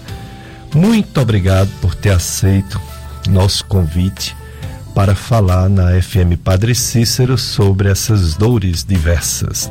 Muito 0.73 1.19
obrigado 1.19 1.69
por 1.81 1.93
ter 1.95 2.11
aceito 2.11 2.79
nosso 3.27 3.65
convite 3.65 4.35
para 4.95 5.13
falar 5.13 5.67
na 5.67 6.01
FM 6.01 6.37
Padre 6.41 6.73
Cícero 6.73 7.37
sobre 7.37 7.89
essas 7.89 8.35
dores 8.35 8.85
diversas. 8.85 9.69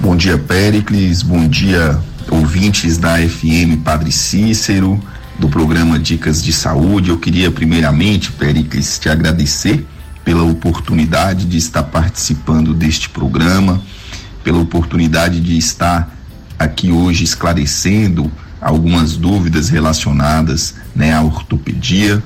Bom 0.00 0.16
dia, 0.16 0.36
Péricles. 0.36 1.22
Bom 1.22 1.48
dia, 1.48 1.98
ouvintes 2.30 2.98
da 2.98 3.16
FM 3.16 3.82
Padre 3.82 4.12
Cícero, 4.12 5.00
do 5.40 5.48
programa 5.48 5.98
Dicas 5.98 6.42
de 6.42 6.52
Saúde. 6.52 7.08
Eu 7.08 7.16
queria, 7.16 7.50
primeiramente, 7.50 8.30
Péricles, 8.30 8.98
te 8.98 9.08
agradecer 9.08 9.86
pela 10.22 10.42
oportunidade 10.42 11.46
de 11.46 11.56
estar 11.56 11.82
participando 11.84 12.74
deste 12.74 13.08
programa, 13.08 13.82
pela 14.44 14.58
oportunidade 14.58 15.40
de 15.40 15.56
estar 15.56 16.14
aqui 16.58 16.92
hoje 16.92 17.24
esclarecendo 17.24 18.30
algumas 18.60 19.16
dúvidas 19.16 19.70
relacionadas 19.70 20.74
né, 20.94 21.14
à 21.14 21.22
ortopedia 21.22 22.22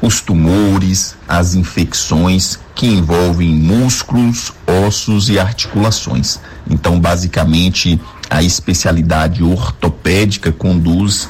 os 0.00 0.20
tumores, 0.20 1.14
as 1.28 1.54
infecções 1.54 2.58
que 2.74 2.86
envolvem 2.86 3.50
músculos, 3.50 4.52
ossos 4.66 5.28
e 5.28 5.38
articulações. 5.38 6.40
Então, 6.68 6.98
basicamente, 6.98 8.00
a 8.28 8.42
especialidade 8.42 9.42
ortopédica 9.42 10.50
conduz 10.50 11.28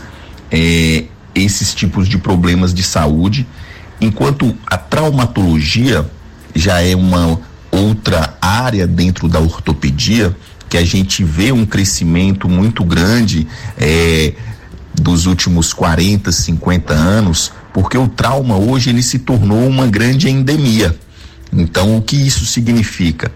é, 0.51 1.05
esses 1.35 1.75
tipos 1.75 2.09
de 2.09 2.19
problemas 2.19 2.73
de 2.73 2.83
saúde, 2.83 3.47
enquanto 4.01 4.57
a 4.67 4.77
traumatologia 4.77 6.09
já 6.55 6.81
é 6.81 6.95
uma 6.95 7.41
outra 7.71 8.37
área 8.41 8.87
dentro 8.87 9.29
da 9.29 9.41
ortopedia 9.41 10.37
que 10.71 10.79
a 10.79 10.85
gente 10.85 11.25
vê 11.25 11.51
um 11.51 11.67
crescimento 11.67 12.49
muito 12.49 12.85
grande 12.85 13.47
é, 13.77 14.33
dos 14.95 15.27
últimos 15.27 15.73
40, 15.73 16.31
50 16.31 16.95
anos, 16.95 17.53
porque 17.75 17.99
o 17.99 18.07
trauma 18.07 18.57
hoje 18.57 18.89
ele 18.89 19.03
se 19.03 19.19
tornou 19.19 19.67
uma 19.67 19.89
grande 19.89 20.31
endemia. 20.31 20.97
Então, 21.53 21.97
o 21.97 22.03
que 22.03 22.15
isso 22.15 22.47
significa? 22.47 23.33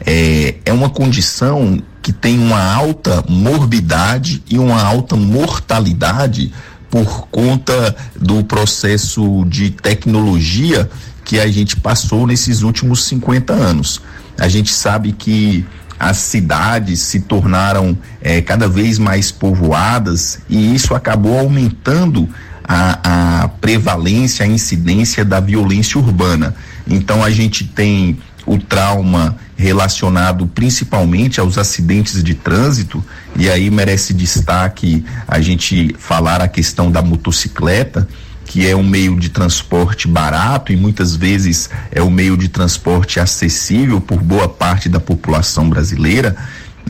É, 0.00 0.54
é 0.64 0.72
uma 0.72 0.88
condição 0.88 1.82
que 2.00 2.12
tem 2.12 2.38
uma 2.38 2.62
alta 2.72 3.24
morbidade 3.28 4.40
e 4.48 4.56
uma 4.56 4.80
alta 4.80 5.16
mortalidade 5.16 6.52
por 6.88 7.26
conta 7.32 7.96
do 8.14 8.44
processo 8.44 9.44
de 9.48 9.70
tecnologia 9.70 10.88
que 11.24 11.40
a 11.40 11.48
gente 11.48 11.74
passou 11.74 12.28
nesses 12.28 12.62
últimos 12.62 13.04
50 13.06 13.52
anos. 13.52 14.00
A 14.38 14.46
gente 14.46 14.72
sabe 14.72 15.10
que 15.10 15.66
as 15.98 16.18
cidades 16.18 17.00
se 17.00 17.20
tornaram 17.20 17.96
é, 18.20 18.40
cada 18.40 18.68
vez 18.68 18.98
mais 18.98 19.30
povoadas 19.30 20.40
e 20.48 20.74
isso 20.74 20.94
acabou 20.94 21.38
aumentando 21.38 22.28
a, 22.62 23.42
a 23.42 23.48
prevalência, 23.48 24.44
a 24.44 24.48
incidência 24.48 25.24
da 25.24 25.40
violência 25.40 25.98
urbana. 25.98 26.54
Então 26.86 27.22
a 27.22 27.30
gente 27.30 27.64
tem 27.64 28.18
o 28.44 28.58
trauma 28.58 29.36
relacionado 29.56 30.46
principalmente 30.46 31.40
aos 31.40 31.58
acidentes 31.58 32.22
de 32.22 32.34
trânsito, 32.34 33.02
e 33.34 33.50
aí 33.50 33.70
merece 33.70 34.14
destaque 34.14 35.04
a 35.26 35.40
gente 35.40 35.94
falar 35.98 36.40
a 36.40 36.46
questão 36.46 36.90
da 36.90 37.02
motocicleta, 37.02 38.06
que 38.46 38.66
é 38.66 38.74
um 38.74 38.82
meio 38.82 39.18
de 39.18 39.28
transporte 39.28 40.06
barato 40.06 40.72
e 40.72 40.76
muitas 40.76 41.14
vezes 41.16 41.68
é 41.90 42.02
um 42.02 42.10
meio 42.10 42.36
de 42.36 42.48
transporte 42.48 43.18
acessível 43.18 44.00
por 44.00 44.22
boa 44.22 44.48
parte 44.48 44.88
da 44.88 45.00
população 45.00 45.68
brasileira. 45.68 46.36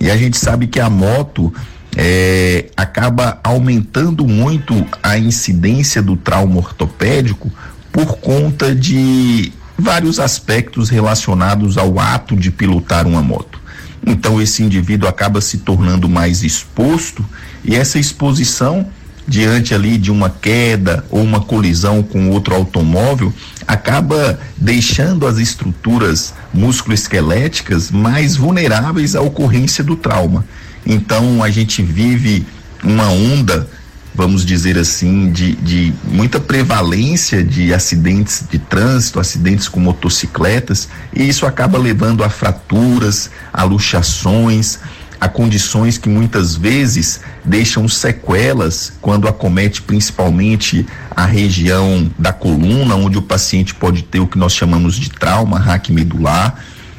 E 0.01 0.11
a 0.11 0.17
gente 0.17 0.37
sabe 0.37 0.67
que 0.67 0.79
a 0.79 0.91
moto 0.91 1.53
é, 1.97 2.67
acaba 2.77 3.41
aumentando 3.43 4.27
muito 4.27 4.87
a 5.03 5.17
incidência 5.17 6.03
do 6.03 6.17
trauma 6.17 6.59
ortopédico 6.59 7.51
por 7.91 8.19
conta 8.19 8.75
de 8.75 9.51
vários 9.79 10.21
aspectos 10.21 10.91
relacionados 10.91 11.79
ao 11.79 11.99
ato 11.99 12.37
de 12.37 12.51
pilotar 12.51 13.07
uma 13.07 13.23
moto. 13.23 13.59
Então 14.07 14.41
esse 14.41 14.63
indivíduo 14.63 15.09
acaba 15.09 15.41
se 15.41 15.59
tornando 15.59 16.09
mais 16.09 16.43
exposto 16.43 17.25
e 17.65 17.75
essa 17.75 17.99
exposição 17.99 18.87
diante 19.27 19.75
ali 19.75 19.99
de 19.99 20.11
uma 20.11 20.31
queda 20.31 21.05
ou 21.11 21.23
uma 21.23 21.41
colisão 21.41 22.03
com 22.03 22.31
outro 22.31 22.55
automóvel 22.55 23.33
acaba 23.67 24.39
deixando 24.57 25.27
as 25.27 25.39
estruturas 25.39 26.33
musculoesqueléticas 26.55 27.91
mais 27.91 28.37
vulneráveis 28.37 29.17
à 29.17 29.21
ocorrência 29.21 29.83
do 29.83 29.97
trauma. 29.97 30.45
Então 30.87 31.43
a 31.43 31.51
gente 31.51 31.83
vive 31.83 32.47
uma 32.85 33.09
onda, 33.11 33.69
vamos 34.15 34.45
dizer 34.45 34.79
assim, 34.79 35.33
de, 35.33 35.57
de 35.57 35.93
muita 36.05 36.39
prevalência 36.39 37.43
de 37.43 37.75
acidentes 37.75 38.45
de 38.49 38.59
trânsito, 38.59 39.19
acidentes 39.19 39.67
com 39.67 39.81
motocicletas, 39.81 40.89
e 41.13 41.29
isso 41.29 41.45
acaba 41.45 41.77
levando 41.77 42.23
a 42.23 42.31
fraturas, 42.31 43.31
a 43.53 43.65
luxações, 43.65 44.79
a 45.21 45.29
condições 45.29 45.99
que 45.99 46.09
muitas 46.09 46.57
vezes 46.57 47.21
deixam 47.45 47.89
sequelas 47.89 48.93
quando 49.01 49.29
acomete 49.29 49.83
principalmente 49.83 50.87
a 51.11 51.25
região 51.25 52.11
da 52.19 52.33
coluna, 52.33 52.95
onde 52.95 53.19
o 53.19 53.23
paciente 53.23 53.75
pode 53.75 54.03
ter 54.03 54.21
o 54.21 54.27
que 54.27 54.39
nós 54.39 54.55
chamamos 54.55 54.97
de 54.97 55.11
trauma 55.11 55.59
raquimedular 55.59 56.57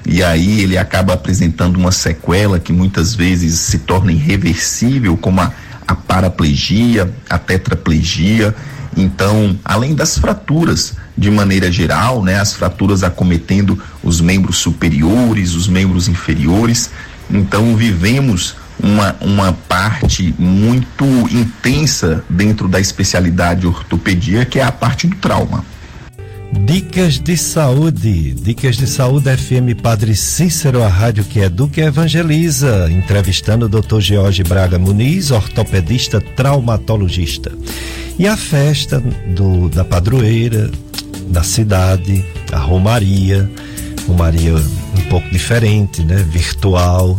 e 0.09 0.23
aí 0.23 0.61
ele 0.61 0.77
acaba 0.77 1.13
apresentando 1.13 1.75
uma 1.75 1.91
sequela 1.91 2.59
que 2.59 2.71
muitas 2.71 3.13
vezes 3.13 3.55
se 3.55 3.79
torna 3.79 4.13
irreversível, 4.13 5.17
como 5.17 5.41
a, 5.41 5.51
a 5.85 5.93
paraplegia, 5.93 7.13
a 7.29 7.37
tetraplegia. 7.37 8.55
Então, 8.95 9.59
além 9.65 9.93
das 9.93 10.17
fraturas, 10.17 10.93
de 11.17 11.29
maneira 11.29 11.69
geral, 11.69 12.23
né, 12.23 12.39
as 12.39 12.53
fraturas 12.53 13.03
acometendo 13.03 13.77
os 14.01 14.21
membros 14.21 14.57
superiores, 14.59 15.55
os 15.55 15.67
membros 15.67 16.07
inferiores. 16.07 16.89
Então, 17.29 17.75
vivemos 17.75 18.55
uma, 18.81 19.15
uma 19.21 19.53
parte 19.53 20.33
muito 20.37 21.05
intensa 21.31 22.23
dentro 22.29 22.67
da 22.67 22.79
especialidade 22.79 23.65
ortopedia, 23.65 24.45
que 24.45 24.59
é 24.59 24.63
a 24.63 24.71
parte 24.71 25.07
do 25.07 25.15
trauma. 25.17 25.63
Dicas 26.51 27.19
de 27.19 27.35
saúde, 27.35 28.33
dicas 28.33 28.77
de 28.77 28.87
saúde 28.87 29.35
FM 29.35 29.79
Padre 29.81 30.15
Cícero, 30.15 30.81
a 30.81 30.87
rádio 30.87 31.25
que 31.25 31.39
educa 31.39 31.81
e 31.81 31.83
evangeliza, 31.83 32.89
entrevistando 32.89 33.65
o 33.65 33.69
Dr. 33.69 33.99
George 33.99 34.43
Braga 34.43 34.79
Muniz, 34.79 35.31
ortopedista 35.31 36.21
traumatologista. 36.21 37.51
E 38.17 38.27
a 38.27 38.37
festa 38.37 38.99
do, 39.27 39.67
da 39.69 39.83
padroeira, 39.83 40.71
da 41.27 41.43
cidade, 41.43 42.25
a 42.51 42.57
Romaria, 42.57 43.49
Romaria 44.07 44.55
pouco 45.09 45.29
diferente, 45.29 46.03
né? 46.03 46.25
Virtual, 46.29 47.17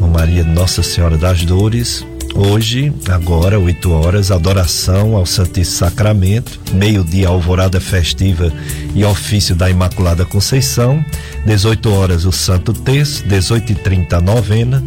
Romaria 0.00 0.44
Nossa 0.44 0.82
Senhora 0.82 1.16
das 1.16 1.44
Dores, 1.44 2.04
Hoje, 2.36 2.92
agora, 3.08 3.60
8 3.60 3.92
horas, 3.92 4.32
adoração 4.32 5.14
ao 5.14 5.24
Santíssimo 5.24 5.78
Sacramento, 5.78 6.58
meio-dia, 6.72 7.28
alvorada 7.28 7.80
festiva 7.80 8.52
e 8.92 9.04
ofício 9.04 9.54
da 9.54 9.70
Imaculada 9.70 10.24
Conceição, 10.24 11.04
18 11.46 11.92
horas, 11.92 12.24
o 12.24 12.32
Santo 12.32 12.72
Terço, 12.72 13.24
18 13.28 13.70
e 13.70 13.74
30 13.76 14.16
a 14.16 14.20
novena, 14.20 14.82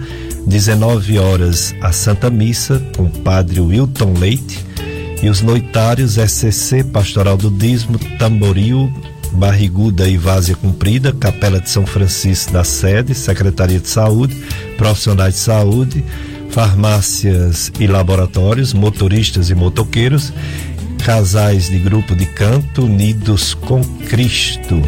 19 0.46 1.20
horas, 1.20 1.74
a 1.80 1.94
Santa 1.94 2.30
Missa, 2.30 2.86
com 2.98 3.04
o 3.04 3.10
Padre 3.10 3.62
Wilton 3.62 4.14
Leite, 4.20 4.66
e 5.24 5.30
os 5.30 5.42
noitários 5.42 6.18
SCC, 6.18 6.84
Pastoral 6.84 7.38
do 7.38 7.50
Dízimo, 7.50 7.98
Tamboril, 8.20 8.92
Barriguda 9.38 10.10
e 10.10 10.18
Várzea 10.18 10.56
Cumprida, 10.56 11.14
Capela 11.14 11.62
de 11.62 11.70
São 11.70 11.86
Francisco 11.86 12.52
da 12.52 12.64
Sede, 12.64 13.14
Secretaria 13.14 13.80
de 13.80 13.88
Saúde, 13.88 14.36
Profissionais 14.78 15.36
de 15.36 15.40
Saúde, 15.40 16.04
farmácias 16.50 17.72
e 17.80 17.86
laboratórios, 17.86 18.74
motoristas 18.74 19.50
e 19.50 19.56
motoqueiros, 19.56 20.34
casais 21.06 21.70
de 21.70 21.78
grupo 21.78 22.16
de 22.16 22.26
canto 22.26 22.86
unidos 22.86 23.54
com 23.54 23.84
Cristo. 24.10 24.82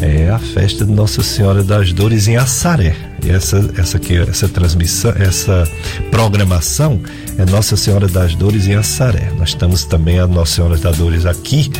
É 0.00 0.30
a 0.30 0.38
festa 0.38 0.84
de 0.84 0.92
Nossa 0.92 1.22
Senhora 1.22 1.62
das 1.64 1.92
Dores 1.92 2.28
em 2.28 2.36
Assaré. 2.36 3.09
Essa 3.28 3.70
essa 3.76 3.96
aqui, 3.96 4.16
essa 4.16 4.48
transmissão, 4.48 5.12
essa 5.18 5.68
programação 6.10 7.00
é 7.38 7.44
Nossa 7.44 7.76
Senhora 7.76 8.08
das 8.08 8.34
Dores 8.34 8.66
em 8.66 8.74
Assaré. 8.74 9.30
Nós 9.38 9.50
estamos 9.50 9.84
também 9.84 10.18
a 10.18 10.26
Nossa 10.26 10.56
Senhora 10.56 10.76
das 10.76 10.96
Dores 10.96 11.26
aqui 11.26 11.70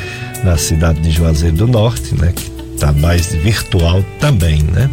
na 0.45 0.57
cidade 0.57 1.01
de 1.01 1.11
Juazeiro 1.11 1.57
do 1.57 1.67
Norte, 1.67 2.15
né, 2.15 2.33
que 2.35 2.51
está 2.75 2.93
mais 2.93 3.33
virtual 3.33 4.05
também, 4.19 4.63
né? 4.63 4.91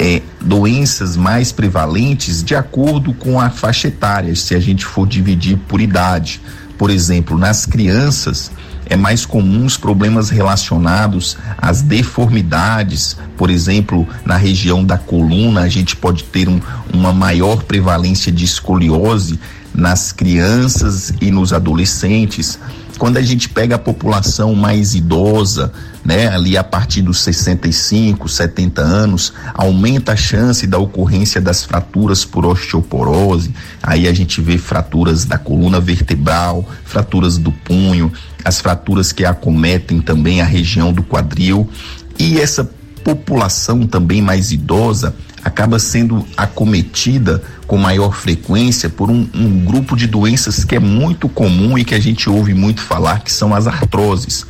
é, 0.00 0.22
doenças 0.40 1.14
mais 1.14 1.52
prevalentes 1.52 2.42
de 2.42 2.54
acordo 2.54 3.12
com 3.12 3.38
a 3.38 3.50
faixa 3.50 3.88
etária, 3.88 4.34
se 4.34 4.54
a 4.54 4.58
gente 4.58 4.82
for 4.82 5.06
dividir 5.06 5.58
por 5.68 5.78
idade. 5.78 6.40
Por 6.78 6.88
exemplo, 6.88 7.36
nas 7.36 7.66
crianças, 7.66 8.50
é 8.86 8.96
mais 8.96 9.26
comum 9.26 9.66
os 9.66 9.76
problemas 9.76 10.30
relacionados 10.30 11.36
às 11.58 11.82
deformidades, 11.82 13.18
por 13.36 13.50
exemplo, 13.50 14.08
na 14.24 14.38
região 14.38 14.82
da 14.82 14.96
coluna, 14.96 15.60
a 15.60 15.68
gente 15.68 15.94
pode 15.94 16.24
ter 16.24 16.48
um, 16.48 16.58
uma 16.94 17.12
maior 17.12 17.62
prevalência 17.64 18.32
de 18.32 18.46
escoliose 18.46 19.38
nas 19.74 20.12
crianças 20.12 21.12
e 21.20 21.30
nos 21.30 21.52
adolescentes. 21.52 22.58
Quando 23.00 23.16
a 23.16 23.22
gente 23.22 23.48
pega 23.48 23.76
a 23.76 23.78
população 23.78 24.54
mais 24.54 24.94
idosa, 24.94 25.72
né, 26.04 26.28
ali 26.28 26.54
a 26.54 26.62
partir 26.62 27.00
dos 27.00 27.22
65, 27.22 28.28
70 28.28 28.82
anos, 28.82 29.32
aumenta 29.54 30.12
a 30.12 30.16
chance 30.16 30.66
da 30.66 30.76
ocorrência 30.76 31.40
das 31.40 31.64
fraturas 31.64 32.26
por 32.26 32.44
osteoporose. 32.44 33.54
Aí 33.82 34.06
a 34.06 34.12
gente 34.12 34.42
vê 34.42 34.58
fraturas 34.58 35.24
da 35.24 35.38
coluna 35.38 35.80
vertebral, 35.80 36.62
fraturas 36.84 37.38
do 37.38 37.50
punho, 37.50 38.12
as 38.44 38.60
fraturas 38.60 39.12
que 39.12 39.24
acometem 39.24 40.02
também 40.02 40.42
a 40.42 40.44
região 40.44 40.92
do 40.92 41.02
quadril. 41.02 41.70
E 42.18 42.38
essa 42.38 42.70
população 43.02 43.86
também 43.86 44.20
mais 44.20 44.52
idosa 44.52 45.14
acaba 45.44 45.78
sendo 45.78 46.26
acometida 46.36 47.42
com 47.66 47.76
maior 47.76 48.14
frequência 48.14 48.88
por 48.88 49.10
um, 49.10 49.28
um, 49.34 49.64
grupo 49.64 49.96
de 49.96 50.06
doenças 50.06 50.64
que 50.64 50.76
é 50.76 50.80
muito 50.80 51.28
comum 51.28 51.78
e 51.78 51.84
que 51.84 51.94
a 51.94 52.00
gente 52.00 52.28
ouve 52.28 52.54
muito 52.54 52.80
falar, 52.80 53.20
que 53.20 53.32
são 53.32 53.54
as 53.54 53.66
artroses. 53.66 54.46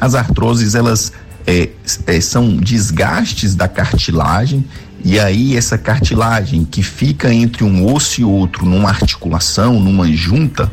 As 0.00 0.14
artroses, 0.14 0.74
elas 0.74 1.12
é, 1.46 1.70
é, 2.06 2.20
são 2.20 2.56
desgastes 2.56 3.54
da 3.54 3.68
cartilagem 3.68 4.64
e 5.04 5.20
aí 5.20 5.56
essa 5.56 5.78
cartilagem 5.78 6.64
que 6.64 6.82
fica 6.82 7.32
entre 7.32 7.62
um 7.62 7.92
osso 7.92 8.20
e 8.20 8.24
outro, 8.24 8.66
numa 8.66 8.88
articulação, 8.88 9.78
numa 9.78 10.10
junta, 10.10 10.70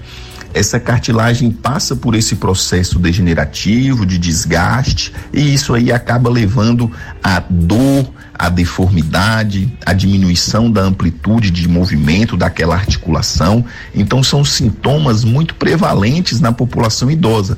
essa 0.53 0.79
cartilagem 0.79 1.51
passa 1.51 1.95
por 1.95 2.15
esse 2.15 2.35
processo 2.35 2.99
degenerativo, 2.99 4.05
de 4.05 4.17
desgaste, 4.17 5.13
e 5.33 5.53
isso 5.53 5.73
aí 5.73 5.91
acaba 5.91 6.29
levando 6.29 6.91
a 7.23 7.39
dor, 7.39 8.11
a 8.33 8.49
deformidade, 8.49 9.71
a 9.85 9.93
diminuição 9.93 10.71
da 10.71 10.81
amplitude 10.81 11.51
de 11.51 11.67
movimento 11.67 12.35
daquela 12.35 12.75
articulação. 12.75 13.63
Então 13.93 14.23
são 14.23 14.43
sintomas 14.43 15.23
muito 15.23 15.55
prevalentes 15.55 16.39
na 16.39 16.51
população 16.51 17.11
idosa. 17.11 17.57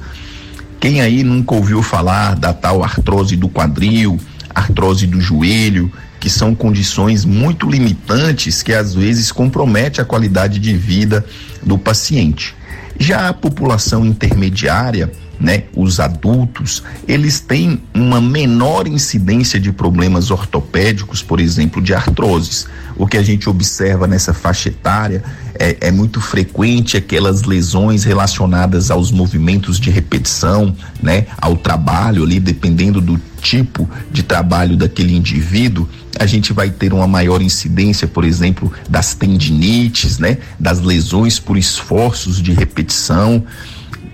Quem 0.80 1.02
aí 1.02 1.24
nunca 1.24 1.56
ouviu 1.56 1.82
falar 1.82 2.36
da 2.36 2.54
tal 2.54 2.84
artrose 2.84 3.36
do 3.36 3.48
quadril, 3.48 4.20
artrose 4.54 5.08
do 5.08 5.20
joelho, 5.22 5.92
que 6.20 6.30
são 6.30 6.54
condições 6.54 7.24
muito 7.24 7.70
limitantes 7.70 8.62
que 8.62 8.74
às 8.74 8.94
vezes 8.94 9.32
compromete 9.32 10.02
a 10.02 10.06
qualidade 10.06 10.60
de 10.60 10.76
vida 10.76 11.26
do 11.64 11.78
paciente. 11.78 12.56
Já 13.00 13.30
a 13.30 13.34
população 13.34 14.06
intermediária, 14.06 15.12
né, 15.40 15.64
os 15.76 16.00
adultos, 16.00 16.84
eles 17.08 17.40
têm 17.40 17.82
uma 17.94 18.22
menor 18.22 18.88
incidência 18.88 19.60
de 19.60 19.72
problemas 19.72 20.32
ortopédicos, 20.32 21.22
por 21.22 21.40
exemplo, 21.40 21.82
de 21.82 21.94
artroses. 21.94 22.68
O 22.96 23.06
que 23.06 23.18
a 23.18 23.24
gente 23.24 23.50
observa 23.50 24.08
nessa 24.08 24.34
faixa 24.34 24.70
etária 24.70 25.24
é, 25.60 25.88
é 25.88 25.92
muito 25.92 26.22
frequente 26.22 26.98
aquelas 26.98 27.44
lesões 27.44 28.04
relacionadas 28.04 28.90
aos 28.92 29.12
movimentos 29.12 29.80
de 29.80 29.90
repetição, 29.90 30.76
né, 31.02 31.28
ao 31.38 31.56
trabalho 31.58 32.24
ali, 32.24 32.40
dependendo 32.40 33.02
do 33.02 33.20
tipo 33.42 33.88
de 34.12 34.24
trabalho 34.24 34.76
daquele 34.76 35.16
indivíduo, 35.16 35.88
a 36.20 36.26
gente 36.26 36.54
vai 36.54 36.70
ter 36.70 36.94
uma 36.94 37.08
maior 37.08 37.42
incidência, 37.42 38.08
por 38.08 38.24
exemplo, 38.24 38.72
das 38.90 39.14
tendinites, 39.14 40.18
né, 40.18 40.38
das 40.60 40.80
lesões 40.80 41.40
por 41.40 41.58
esforços 41.58 42.42
de 42.42 42.52
repetição. 42.52 43.44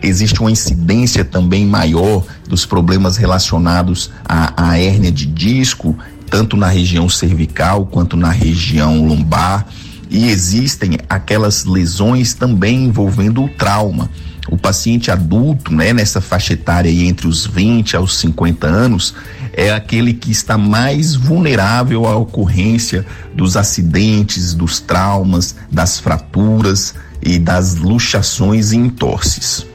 Existe 0.02 0.40
uma 0.40 0.52
incidência 0.52 1.24
também 1.24 1.66
maior 1.66 2.26
dos 2.48 2.66
problemas 2.66 3.18
relacionados 3.18 4.12
à, 4.26 4.70
à 4.70 4.80
hérnia 4.80 5.12
de 5.12 5.26
disco, 5.26 5.98
tanto 6.30 6.58
na 6.58 6.68
região 6.68 7.08
cervical 7.08 7.86
quanto 7.86 8.18
na 8.18 8.30
região 8.30 9.06
lombar. 9.06 9.68
E 10.10 10.28
existem 10.30 10.98
aquelas 11.08 11.66
lesões 11.66 12.34
também 12.34 12.86
envolvendo 12.86 13.44
o 13.44 13.50
trauma 13.50 14.10
o 14.50 14.58
paciente 14.58 15.12
adulto, 15.12 15.74
né, 15.74 15.94
nessa 15.94 16.20
faixa 16.20 16.54
etária 16.54 16.90
entre 16.90 17.28
os 17.28 17.46
20 17.46 17.96
aos 17.96 18.18
50 18.18 18.68
anos, 18.68 19.14
é 19.54 19.72
aquele 19.72 20.14
que 20.14 20.32
está 20.32 20.58
mais 20.58 21.16
vulnerável 21.16 22.06
à 22.06 22.16
ocorrência 22.18 23.06
dos 23.34 23.56
acidentes, 23.56 24.54
dos 24.54 24.80
traumas, 24.80 25.56
das 25.72 26.00
fraturas 26.00 26.96
e 27.22 27.38
das 27.38 27.76
luxações 27.76 28.72
e 28.72 28.78
entorses. 28.78 29.66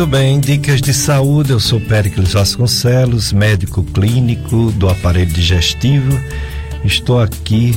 Muito 0.00 0.06
bem, 0.06 0.40
dicas 0.40 0.80
de 0.80 0.94
saúde. 0.94 1.50
Eu 1.50 1.60
sou 1.60 1.80
Péricles 1.80 2.32
Vasconcelos, 2.32 3.32
médico 3.32 3.82
clínico 3.82 4.70
do 4.72 4.88
aparelho 4.88 5.30
digestivo. 5.30 6.18
Estou 6.84 7.20
aqui 7.20 7.76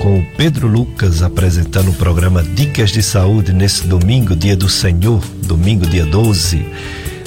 com 0.00 0.18
o 0.18 0.26
Pedro 0.36 0.66
Lucas 0.66 1.22
apresentando 1.22 1.90
o 1.90 1.94
programa 1.94 2.42
Dicas 2.42 2.90
de 2.90 3.04
Saúde 3.04 3.52
nesse 3.52 3.86
domingo, 3.86 4.34
dia 4.34 4.56
do 4.56 4.68
Senhor, 4.68 5.22
domingo, 5.44 5.86
dia 5.86 6.04
12. 6.04 6.66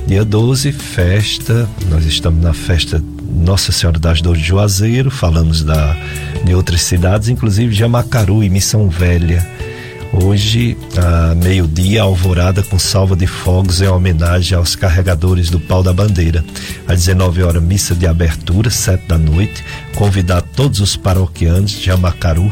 Dia 0.05 0.25
12, 0.25 0.73
festa, 0.73 1.67
nós 1.89 2.05
estamos 2.05 2.43
na 2.43 2.53
festa 2.53 3.01
Nossa 3.33 3.71
Senhora 3.71 3.97
das 3.97 4.21
Dores 4.21 4.41
de 4.41 4.47
Juazeiro, 4.49 5.09
falamos 5.09 5.63
da, 5.63 5.95
de 6.43 6.53
outras 6.53 6.81
cidades, 6.81 7.29
inclusive 7.29 7.73
Jamacaru 7.73 8.43
e 8.43 8.49
Missão 8.49 8.89
Velha. 8.89 9.47
Hoje, 10.23 10.77
a 10.97 11.35
meio-dia, 11.35 12.01
alvorada 12.01 12.63
com 12.63 12.79
salva 12.79 13.17
de 13.17 13.27
fogos 13.27 13.81
em 13.81 13.87
homenagem 13.87 14.57
aos 14.57 14.73
carregadores 14.73 15.49
do 15.49 15.59
pau 15.59 15.83
da 15.83 15.91
bandeira. 15.91 16.43
Às 16.87 16.99
19 17.05 17.43
horas, 17.43 17.61
missa 17.61 17.93
de 17.93 18.07
abertura, 18.07 18.69
7 18.69 19.07
da 19.07 19.17
noite. 19.17 19.61
Convidar 19.93 20.41
todos 20.41 20.79
os 20.79 20.95
paroquianos 20.95 21.71
de 21.71 21.91
Amacaru, 21.91 22.49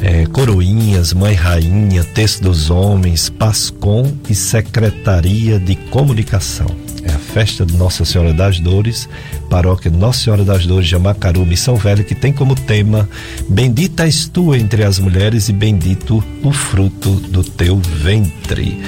é, 0.00 0.26
coroinhas, 0.26 1.12
mãe 1.12 1.34
rainha, 1.34 2.04
texto 2.04 2.42
dos 2.42 2.70
homens, 2.70 3.28
Pascom 3.28 4.12
e 4.28 4.34
secretaria 4.34 5.58
de 5.58 5.74
comunicação. 5.76 6.66
É 7.02 7.12
a 7.12 7.18
festa 7.18 7.64
de 7.64 7.76
Nossa 7.76 8.04
Senhora 8.04 8.32
das 8.32 8.58
Dores, 8.58 9.08
paróquia 9.48 9.90
Nossa 9.90 10.24
Senhora 10.24 10.44
das 10.44 10.66
Dores 10.66 10.88
de 10.88 10.96
Amacaru, 10.96 11.46
Missão 11.46 11.76
Velha, 11.76 12.02
que 12.02 12.14
tem 12.14 12.32
como 12.32 12.54
tema 12.54 13.08
Bendita 13.48 14.04
és 14.04 14.26
tu 14.26 14.54
entre 14.54 14.82
as 14.82 14.98
mulheres 14.98 15.48
e 15.48 15.52
bendito 15.52 16.22
o 16.42 16.52
fruto 16.52 17.10
do 17.14 17.44
teu 17.44 17.78
ventre. 17.78 18.80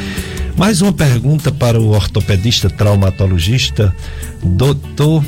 Mais 0.57 0.83
uma 0.83 0.93
pergunta 0.93 1.53
para 1.53 1.81
o 1.81 1.91
ortopedista 1.91 2.69
traumatologista, 2.69 3.95
doutor 4.43 5.25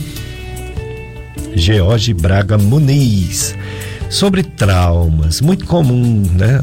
George 1.55 2.12
Braga 2.12 2.59
Muniz. 2.59 3.55
Sobre 4.11 4.43
traumas, 4.43 5.41
muito 5.41 5.65
comum, 5.67 6.29
né, 6.33 6.61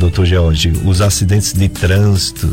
doutor 0.00 0.26
George, 0.26 0.72
os 0.84 1.00
acidentes 1.00 1.52
de 1.52 1.68
trânsito, 1.68 2.52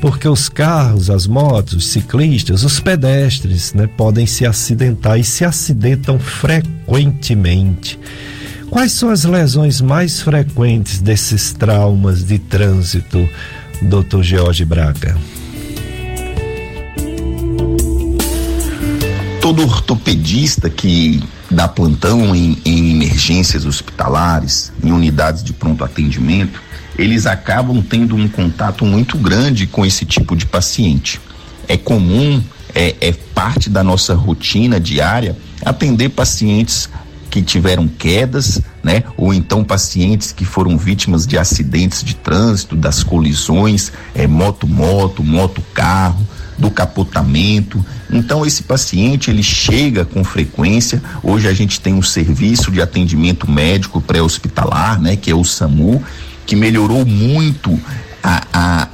porque 0.00 0.26
os 0.26 0.48
carros, 0.48 1.10
as 1.10 1.26
motos, 1.26 1.74
os 1.74 1.86
ciclistas, 1.88 2.64
os 2.64 2.80
pedestres, 2.80 3.74
né, 3.74 3.86
podem 3.86 4.24
se 4.24 4.46
acidentar 4.46 5.20
e 5.20 5.24
se 5.24 5.44
acidentam 5.44 6.18
frequentemente. 6.18 7.98
Quais 8.70 8.92
são 8.92 9.10
as 9.10 9.24
lesões 9.24 9.82
mais 9.82 10.22
frequentes 10.22 11.02
desses 11.02 11.52
traumas 11.52 12.24
de 12.24 12.38
trânsito, 12.38 13.28
Dr. 13.82 14.22
George 14.22 14.64
Braga? 14.64 15.18
Todo 19.42 19.62
ortopedista 19.62 20.70
que 20.70 21.22
dá 21.50 21.68
plantão 21.68 22.34
em, 22.34 22.58
em 22.64 22.90
emergências 22.90 23.64
hospitalares, 23.64 24.72
em 24.82 24.92
unidades 24.92 25.42
de 25.42 25.52
pronto 25.52 25.84
atendimento, 25.84 26.60
eles 26.98 27.26
acabam 27.26 27.82
tendo 27.82 28.16
um 28.16 28.28
contato 28.28 28.84
muito 28.84 29.16
grande 29.18 29.66
com 29.66 29.84
esse 29.84 30.04
tipo 30.04 30.34
de 30.34 30.46
paciente. 30.46 31.20
É 31.68 31.76
comum, 31.76 32.42
é, 32.74 32.96
é 33.00 33.12
parte 33.12 33.68
da 33.68 33.82
nossa 33.84 34.14
rotina 34.14 34.80
diária 34.80 35.36
atender 35.64 36.10
pacientes 36.10 36.88
que 37.36 37.42
tiveram 37.42 37.86
quedas, 37.86 38.62
né? 38.82 39.04
Ou 39.14 39.34
então 39.34 39.62
pacientes 39.62 40.32
que 40.32 40.42
foram 40.42 40.78
vítimas 40.78 41.26
de 41.26 41.36
acidentes 41.36 42.02
de 42.02 42.16
trânsito, 42.16 42.74
das 42.74 43.02
colisões, 43.02 43.92
é, 44.14 44.26
moto-moto, 44.26 45.22
moto-carro, 45.22 46.26
do 46.56 46.70
capotamento. 46.70 47.84
Então 48.10 48.46
esse 48.46 48.62
paciente 48.62 49.30
ele 49.30 49.42
chega 49.42 50.06
com 50.06 50.24
frequência. 50.24 51.02
Hoje 51.22 51.46
a 51.46 51.52
gente 51.52 51.78
tem 51.78 51.92
um 51.92 52.00
serviço 52.00 52.70
de 52.70 52.80
atendimento 52.80 53.50
médico 53.50 54.00
pré-hospitalar, 54.00 54.98
né, 54.98 55.14
que 55.14 55.30
é 55.30 55.34
o 55.34 55.44
SAMU, 55.44 56.02
que 56.46 56.56
melhorou 56.56 57.04
muito 57.04 57.78
a, 58.22 58.46
a 58.50 58.88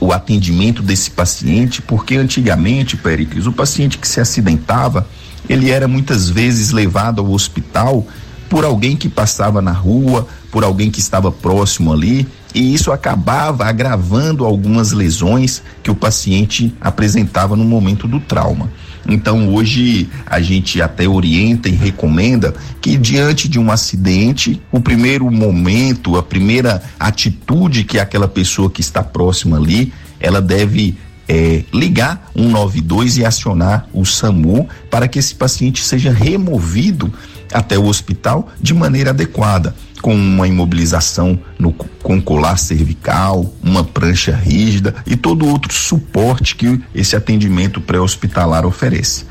o 0.00 0.12
atendimento 0.12 0.80
desse 0.80 1.10
paciente, 1.10 1.82
porque 1.82 2.16
antigamente, 2.16 2.96
Pericles, 2.96 3.46
o 3.46 3.52
paciente 3.52 3.98
que 3.98 4.06
se 4.06 4.20
acidentava, 4.20 5.08
ele 5.48 5.70
era 5.70 5.88
muitas 5.88 6.28
vezes 6.28 6.70
levado 6.70 7.20
ao 7.20 7.30
hospital 7.30 8.06
por 8.48 8.64
alguém 8.64 8.96
que 8.96 9.08
passava 9.08 9.60
na 9.60 9.72
rua, 9.72 10.26
por 10.50 10.64
alguém 10.64 10.90
que 10.90 11.00
estava 11.00 11.30
próximo 11.30 11.92
ali, 11.92 12.26
e 12.54 12.74
isso 12.74 12.90
acabava 12.90 13.66
agravando 13.66 14.44
algumas 14.44 14.92
lesões 14.92 15.62
que 15.82 15.90
o 15.90 15.94
paciente 15.94 16.74
apresentava 16.80 17.54
no 17.54 17.64
momento 17.64 18.08
do 18.08 18.18
trauma. 18.20 18.70
Então 19.06 19.54
hoje 19.54 20.08
a 20.26 20.40
gente 20.40 20.80
até 20.80 21.06
orienta 21.06 21.68
e 21.68 21.72
recomenda 21.72 22.54
que 22.80 22.96
diante 22.96 23.48
de 23.48 23.58
um 23.58 23.70
acidente, 23.70 24.60
o 24.72 24.80
primeiro 24.80 25.30
momento, 25.30 26.16
a 26.16 26.22
primeira 26.22 26.82
atitude 26.98 27.84
que 27.84 27.98
aquela 27.98 28.28
pessoa 28.28 28.70
que 28.70 28.80
está 28.80 29.02
próxima 29.02 29.56
ali, 29.56 29.92
ela 30.20 30.40
deve 30.40 30.96
é, 31.28 31.62
ligar 31.72 32.30
192 32.34 33.18
e 33.18 33.24
acionar 33.24 33.86
o 33.92 34.04
SAMU 34.04 34.68
para 34.90 35.06
que 35.06 35.18
esse 35.18 35.34
paciente 35.34 35.84
seja 35.84 36.10
removido 36.10 37.12
até 37.52 37.78
o 37.78 37.86
hospital 37.86 38.48
de 38.60 38.74
maneira 38.74 39.10
adequada, 39.10 39.74
com 40.00 40.14
uma 40.14 40.46
imobilização 40.46 41.38
no, 41.58 41.72
com 41.72 42.20
colar 42.20 42.56
cervical, 42.56 43.52
uma 43.62 43.84
prancha 43.84 44.34
rígida 44.34 44.94
e 45.06 45.16
todo 45.16 45.46
outro 45.46 45.72
suporte 45.72 46.56
que 46.56 46.80
esse 46.94 47.16
atendimento 47.16 47.80
pré-hospitalar 47.80 48.64
oferece. 48.64 49.24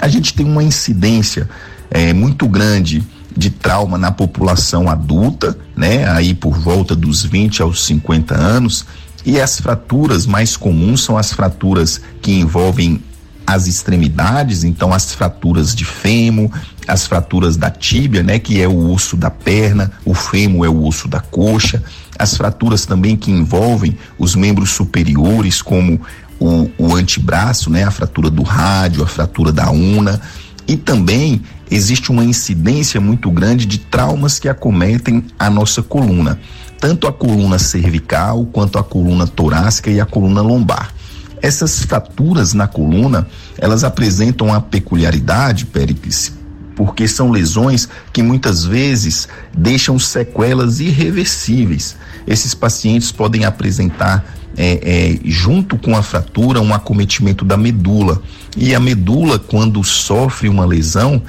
A 0.00 0.08
gente 0.08 0.34
tem 0.34 0.46
uma 0.46 0.62
incidência 0.62 1.48
é, 1.90 2.12
muito 2.12 2.48
grande 2.48 3.02
de 3.36 3.50
trauma 3.50 3.96
na 3.96 4.10
população 4.10 4.88
adulta, 4.88 5.56
né? 5.76 6.08
Aí 6.10 6.34
por 6.34 6.58
volta 6.58 6.94
dos 6.94 7.24
20 7.24 7.62
aos 7.62 7.84
50 7.86 8.34
anos, 8.34 8.84
e 9.24 9.40
as 9.40 9.60
fraturas 9.60 10.26
mais 10.26 10.56
comuns 10.56 11.02
são 11.02 11.16
as 11.16 11.32
fraturas 11.32 12.00
que 12.20 12.32
envolvem 12.32 13.02
as 13.46 13.66
extremidades, 13.66 14.64
então 14.64 14.92
as 14.92 15.12
fraturas 15.12 15.74
de 15.74 15.84
fêmur, 15.84 16.50
as 16.86 17.06
fraturas 17.06 17.56
da 17.56 17.70
tíbia, 17.70 18.22
né, 18.22 18.38
que 18.38 18.60
é 18.60 18.68
o 18.68 18.90
osso 18.90 19.16
da 19.16 19.30
perna, 19.30 19.92
o 20.04 20.14
fêmur 20.14 20.64
é 20.64 20.68
o 20.68 20.84
osso 20.84 21.08
da 21.08 21.20
coxa, 21.20 21.82
as 22.18 22.36
fraturas 22.36 22.86
também 22.86 23.16
que 23.16 23.30
envolvem 23.30 23.96
os 24.18 24.34
membros 24.34 24.70
superiores, 24.70 25.60
como 25.60 26.00
o, 26.38 26.70
o 26.78 26.94
antebraço, 26.94 27.70
né, 27.70 27.84
a 27.84 27.90
fratura 27.90 28.30
do 28.30 28.42
rádio, 28.42 29.02
a 29.02 29.06
fratura 29.06 29.52
da 29.52 29.70
una, 29.70 30.20
e 30.66 30.76
também 30.76 31.42
existe 31.70 32.10
uma 32.10 32.24
incidência 32.24 33.00
muito 33.00 33.30
grande 33.30 33.66
de 33.66 33.78
traumas 33.78 34.38
que 34.38 34.48
acometem 34.48 35.24
a 35.38 35.50
nossa 35.50 35.82
coluna 35.82 36.38
tanto 36.82 37.06
a 37.06 37.12
coluna 37.12 37.60
cervical 37.60 38.44
quanto 38.46 38.76
a 38.76 38.82
coluna 38.82 39.24
torácica 39.24 39.88
e 39.88 40.00
a 40.00 40.04
coluna 40.04 40.42
lombar. 40.42 40.92
Essas 41.40 41.84
fraturas 41.84 42.54
na 42.54 42.66
coluna, 42.66 43.28
elas 43.56 43.84
apresentam 43.84 44.52
a 44.52 44.60
peculiaridade, 44.60 45.64
Péricles, 45.64 46.32
porque 46.74 47.06
são 47.06 47.30
lesões 47.30 47.88
que 48.12 48.20
muitas 48.20 48.64
vezes 48.64 49.28
deixam 49.56 49.96
sequelas 49.96 50.80
irreversíveis. 50.80 51.94
Esses 52.26 52.52
pacientes 52.52 53.12
podem 53.12 53.44
apresentar, 53.44 54.24
é, 54.56 54.80
é, 54.82 55.20
junto 55.24 55.78
com 55.78 55.96
a 55.96 56.02
fratura, 56.02 56.60
um 56.60 56.74
acometimento 56.74 57.44
da 57.44 57.56
medula. 57.56 58.20
E 58.56 58.74
a 58.74 58.80
medula, 58.80 59.38
quando 59.38 59.84
sofre 59.84 60.48
uma 60.48 60.66
lesão, 60.66 61.22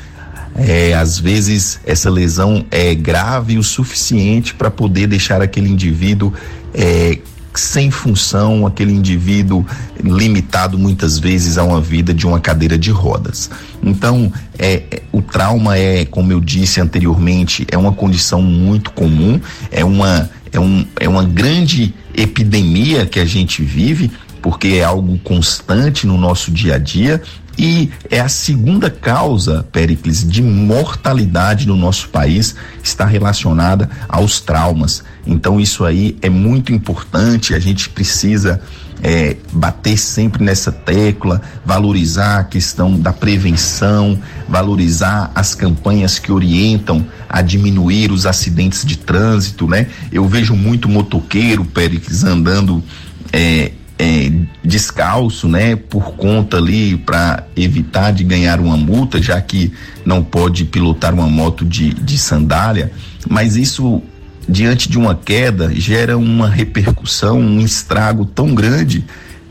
é, 0.56 0.94
às 0.94 1.20
vezes 1.20 1.80
essa 1.86 2.10
lesão 2.10 2.66
é 2.70 2.94
grave 2.94 3.58
o 3.58 3.64
suficiente 3.64 4.54
para 4.54 4.70
poder 4.70 5.08
deixar 5.08 5.42
aquele 5.42 5.70
indivíduo 5.70 6.34
é, 6.74 7.18
sem 7.56 7.92
função, 7.92 8.66
aquele 8.66 8.92
indivíduo 8.92 9.66
limitado 10.04 10.78
muitas 10.78 11.20
vezes 11.20 11.58
a 11.58 11.64
uma 11.64 11.80
vida 11.80 12.14
de 12.14 12.26
uma 12.26 12.40
cadeira 12.40 12.78
de 12.78 12.92
rodas. 12.92 13.50
Então, 13.82 14.32
é, 14.58 14.84
é, 14.90 15.02
o 15.12 15.22
trauma 15.22 15.78
é, 15.78 16.06
como 16.06 16.32
eu 16.32 16.40
disse 16.40 16.82
anteriormente, 16.82 17.66
é 17.72 17.78
uma 17.78 17.92
condição 17.92 18.42
muito 18.42 18.92
comum, 18.92 19.40
é 19.72 19.84
uma, 19.86 20.30
é, 20.52 20.60
um, 20.60 20.86
é 21.00 21.08
uma 21.08 21.24
grande 21.24 21.94
epidemia 22.16 23.06
que 23.06 23.20
a 23.20 23.26
gente 23.26 23.64
vive, 23.64 24.12
porque 24.42 24.80
é 24.80 24.84
algo 24.84 25.18
constante 25.20 26.06
no 26.06 26.18
nosso 26.18 26.52
dia 26.52 26.76
a 26.76 26.78
dia 26.78 27.22
e 27.58 27.92
é 28.10 28.20
a 28.20 28.30
segunda 28.30 28.90
causa, 28.90 29.66
Pericles, 29.72 30.28
de 30.28 30.42
mortalidade 30.42 31.68
no 31.68 31.76
nosso 31.76 32.10
país 32.10 32.56
está 32.84 33.06
relacionada 33.06 33.90
aos 34.10 34.40
traumas. 34.40 35.04
Então 35.26 35.60
isso 35.60 35.86
aí 35.86 36.18
é 36.22 36.30
muito 36.30 36.74
importante, 36.74 37.54
a 37.54 37.60
gente 37.60 37.90
precisa 37.90 38.62
é, 39.04 39.36
bater 39.52 39.98
sempre 39.98 40.44
nessa 40.44 40.72
tecla, 40.72 41.42
valorizar 41.66 42.40
a 42.40 42.44
questão 42.44 42.98
da 43.00 43.12
prevenção, 43.12 44.20
valorizar 44.48 45.32
as 45.36 45.54
campanhas 45.54 46.18
que 46.18 46.32
orientam 46.32 47.06
a 47.30 47.42
diminuir 47.42 48.12
os 48.12 48.26
acidentes 48.26 48.86
de 48.86 48.98
trânsito, 48.98 49.68
né? 49.68 49.88
Eu 50.12 50.28
vejo 50.28 50.56
muito 50.56 50.88
motoqueiro, 50.88 51.66
Pericles, 51.66 52.24
andando 52.24 52.84
é, 53.32 53.72
é, 53.98 54.32
descalço, 54.64 55.48
né, 55.48 55.76
por 55.76 56.16
conta 56.16 56.58
ali 56.58 56.98
para 56.98 57.46
evitar 57.56 58.12
de 58.12 58.24
ganhar 58.24 58.60
uma 58.60 58.76
multa, 58.76 59.22
já 59.22 59.40
que 59.42 59.72
não 60.06 60.24
pode 60.24 60.66
pilotar 60.66 61.14
uma 61.14 61.28
moto 61.28 61.64
de, 61.64 61.94
de 61.94 62.18
sandália, 62.18 62.92
mas 63.30 63.56
isso 63.56 64.02
diante 64.48 64.90
de 64.90 64.98
uma 64.98 65.16
queda 65.16 65.74
gera 65.74 66.18
uma 66.18 66.50
repercussão, 66.50 67.40
um 67.40 67.62
estrago 67.62 68.26
tão 68.26 68.54
grande 68.54 69.06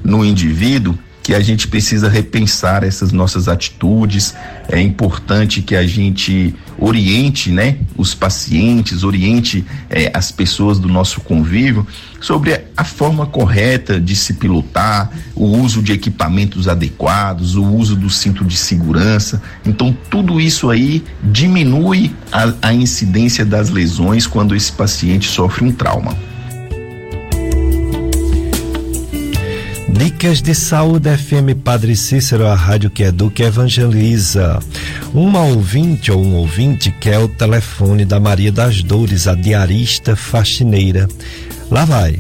no 0.05 0.24
indivíduo 0.24 0.99
que 1.23 1.35
a 1.35 1.41
gente 1.41 1.68
precisa 1.68 2.09
repensar 2.09 2.83
essas 2.83 3.12
nossas 3.12 3.47
atitudes. 3.49 4.35
É 4.68 4.81
importante 4.81 5.62
que 5.62 5.77
a 5.77 5.87
gente 5.87 6.55
oriente, 6.79 7.51
né, 7.51 7.77
os 7.97 8.12
pacientes, 8.14 9.05
oriente 9.05 9.64
eh, 9.89 10.11
as 10.12 10.33
pessoas 10.33 10.81
do 10.81 10.89
nosso 10.89 11.20
convívio 11.20 11.87
sobre 12.20 12.61
a 12.77 12.85
forma 12.85 13.25
correta 13.27 14.01
de 14.01 14.16
se 14.16 14.35
pilotar, 14.35 15.11
o 15.35 15.45
uso 15.45 15.81
de 15.81 15.93
equipamentos 15.93 16.66
adequados, 16.66 17.57
o 17.57 17.64
uso 17.64 17.95
do 17.95 18.11
cinto 18.11 18.45
de 18.45 18.57
segurança. 18.57 19.41
Então, 19.64 19.97
tudo 20.11 20.41
isso 20.41 20.70
aí 20.70 21.05
diminui 21.23 22.12
a, 22.33 22.53
a 22.62 22.75
incidência 22.75 23.45
das 23.45 23.70
lesões 23.70 24.27
quando 24.27 24.57
esse 24.57 24.73
paciente 24.73 25.29
sofre 25.29 25.64
um 25.64 25.73
trauma. 25.73 26.32
Dicas 29.93 30.40
de 30.40 30.55
Saúde 30.55 31.14
FM 31.14 31.61
Padre 31.62 31.95
Cícero, 31.95 32.47
a 32.47 32.55
rádio 32.55 32.88
que 32.88 33.03
educa 33.03 33.43
e 33.43 33.47
evangeliza. 33.47 34.59
Uma 35.12 35.43
ouvinte 35.43 36.11
ou 36.11 36.18
um 36.18 36.36
ouvinte 36.36 36.90
quer 36.90 37.18
o 37.18 37.28
telefone 37.28 38.07
da 38.07 38.18
Maria 38.18 38.51
das 38.51 38.82
Dores, 38.82 39.28
a 39.28 39.34
diarista 39.34 40.16
faxineira. 40.16 41.07
Lá 41.70 41.84
vai. 41.84 42.18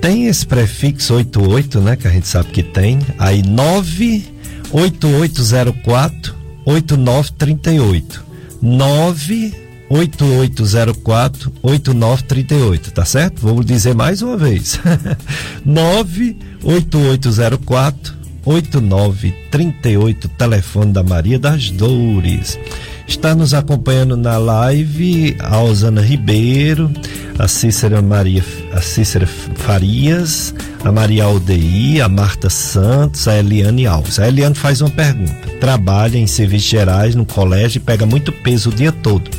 Tem 0.00 0.26
esse 0.26 0.46
prefixo 0.46 1.14
88, 1.14 1.80
né? 1.80 1.96
Que 1.96 2.06
a 2.06 2.10
gente 2.10 2.28
sabe 2.28 2.50
que 2.50 2.62
tem. 2.62 3.00
Aí 3.18 3.42
98804 3.42 6.36
8938. 6.64 8.24
98804 8.62 11.52
8938, 11.60 12.92
tá 12.92 13.04
certo? 13.04 13.40
Vou 13.40 13.64
dizer 13.64 13.96
mais 13.96 14.22
uma 14.22 14.36
vez. 14.36 14.78
9 15.66 16.36
8804 16.62 18.18
8938, 18.44 20.28
telefone 20.28 20.92
da 20.92 21.02
Maria 21.02 21.38
das 21.38 21.70
Dores. 21.70 22.58
Está 23.06 23.34
nos 23.34 23.52
acompanhando 23.52 24.16
na 24.16 24.38
live 24.38 25.36
a 25.38 25.60
Osana 25.60 26.00
Ribeiro, 26.00 26.90
a 27.38 27.48
Cícera 27.48 28.00
Maria, 28.02 28.44
a 28.72 28.80
Cícera 28.80 29.26
Farias, 29.26 30.54
a 30.84 30.92
Maria 30.92 31.24
Aldeia, 31.24 32.04
a 32.04 32.08
Marta 32.08 32.50
Santos, 32.50 33.28
a 33.28 33.38
Eliane 33.38 33.86
Alves. 33.86 34.18
A 34.18 34.28
Eliane 34.28 34.54
faz 34.54 34.80
uma 34.80 34.90
pergunta: 34.90 35.48
trabalha 35.60 36.18
em 36.18 36.26
serviços 36.26 36.68
gerais 36.68 37.14
no 37.14 37.24
colégio 37.24 37.78
e 37.78 37.80
pega 37.80 38.06
muito 38.06 38.32
peso 38.32 38.70
o 38.70 38.74
dia 38.74 38.92
todo. 38.92 39.30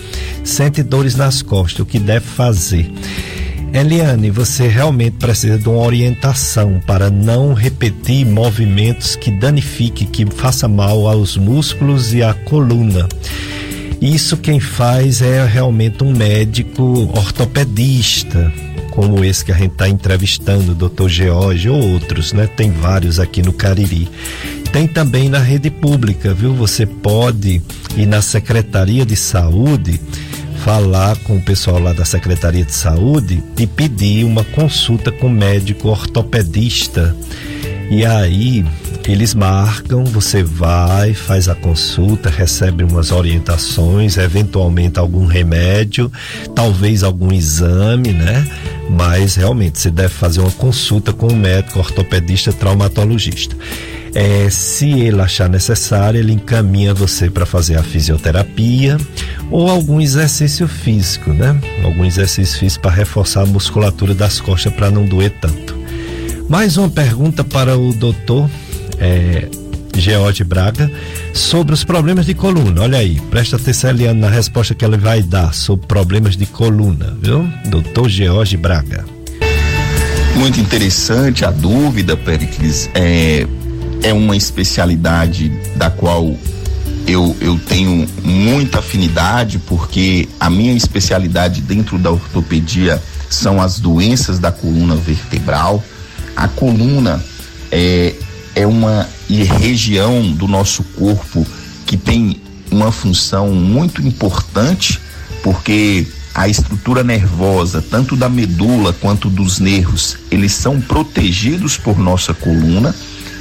Sente 0.44 0.82
dores 0.82 1.16
nas 1.16 1.42
costas, 1.42 1.80
o 1.80 1.86
que 1.86 2.00
deve 2.00 2.26
fazer? 2.26 2.92
Eliane, 3.74 4.32
você 4.32 4.68
realmente 4.68 5.18
precisa 5.18 5.58
de 5.58 5.70
uma 5.70 5.84
orientação 5.84 6.82
para 6.86 7.10
não 7.10 7.54
repetir 7.54 8.26
movimentos 8.26 9.16
que 9.16 9.30
danifiquem, 9.30 10.08
que 10.08 10.26
faça 10.26 10.68
mal 10.68 11.08
aos 11.08 11.38
músculos 11.38 12.14
e 12.14 12.24
à 12.24 12.34
coluna. 12.34 13.08
Isso 14.02 14.38
quem 14.38 14.60
faz 14.60 15.22
é 15.22 15.46
realmente 15.46 16.04
um 16.04 16.12
médico 16.12 17.10
ortopedista, 17.14 18.52
como 18.92 19.24
esse 19.24 19.46
que 19.46 19.52
a 19.52 19.56
gente 19.56 19.74
está 19.74 19.88
entrevistando, 19.88 20.72
o 20.72 20.90
Dr. 20.90 21.08
George 21.08 21.70
ou 21.70 21.94
outros, 21.94 22.34
né? 22.34 22.48
Tem 22.48 22.72
vários 22.72 23.20
aqui 23.20 23.42
no 23.42 23.54
Cariri. 23.54 24.10
Tem 24.72 24.88
também 24.88 25.30
na 25.30 25.40
rede 25.40 25.70
pública, 25.70 26.34
viu? 26.34 26.54
Você 26.56 26.86
pode 26.86 27.62
ir 27.98 28.06
na 28.06 28.22
Secretaria 28.22 29.06
de 29.06 29.16
Saúde 29.16 30.00
falar 30.64 31.18
com 31.20 31.38
o 31.38 31.41
pessoal 31.41 31.80
lá 31.80 31.93
da 31.93 32.03
Secretaria 32.03 32.66
de 32.66 32.74
Saúde 32.74 33.43
e 33.57 33.66
pedir 33.66 34.26
uma 34.26 34.43
consulta 34.43 35.12
com 35.12 35.28
o 35.28 35.32
médico 35.32 35.88
ortopedista. 35.88 37.16
E 37.89 38.05
aí 38.05 38.66
eles 39.07 39.34
marcam, 39.34 40.03
você 40.03 40.43
vai, 40.43 41.14
faz 41.14 41.47
a 41.47 41.55
consulta, 41.55 42.30
recebe 42.30 42.84
umas 42.84 43.12
orientações, 43.12 44.18
eventualmente 44.18 44.99
algum 44.99 45.26
remédio, 45.26 46.12
talvez 46.53 47.03
algum 47.03 47.32
exame, 47.32 48.12
né? 48.12 48.45
Mas 48.89 49.36
realmente 49.36 49.80
você 49.80 49.89
deve 49.89 50.14
fazer 50.14 50.41
uma 50.41 50.51
consulta 50.51 51.14
com 51.14 51.28
o 51.28 51.36
médico 51.36 51.80
ortopedista 51.80 52.51
traumatologista. 52.51 53.55
É, 54.14 54.49
se 54.49 54.89
ele 54.89 55.22
achar 55.22 55.47
necessário, 55.49 56.20
ele 56.20 56.34
encaminha 56.34 56.93
você 56.93 57.30
para 57.30 57.45
fazer 57.45 57.78
a 57.78 57.84
fisioterapia 57.84 58.97
ou 59.51 59.70
algum 59.70 60.01
exercício 60.01 60.68
físico, 60.68 61.32
né? 61.32 61.60
Algum 61.84 62.03
exercício 62.05 62.60
físico 62.60 62.84
para 62.84 62.91
reforçar 62.91 63.43
a 63.43 63.45
musculatura 63.45 64.14
das 64.14 64.41
costas 64.41 64.74
para 64.74 64.89
não 64.89 65.05
doer 65.05 65.32
tanto. 65.39 65.78
Mais 66.49 66.78
uma 66.78 66.89
pergunta 66.89 67.43
para 67.43 67.78
o 67.78 67.93
doutor 67.93 68.49
é, 68.97 69.47
George 69.95 70.43
Braga 70.43 70.91
sobre 71.34 71.74
os 71.74 71.84
problemas 71.84 72.26
de 72.26 72.34
coluna. 72.34 72.82
Olha 72.82 72.97
aí, 72.97 73.20
presta 73.30 73.57
atenção, 73.57 73.93
na 74.16 74.30
resposta 74.30 74.74
que 74.74 74.84
ela 74.84 74.97
vai 74.97 75.22
dar 75.22 75.53
sobre 75.53 75.86
problemas 75.86 76.36
de 76.36 76.45
coluna, 76.45 77.16
viu? 77.22 77.47
Doutor 77.66 78.10
George 78.10 78.57
Braga. 78.57 79.05
Muito 80.36 80.60
interessante 80.60 81.43
a 81.43 81.51
dúvida, 81.51 82.16
Pericles. 82.16 82.89
É, 82.93 83.45
é 84.02 84.14
uma 84.14 84.36
especialidade 84.36 85.50
da 85.76 85.89
qual 85.89 86.36
eu, 87.08 87.36
eu 87.41 87.60
tenho 87.60 88.08
muita 88.24 88.80
afinidade, 88.80 89.60
porque 89.60 90.28
a 90.39 90.50
minha 90.50 90.74
especialidade 90.74 91.62
dentro 91.62 91.97
da 91.97 92.12
ortopedia 92.12 93.02
são 93.30 93.62
as 93.62 93.80
doenças 93.80 94.39
da 94.39 94.52
coluna 94.52 94.95
vertebral. 94.95 95.84
A 96.36 96.47
coluna 96.47 97.24
é, 97.72 98.14
é 98.56 98.66
uma 98.66 99.08
região 99.30 100.32
do 100.32 100.47
nosso 100.47 100.84
corpo 100.84 101.45
que 101.86 101.97
tem 101.97 102.39
uma 102.72 102.91
função 102.91 103.50
muito 103.50 104.02
importante, 104.02 105.00
porque 105.43 106.06
a 106.34 106.47
estrutura 106.47 107.04
nervosa, 107.04 107.82
tanto 107.82 108.16
da 108.16 108.30
medula 108.30 108.93
quanto 108.93 109.30
dos 109.30 109.60
nervos, 109.60 110.18
eles 110.30 110.54
são 110.54 110.80
protegidos 110.80 111.76
por 111.76 111.97
nossa 111.97 112.34
coluna 112.34 112.95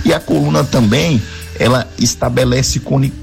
e 0.08 0.14
a 0.14 0.18
coluna 0.18 0.64
também, 0.64 1.20
ela 1.60 1.86
estabelece 1.98 2.80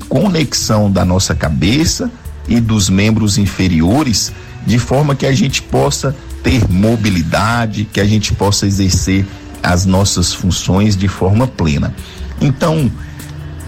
conexão 0.08 0.92
da 0.92 1.04
nossa 1.04 1.34
cabeça 1.34 2.12
e 2.48 2.60
dos 2.60 2.92
membros 2.92 3.40
inferiores, 3.40 4.32
de 4.68 4.78
forma 4.78 5.16
que 5.16 5.26
a 5.26 5.34
gente 5.34 5.64
possa 5.64 6.16
ter 6.44 6.70
mobilidade, 6.70 7.86
que 7.92 8.00
a 8.00 8.06
gente 8.06 8.36
possa 8.36 8.68
exercer 8.68 9.26
as 9.64 9.88
nossas 9.88 10.32
funções 10.32 10.96
de 10.96 11.08
forma 11.08 11.48
plena. 11.48 11.92
Então, 12.40 12.92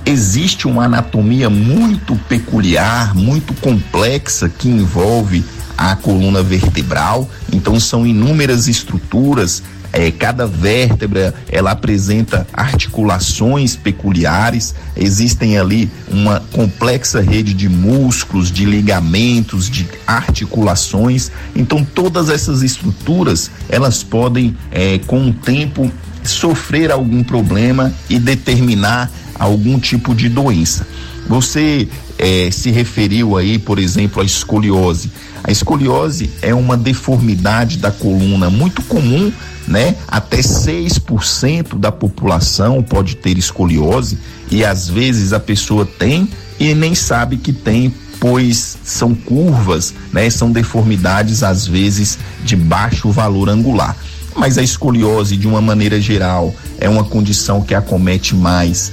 existe 0.06 0.68
uma 0.68 0.86
anatomia 0.86 1.50
muito 1.50 2.16
peculiar, 2.30 3.16
muito 3.16 3.52
complexa 3.56 4.48
que 4.48 4.70
envolve 4.70 5.44
a 5.76 5.96
coluna 5.96 6.44
vertebral. 6.44 7.28
Então, 7.52 7.80
são 7.80 8.06
inúmeras 8.06 8.68
estruturas 8.68 9.64
é, 9.94 10.12
cada 10.12 10.46
vértebra 10.46 11.34
ela 11.50 11.72
apresenta 11.72 12.48
articulações 12.54 13.76
peculiares, 13.76 14.76
existem 14.96 15.58
ali 15.58 15.90
uma 16.10 16.40
complexa 16.52 17.22
rede 17.22 17.54
de 17.54 17.70
músculos, 17.70 18.52
de 18.52 18.66
ligamentos, 18.66 19.70
de 19.70 19.88
articulações. 20.06 21.32
Então 21.56 21.84
todas 21.84 22.30
essas 22.30 22.62
estruturas 22.62 23.50
elas 23.70 24.04
podem 24.04 24.56
é, 24.72 25.00
com 25.00 25.30
o 25.30 25.34
tempo 25.34 25.92
sofrer 26.24 26.92
algum 26.92 27.24
problema 27.24 27.94
e 28.10 28.20
determinar 28.20 29.10
algum 29.36 29.80
tipo 29.80 30.14
de 30.14 30.30
doença. 30.30 30.86
Você 31.28 31.88
é, 32.18 32.50
se 32.52 32.72
referiu 32.72 33.38
aí, 33.38 33.60
por 33.60 33.80
exemplo, 33.80 34.22
à 34.22 34.26
escoliose. 34.26 35.12
A 35.44 35.52
escoliose 35.52 36.30
é 36.42 36.54
uma 36.54 36.78
deformidade 36.78 37.78
da 37.78 37.92
coluna 37.92 38.50
muito 38.50 38.82
comum 38.84 39.32
né? 39.68 39.96
Até 40.08 40.38
6% 40.38 41.78
da 41.78 41.92
população 41.92 42.82
pode 42.82 43.18
ter 43.18 43.38
escoliose 43.38 44.18
e 44.50 44.64
às 44.64 44.88
vezes 44.88 45.34
a 45.34 45.40
pessoa 45.40 45.86
tem 45.86 46.30
e 46.60 46.74
nem 46.74 46.96
sabe 46.96 47.38
que 47.38 47.52
tem, 47.52 47.94
pois 48.20 48.78
são 48.84 49.14
curvas, 49.14 49.94
né? 50.14 50.30
São 50.30 50.52
deformidades 50.52 51.44
às 51.44 51.68
vezes 51.68 52.18
de 52.44 52.56
baixo 52.56 53.12
valor 53.12 53.50
angular. 53.50 53.96
Mas 54.36 54.58
a 54.58 54.64
escoliose, 54.64 55.36
de 55.36 55.48
uma 55.48 55.60
maneira 55.60 56.00
geral, 56.00 56.56
é 56.80 56.88
uma 56.88 57.04
condição 57.04 57.62
que 57.62 57.74
acomete 57.74 58.36
mais 58.36 58.92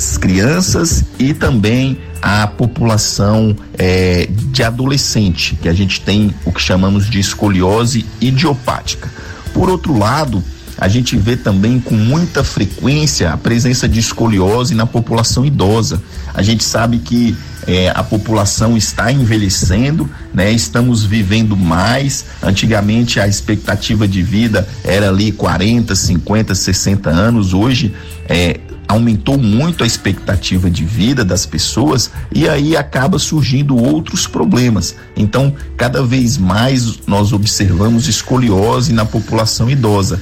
as 0.00 0.16
crianças 0.16 1.04
e 1.18 1.34
também 1.34 1.98
a 2.22 2.46
população 2.46 3.54
é, 3.76 4.26
de 4.30 4.62
adolescente, 4.62 5.56
que 5.60 5.68
a 5.68 5.74
gente 5.74 6.00
tem 6.00 6.34
o 6.46 6.52
que 6.52 6.60
chamamos 6.60 7.08
de 7.08 7.20
escoliose 7.20 8.06
idiopática. 8.18 9.10
Por 9.52 9.68
outro 9.68 9.98
lado, 9.98 10.42
a 10.78 10.88
gente 10.88 11.18
vê 11.18 11.36
também 11.36 11.78
com 11.78 11.94
muita 11.94 12.42
frequência 12.42 13.30
a 13.30 13.36
presença 13.36 13.86
de 13.86 14.00
escoliose 14.00 14.74
na 14.74 14.86
população 14.86 15.44
idosa. 15.44 16.02
A 16.32 16.40
gente 16.40 16.64
sabe 16.64 17.00
que 17.00 17.36
é, 17.66 17.90
a 17.94 18.02
população 18.02 18.78
está 18.78 19.12
envelhecendo, 19.12 20.08
né? 20.32 20.50
Estamos 20.50 21.04
vivendo 21.04 21.54
mais. 21.54 22.24
Antigamente 22.42 23.20
a 23.20 23.28
expectativa 23.28 24.08
de 24.08 24.22
vida 24.22 24.66
era 24.82 25.10
ali 25.10 25.30
40, 25.30 25.94
50, 25.94 26.54
60 26.54 27.10
anos. 27.10 27.52
Hoje 27.52 27.94
é, 28.26 28.60
aumentou 28.90 29.38
muito 29.38 29.84
a 29.84 29.86
expectativa 29.86 30.68
de 30.68 30.84
vida 30.84 31.24
das 31.24 31.46
pessoas 31.46 32.10
e 32.32 32.48
aí 32.48 32.76
acaba 32.76 33.18
surgindo 33.18 33.76
outros 33.76 34.26
problemas. 34.26 34.96
Então, 35.16 35.54
cada 35.76 36.02
vez 36.02 36.36
mais 36.36 36.98
nós 37.06 37.32
observamos 37.32 38.08
escoliose 38.08 38.92
na 38.92 39.04
população 39.04 39.70
idosa. 39.70 40.20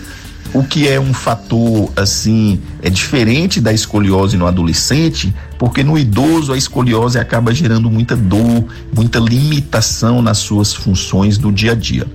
O 0.54 0.64
que 0.64 0.88
é 0.88 0.98
um 0.98 1.12
fator 1.12 1.92
assim, 1.94 2.58
é 2.82 2.88
diferente 2.88 3.60
da 3.60 3.70
escoliose 3.70 4.36
no 4.38 4.46
adolescente, 4.46 5.34
porque 5.58 5.84
no 5.84 5.98
idoso 5.98 6.54
a 6.54 6.56
escoliose 6.56 7.18
acaba 7.18 7.52
gerando 7.52 7.90
muita 7.90 8.16
dor, 8.16 8.64
muita 8.94 9.18
limitação 9.18 10.22
nas 10.22 10.38
suas 10.38 10.72
funções 10.72 11.36
do 11.36 11.52
dia 11.52 11.72
a 11.72 11.74
dia. 11.74 12.06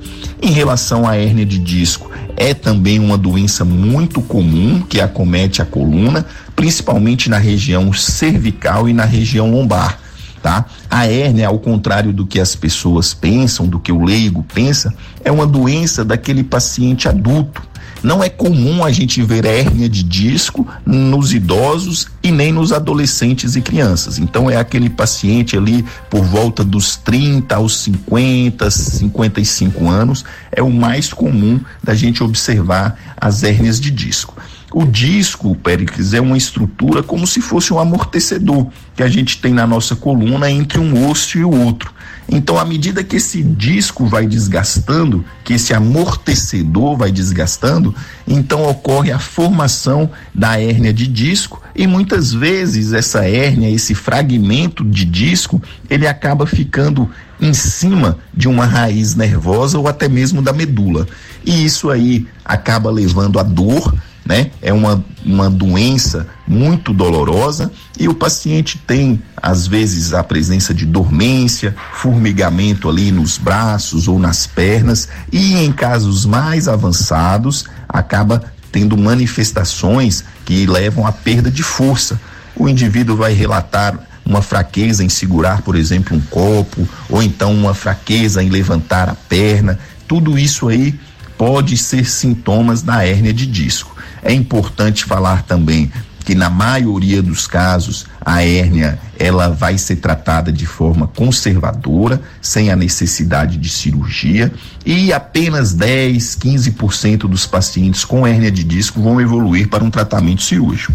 Em 0.41 0.51
relação 0.51 1.07
à 1.07 1.15
hérnia 1.15 1.45
de 1.45 1.60
disco, 1.60 2.10
é 2.35 2.55
também 2.55 2.99
uma 2.99 3.18
doença 3.18 3.64
muito 3.64 4.19
comum 4.22 4.81
que 4.81 4.99
acomete 4.99 5.61
a 5.61 5.65
coluna, 5.65 6.26
principalmente 6.55 7.30
na 7.30 7.38
região 7.38 7.93
cervical 7.93 8.89
e 8.89 8.93
na 8.93 9.05
região 9.05 9.51
lombar. 9.51 9.99
Tá? 10.41 10.65
A 10.89 11.05
hérnia, 11.05 11.47
ao 11.47 11.60
contrário 11.60 12.11
do 12.11 12.26
que 12.26 12.39
as 12.39 12.55
pessoas 12.55 13.14
pensam, 13.14 13.65
do 13.68 13.80
que 13.80 13.91
o 13.91 14.03
leigo 14.03 14.43
pensa, 14.53 14.93
é 15.23 15.31
uma 15.31 15.47
doença 15.47 16.03
daquele 16.03 16.43
paciente 16.43 17.07
adulto. 17.07 17.61
Não 18.03 18.21
é 18.21 18.27
comum 18.27 18.84
a 18.84 18.91
gente 18.91 19.21
ver 19.21 19.45
hérnia 19.45 19.88
de 19.88 20.03
disco 20.03 20.67
nos 20.85 21.34
idosos 21.34 22.07
e 22.21 22.31
nem 22.31 22.51
nos 22.51 22.73
adolescentes 22.73 23.55
e 23.55 23.61
crianças. 23.61 24.19
Então 24.19 24.49
é 24.49 24.57
aquele 24.57 24.89
paciente 24.89 25.57
ali 25.57 25.85
por 26.09 26.21
volta 26.23 26.65
dos 26.65 26.97
30 26.97 27.55
aos 27.55 27.77
50, 27.77 28.69
55 28.69 29.89
anos, 29.89 30.25
é 30.51 30.61
o 30.61 30.69
mais 30.69 31.13
comum 31.13 31.61
da 31.81 31.95
gente 31.95 32.21
observar 32.21 33.15
as 33.15 33.41
hérnias 33.43 33.80
de 33.80 33.89
disco. 33.89 34.35
O 34.73 34.85
disco, 34.85 35.55
Péricles, 35.55 36.13
é 36.13 36.19
uma 36.19 36.35
estrutura 36.35 37.03
como 37.03 37.27
se 37.27 37.39
fosse 37.39 37.71
um 37.71 37.80
amortecedor 37.80 38.67
que 38.95 39.03
a 39.03 39.07
gente 39.07 39.39
tem 39.39 39.53
na 39.53 39.67
nossa 39.67 39.95
coluna 39.95 40.49
entre 40.49 40.80
um 40.80 41.09
osso 41.09 41.38
e 41.38 41.45
o 41.45 41.51
outro. 41.51 41.93
Então, 42.27 42.57
à 42.57 42.65
medida 42.65 43.03
que 43.03 43.17
esse 43.17 43.43
disco 43.43 44.05
vai 44.05 44.25
desgastando, 44.25 45.23
que 45.43 45.53
esse 45.53 45.73
amortecedor 45.73 46.97
vai 46.97 47.11
desgastando, 47.11 47.93
então 48.27 48.67
ocorre 48.67 49.11
a 49.11 49.19
formação 49.19 50.09
da 50.33 50.59
hérnia 50.59 50.93
de 50.93 51.05
disco 51.05 51.61
e 51.75 51.85
muitas 51.85 52.33
vezes 52.33 52.93
essa 52.93 53.27
hérnia, 53.27 53.69
esse 53.69 53.93
fragmento 53.93 54.83
de 54.83 55.05
disco, 55.05 55.61
ele 55.89 56.07
acaba 56.07 56.45
ficando 56.45 57.09
em 57.41 57.53
cima 57.53 58.17
de 58.33 58.47
uma 58.47 58.65
raiz 58.65 59.15
nervosa 59.15 59.77
ou 59.77 59.87
até 59.87 60.07
mesmo 60.07 60.41
da 60.41 60.53
medula. 60.53 61.07
E 61.45 61.65
isso 61.65 61.89
aí 61.89 62.25
acaba 62.45 62.89
levando 62.89 63.39
a 63.39 63.43
dor, 63.43 63.93
né? 64.25 64.51
É 64.61 64.71
uma, 64.71 65.03
uma 65.25 65.49
doença 65.49 66.27
muito 66.47 66.93
dolorosa 66.93 67.71
e 67.99 68.07
o 68.07 68.13
paciente 68.13 68.77
tem, 68.77 69.21
às 69.35 69.67
vezes, 69.67 70.13
a 70.13 70.23
presença 70.23 70.73
de 70.73 70.85
dormência, 70.85 71.75
formigamento 71.93 72.89
ali 72.89 73.11
nos 73.11 73.37
braços 73.37 74.07
ou 74.07 74.17
nas 74.17 74.47
pernas 74.47 75.09
e, 75.31 75.55
em 75.55 75.71
casos 75.71 76.25
mais 76.25 76.67
avançados, 76.67 77.65
acaba 77.87 78.43
tendo 78.71 78.97
manifestações 78.97 80.23
que 80.45 80.65
levam 80.65 81.05
à 81.05 81.11
perda 81.11 81.51
de 81.51 81.63
força. 81.63 82.19
O 82.55 82.67
indivíduo 82.67 83.15
vai 83.15 83.33
relatar 83.33 83.99
uma 84.25 84.41
fraqueza 84.41 85.03
em 85.03 85.09
segurar, 85.09 85.61
por 85.61 85.75
exemplo, 85.75 86.15
um 86.15 86.21
copo, 86.21 86.87
ou 87.09 87.21
então 87.21 87.53
uma 87.53 87.73
fraqueza 87.73 88.41
em 88.41 88.49
levantar 88.49 89.09
a 89.09 89.15
perna. 89.15 89.77
Tudo 90.07 90.39
isso 90.39 90.69
aí 90.69 90.97
pode 91.37 91.77
ser 91.77 92.05
sintomas 92.05 92.81
da 92.81 93.05
hérnia 93.05 93.33
de 93.33 93.45
disco. 93.45 93.92
É 94.23 94.33
importante 94.33 95.05
falar 95.05 95.43
também 95.43 95.91
que 96.23 96.33
na 96.33 96.49
maioria 96.49 97.21
dos 97.21 97.45
casos 97.45 98.05
a 98.21 98.43
hérnia 98.43 98.97
ela 99.19 99.49
vai 99.49 99.77
ser 99.77 99.97
tratada 99.97 100.51
de 100.51 100.65
forma 100.65 101.07
conservadora, 101.07 102.21
sem 102.41 102.71
a 102.71 102.75
necessidade 102.75 103.57
de 103.57 103.69
cirurgia, 103.69 104.51
e 104.85 105.11
apenas 105.11 105.73
10, 105.73 106.37
15% 106.37 107.19
dos 107.27 107.45
pacientes 107.45 108.05
com 108.05 108.25
hérnia 108.25 108.51
de 108.51 108.63
disco 108.63 109.01
vão 109.01 109.19
evoluir 109.19 109.67
para 109.67 109.83
um 109.83 109.89
tratamento 109.89 110.41
cirúrgico. 110.41 110.93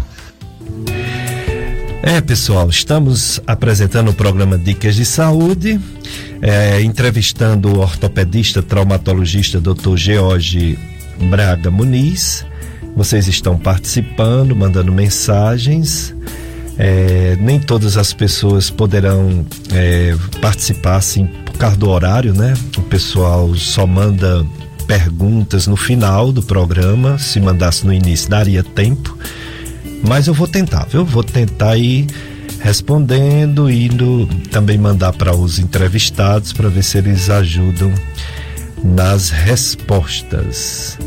É, 2.01 2.21
pessoal, 2.21 2.69
estamos 2.69 3.41
apresentando 3.45 4.09
o 4.09 4.13
programa 4.13 4.57
Dicas 4.57 4.95
de 4.95 5.05
Saúde, 5.05 5.79
é, 6.41 6.81
entrevistando 6.81 7.69
o 7.69 7.79
ortopedista 7.79 8.63
traumatologista 8.63 9.59
Dr. 9.59 9.95
George 9.95 10.79
Braga 11.29 11.69
Muniz. 11.69 12.45
Vocês 12.95 13.27
estão 13.27 13.57
participando, 13.57 14.55
mandando 14.55 14.91
mensagens. 14.91 16.13
É, 16.77 17.37
nem 17.41 17.59
todas 17.59 17.97
as 17.97 18.13
pessoas 18.13 18.69
poderão 18.69 19.45
é, 19.73 20.15
participar 20.41 20.95
assim 20.95 21.25
por 21.45 21.57
causa 21.57 21.75
do 21.75 21.89
horário, 21.89 22.33
né? 22.33 22.53
O 22.77 22.81
pessoal 22.81 23.53
só 23.55 23.85
manda 23.85 24.45
perguntas 24.87 25.67
no 25.67 25.75
final 25.75 26.31
do 26.31 26.41
programa. 26.41 27.17
Se 27.17 27.39
mandasse 27.39 27.85
no 27.85 27.93
início, 27.93 28.29
daria 28.29 28.63
tempo. 28.63 29.17
Mas 30.07 30.27
eu 30.27 30.33
vou 30.33 30.47
tentar, 30.47 30.85
viu? 30.85 31.03
Vou 31.03 31.23
tentar 31.23 31.77
ir 31.77 32.07
respondendo, 32.59 33.69
indo 33.69 34.27
também 34.51 34.77
mandar 34.77 35.13
para 35.13 35.35
os 35.35 35.59
entrevistados 35.59 36.53
para 36.53 36.69
ver 36.69 36.83
se 36.83 36.97
eles 36.97 37.29
ajudam 37.29 37.93
nas 38.83 39.29
respostas. 39.29 40.97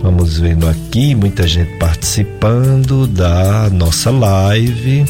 Vamos 0.00 0.38
vendo 0.38 0.68
aqui, 0.68 1.14
muita 1.14 1.46
gente 1.46 1.76
participando 1.78 3.06
da 3.06 3.68
nossa 3.70 4.10
live, 4.10 5.04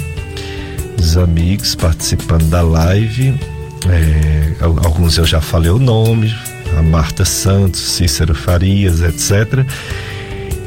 os 0.98 1.16
amigos 1.16 1.74
participando 1.74 2.48
da 2.48 2.62
live. 2.62 3.39
É, 3.86 4.55
alguns 4.60 5.19
eu 5.19 5.27
já 5.27 5.40
falei 5.40 5.70
o 5.70 5.78
nome, 5.78 6.35
a 6.77 6.82
Marta 6.82 7.24
Santos, 7.24 7.81
Cícero 7.81 8.35
Farias, 8.35 9.02
etc. 9.02 9.66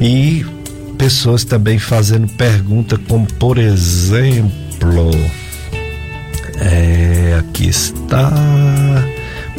E 0.00 0.46
pessoas 0.96 1.44
também 1.44 1.80
fazendo 1.80 2.28
pergunta, 2.28 2.96
como 3.08 3.26
por 3.34 3.58
exemplo, 3.58 5.10
é, 6.60 7.36
aqui 7.40 7.68
está, 7.68 8.30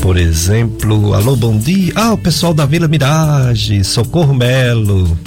por 0.04 0.18
exemplo, 0.18 1.14
alô, 1.14 1.34
bom 1.34 1.58
dia. 1.58 1.94
Ah, 1.96 2.12
o 2.12 2.18
pessoal 2.18 2.54
da 2.54 2.66
Vila 2.66 2.90
Mirage, 2.90 3.86
Socorro 3.86 4.34
Melo. 4.34 5.18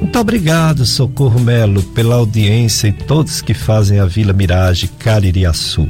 Muito 0.00 0.18
obrigado, 0.18 0.86
Socorro 0.86 1.38
Melo, 1.38 1.82
pela 1.82 2.14
audiência 2.14 2.88
e 2.88 2.92
todos 2.92 3.42
que 3.42 3.52
fazem 3.52 4.00
a 4.00 4.06
Vila 4.06 4.32
Mirage 4.32 4.88
Caririaçu. 4.88 5.86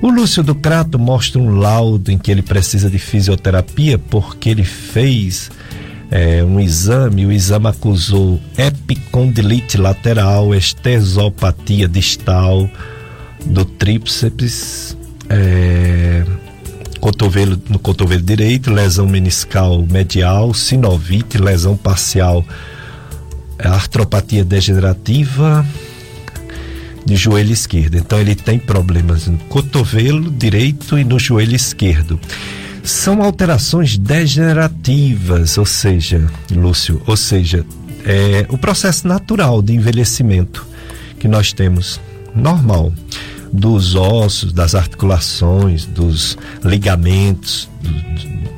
O 0.00 0.10
Lúcio 0.10 0.44
do 0.44 0.54
Crato 0.54 0.96
mostra 0.96 1.40
um 1.40 1.58
laudo 1.58 2.12
em 2.12 2.18
que 2.18 2.30
ele 2.30 2.40
precisa 2.40 2.88
de 2.88 3.00
fisioterapia 3.00 3.98
porque 3.98 4.50
ele 4.50 4.64
fez 4.64 5.50
é, 6.08 6.44
um 6.44 6.60
exame, 6.60 7.26
o 7.26 7.32
exame 7.32 7.66
acusou 7.66 8.40
epicondilite 8.56 9.76
lateral, 9.76 10.54
estesopatia 10.54 11.88
distal 11.88 12.70
do 13.44 13.64
tríceps, 13.64 14.96
é, 15.28 16.24
cotovelo, 17.00 17.60
no 17.68 17.78
cotovelo 17.78 18.22
direito, 18.22 18.70
lesão 18.70 19.06
meniscal 19.06 19.84
medial, 19.90 20.52
sinovite, 20.54 21.38
lesão 21.38 21.76
parcial, 21.76 22.44
é, 23.58 23.66
artropatia 23.66 24.44
degenerativa 24.44 25.66
de 27.04 27.16
joelho 27.16 27.52
esquerdo. 27.52 27.96
Então 27.96 28.20
ele 28.20 28.34
tem 28.34 28.58
problemas 28.58 29.26
no 29.26 29.38
cotovelo 29.38 30.30
direito 30.30 30.98
e 30.98 31.04
no 31.04 31.18
joelho 31.18 31.56
esquerdo 31.56 32.20
são 32.82 33.22
alterações 33.22 33.98
degenerativas, 33.98 35.58
ou 35.58 35.66
seja, 35.66 36.26
Lúcio, 36.50 37.02
ou 37.06 37.16
seja, 37.16 37.64
é 38.04 38.46
o 38.48 38.56
processo 38.56 39.06
natural 39.06 39.60
de 39.62 39.74
envelhecimento 39.74 40.66
que 41.18 41.28
nós 41.28 41.52
temos, 41.52 42.00
normal, 42.34 42.92
dos 43.52 43.94
ossos, 43.94 44.52
das 44.52 44.74
articulações, 44.74 45.86
dos 45.86 46.38
ligamentos, 46.64 47.68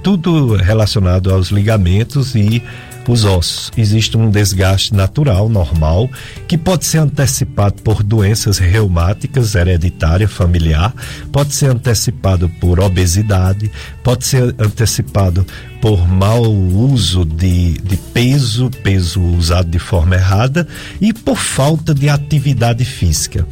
tudo 0.02 0.56
relacionado 0.56 1.32
aos 1.32 1.48
ligamentos 1.48 2.34
e 2.34 2.62
os 3.08 3.24
ossos. 3.24 3.72
Existe 3.76 4.16
um 4.16 4.30
desgaste 4.30 4.94
natural, 4.94 5.48
normal, 5.48 6.10
que 6.46 6.56
pode 6.56 6.84
ser 6.84 6.98
antecipado 6.98 7.82
por 7.82 8.02
doenças 8.02 8.58
reumáticas, 8.58 9.54
hereditária, 9.54 10.28
familiar, 10.28 10.94
pode 11.30 11.54
ser 11.54 11.70
antecipado 11.70 12.48
por 12.60 12.78
obesidade, 12.80 13.70
pode 14.02 14.24
ser 14.24 14.54
antecipado 14.58 15.46
por 15.80 16.06
mau 16.06 16.42
uso 16.44 17.24
de, 17.24 17.72
de 17.72 17.96
peso, 17.96 18.70
peso 18.82 19.20
usado 19.20 19.68
de 19.68 19.78
forma 19.78 20.14
errada 20.14 20.66
e 21.00 21.12
por 21.12 21.36
falta 21.36 21.94
de 21.94 22.08
atividade 22.08 22.84
física 22.84 23.46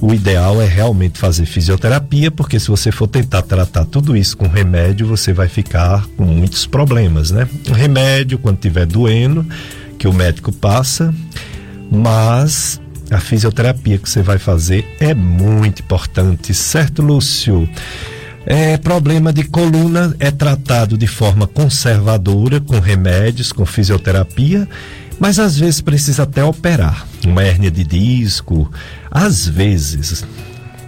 o 0.00 0.14
ideal 0.14 0.60
é 0.60 0.66
realmente 0.66 1.18
fazer 1.18 1.44
fisioterapia, 1.44 2.30
porque 2.30 2.58
se 2.58 2.68
você 2.68 2.90
for 2.90 3.06
tentar 3.06 3.42
tratar 3.42 3.84
tudo 3.84 4.16
isso 4.16 4.36
com 4.36 4.48
remédio, 4.48 5.06
você 5.06 5.32
vai 5.32 5.46
ficar 5.46 6.06
com 6.16 6.24
muitos 6.24 6.66
problemas, 6.66 7.30
né? 7.30 7.46
Remédio, 7.66 8.38
quando 8.38 8.56
estiver 8.56 8.86
doendo, 8.86 9.46
que 9.98 10.08
o 10.08 10.12
médico 10.12 10.50
passa, 10.50 11.14
mas 11.90 12.80
a 13.10 13.20
fisioterapia 13.20 13.98
que 13.98 14.08
você 14.08 14.22
vai 14.22 14.38
fazer 14.38 14.86
é 14.98 15.14
muito 15.14 15.82
importante, 15.82 16.54
certo, 16.54 17.02
Lúcio? 17.02 17.68
É, 18.46 18.78
problema 18.78 19.32
de 19.34 19.44
coluna 19.44 20.16
é 20.18 20.30
tratado 20.30 20.96
de 20.96 21.06
forma 21.06 21.46
conservadora, 21.46 22.58
com 22.58 22.80
remédios, 22.80 23.52
com 23.52 23.66
fisioterapia 23.66 24.66
mas 25.20 25.38
às 25.38 25.58
vezes 25.58 25.82
precisa 25.82 26.22
até 26.22 26.42
operar. 26.42 27.06
Uma 27.26 27.44
hérnia 27.44 27.70
de 27.70 27.84
disco, 27.84 28.72
às 29.10 29.46
vezes, 29.46 30.24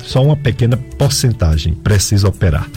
só 0.04 0.22
uma 0.24 0.36
pequena 0.36 0.76
porcentagem 0.76 1.74
precisa 1.74 2.28
operar. 2.28 2.68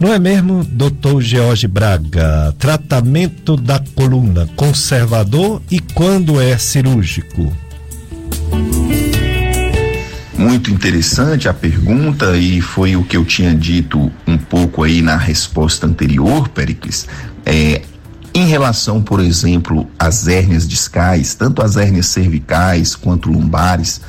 Não 0.00 0.12
é 0.12 0.18
mesmo, 0.18 0.62
doutor 0.64 1.20
George 1.20 1.66
Braga? 1.66 2.54
Tratamento 2.56 3.56
da 3.56 3.82
coluna 3.96 4.48
conservador 4.54 5.60
e 5.68 5.80
quando 5.80 6.40
é 6.40 6.56
cirúrgico? 6.56 7.52
Muito 10.36 10.70
interessante 10.70 11.48
a 11.48 11.52
pergunta 11.52 12.36
e 12.36 12.60
foi 12.60 12.94
o 12.94 13.02
que 13.02 13.16
eu 13.16 13.24
tinha 13.24 13.52
dito 13.52 14.10
um 14.24 14.38
pouco 14.38 14.84
aí 14.84 15.02
na 15.02 15.16
resposta 15.16 15.84
anterior, 15.84 16.48
Pericles. 16.48 17.08
É, 17.44 17.82
em 18.32 18.46
relação, 18.46 19.02
por 19.02 19.18
exemplo, 19.18 19.90
às 19.98 20.28
hérnias 20.28 20.68
discais, 20.68 21.34
tanto 21.34 21.60
as 21.60 21.76
hérnias 21.76 22.06
cervicais 22.06 22.94
quanto 22.94 23.28
lombares, 23.28 24.00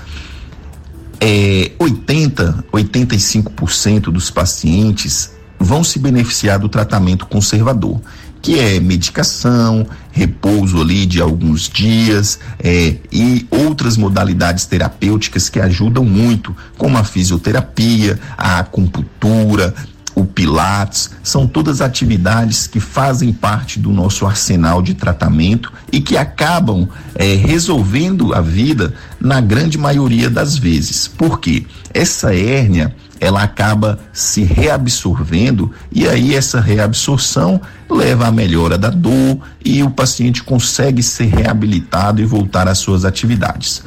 é, 1.19 1.71
80, 1.77 2.65
85% 2.71 4.03
dos 4.03 4.31
pacientes 4.31 5.31
vão 5.59 5.83
se 5.83 5.99
beneficiar 5.99 6.59
do 6.59 6.69
tratamento 6.69 7.25
conservador, 7.25 7.99
que 8.41 8.57
é 8.57 8.79
medicação, 8.79 9.85
repouso 10.11 10.81
ali 10.81 11.05
de 11.05 11.21
alguns 11.21 11.67
dias 11.67 12.39
é, 12.57 12.95
e 13.11 13.45
outras 13.51 13.97
modalidades 13.97 14.65
terapêuticas 14.65 15.49
que 15.49 15.59
ajudam 15.59 16.05
muito, 16.05 16.55
como 16.77 16.97
a 16.97 17.03
fisioterapia, 17.03 18.17
a 18.37 18.59
acupuntura, 18.59 19.75
o 20.19 20.25
Pilates, 20.25 21.11
são 21.23 21.47
todas 21.47 21.81
atividades 21.81 22.67
que 22.67 22.79
fazem 22.79 23.31
parte 23.31 23.79
do 23.79 23.91
nosso 23.91 24.25
arsenal 24.25 24.81
de 24.81 24.93
tratamento 24.93 25.71
e 25.91 26.01
que 26.01 26.17
acabam 26.17 26.87
é, 27.15 27.35
resolvendo 27.35 28.33
a 28.33 28.41
vida 28.41 28.93
na 29.19 29.39
grande 29.39 29.77
maioria 29.77 30.29
das 30.29 30.57
vezes. 30.57 31.07
Por 31.07 31.39
quê? 31.39 31.65
Essa 31.93 32.35
hérnia 32.35 32.95
ela 33.19 33.43
acaba 33.43 33.99
se 34.13 34.43
reabsorvendo 34.43 35.71
e 35.91 36.07
aí 36.07 36.35
essa 36.35 36.61
reabsorção 36.61 37.59
leva 37.89 38.27
à 38.27 38.31
melhora 38.31 38.77
da 38.77 38.89
dor 38.89 39.39
e 39.63 39.83
o 39.83 39.89
paciente 39.89 40.41
consegue 40.41 41.03
ser 41.03 41.25
reabilitado 41.25 42.21
e 42.21 42.25
voltar 42.25 42.67
às 42.67 42.77
suas 42.77 43.03
atividades. 43.03 43.83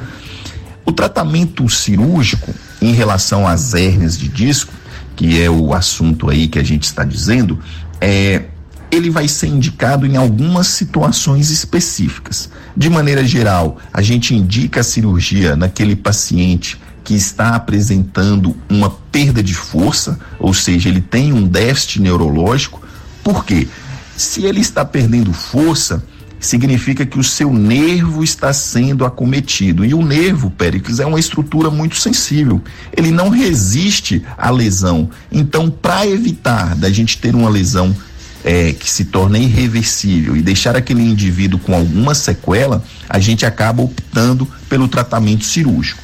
O 0.85 0.91
tratamento 0.91 1.67
cirúrgico 1.69 2.53
em 2.81 2.91
relação 2.91 3.47
às 3.47 3.73
hérnias 3.73 4.17
de 4.17 4.27
disco 4.27 4.73
que 5.15 5.41
é 5.41 5.49
o 5.49 5.73
assunto 5.73 6.29
aí 6.29 6.47
que 6.47 6.59
a 6.59 6.63
gente 6.63 6.83
está 6.83 7.03
dizendo, 7.03 7.59
é, 8.01 8.45
ele 8.91 9.09
vai 9.09 9.27
ser 9.27 9.47
indicado 9.47 10.05
em 10.05 10.17
algumas 10.17 10.67
situações 10.67 11.49
específicas. 11.49 12.49
De 12.75 12.89
maneira 12.89 13.25
geral, 13.25 13.77
a 13.91 14.01
gente 14.01 14.35
indica 14.35 14.81
a 14.81 14.83
cirurgia 14.83 15.55
naquele 15.55 15.95
paciente 15.95 16.79
que 17.03 17.15
está 17.15 17.55
apresentando 17.55 18.55
uma 18.69 18.89
perda 19.11 19.43
de 19.43 19.53
força, 19.53 20.19
ou 20.39 20.53
seja, 20.53 20.89
ele 20.89 21.01
tem 21.01 21.33
um 21.33 21.47
déficit 21.47 22.01
neurológico. 22.01 22.81
Por 23.23 23.43
quê? 23.43 23.67
Se 24.15 24.45
ele 24.45 24.61
está 24.61 24.85
perdendo 24.85 25.33
força, 25.33 26.03
significa 26.45 27.05
que 27.05 27.19
o 27.19 27.23
seu 27.23 27.53
nervo 27.53 28.23
está 28.23 28.51
sendo 28.53 29.05
acometido. 29.05 29.85
E 29.85 29.93
o 29.93 30.05
nervo, 30.05 30.49
Péricles, 30.49 30.99
é 30.99 31.05
uma 31.05 31.19
estrutura 31.19 31.69
muito 31.69 31.95
sensível. 31.95 32.61
Ele 32.95 33.11
não 33.11 33.29
resiste 33.29 34.23
à 34.37 34.49
lesão. 34.49 35.09
Então, 35.31 35.69
para 35.69 36.07
evitar 36.07 36.75
da 36.75 36.89
gente 36.89 37.17
ter 37.17 37.35
uma 37.35 37.49
lesão 37.49 37.95
é, 38.43 38.73
que 38.73 38.89
se 38.89 39.05
torna 39.05 39.37
irreversível 39.37 40.35
e 40.35 40.41
deixar 40.41 40.75
aquele 40.75 41.01
indivíduo 41.01 41.59
com 41.59 41.73
alguma 41.73 42.13
sequela, 42.13 42.83
a 43.07 43.19
gente 43.19 43.45
acaba 43.45 43.81
optando 43.81 44.47
pelo 44.67 44.87
tratamento 44.87 45.45
cirúrgico. 45.45 46.03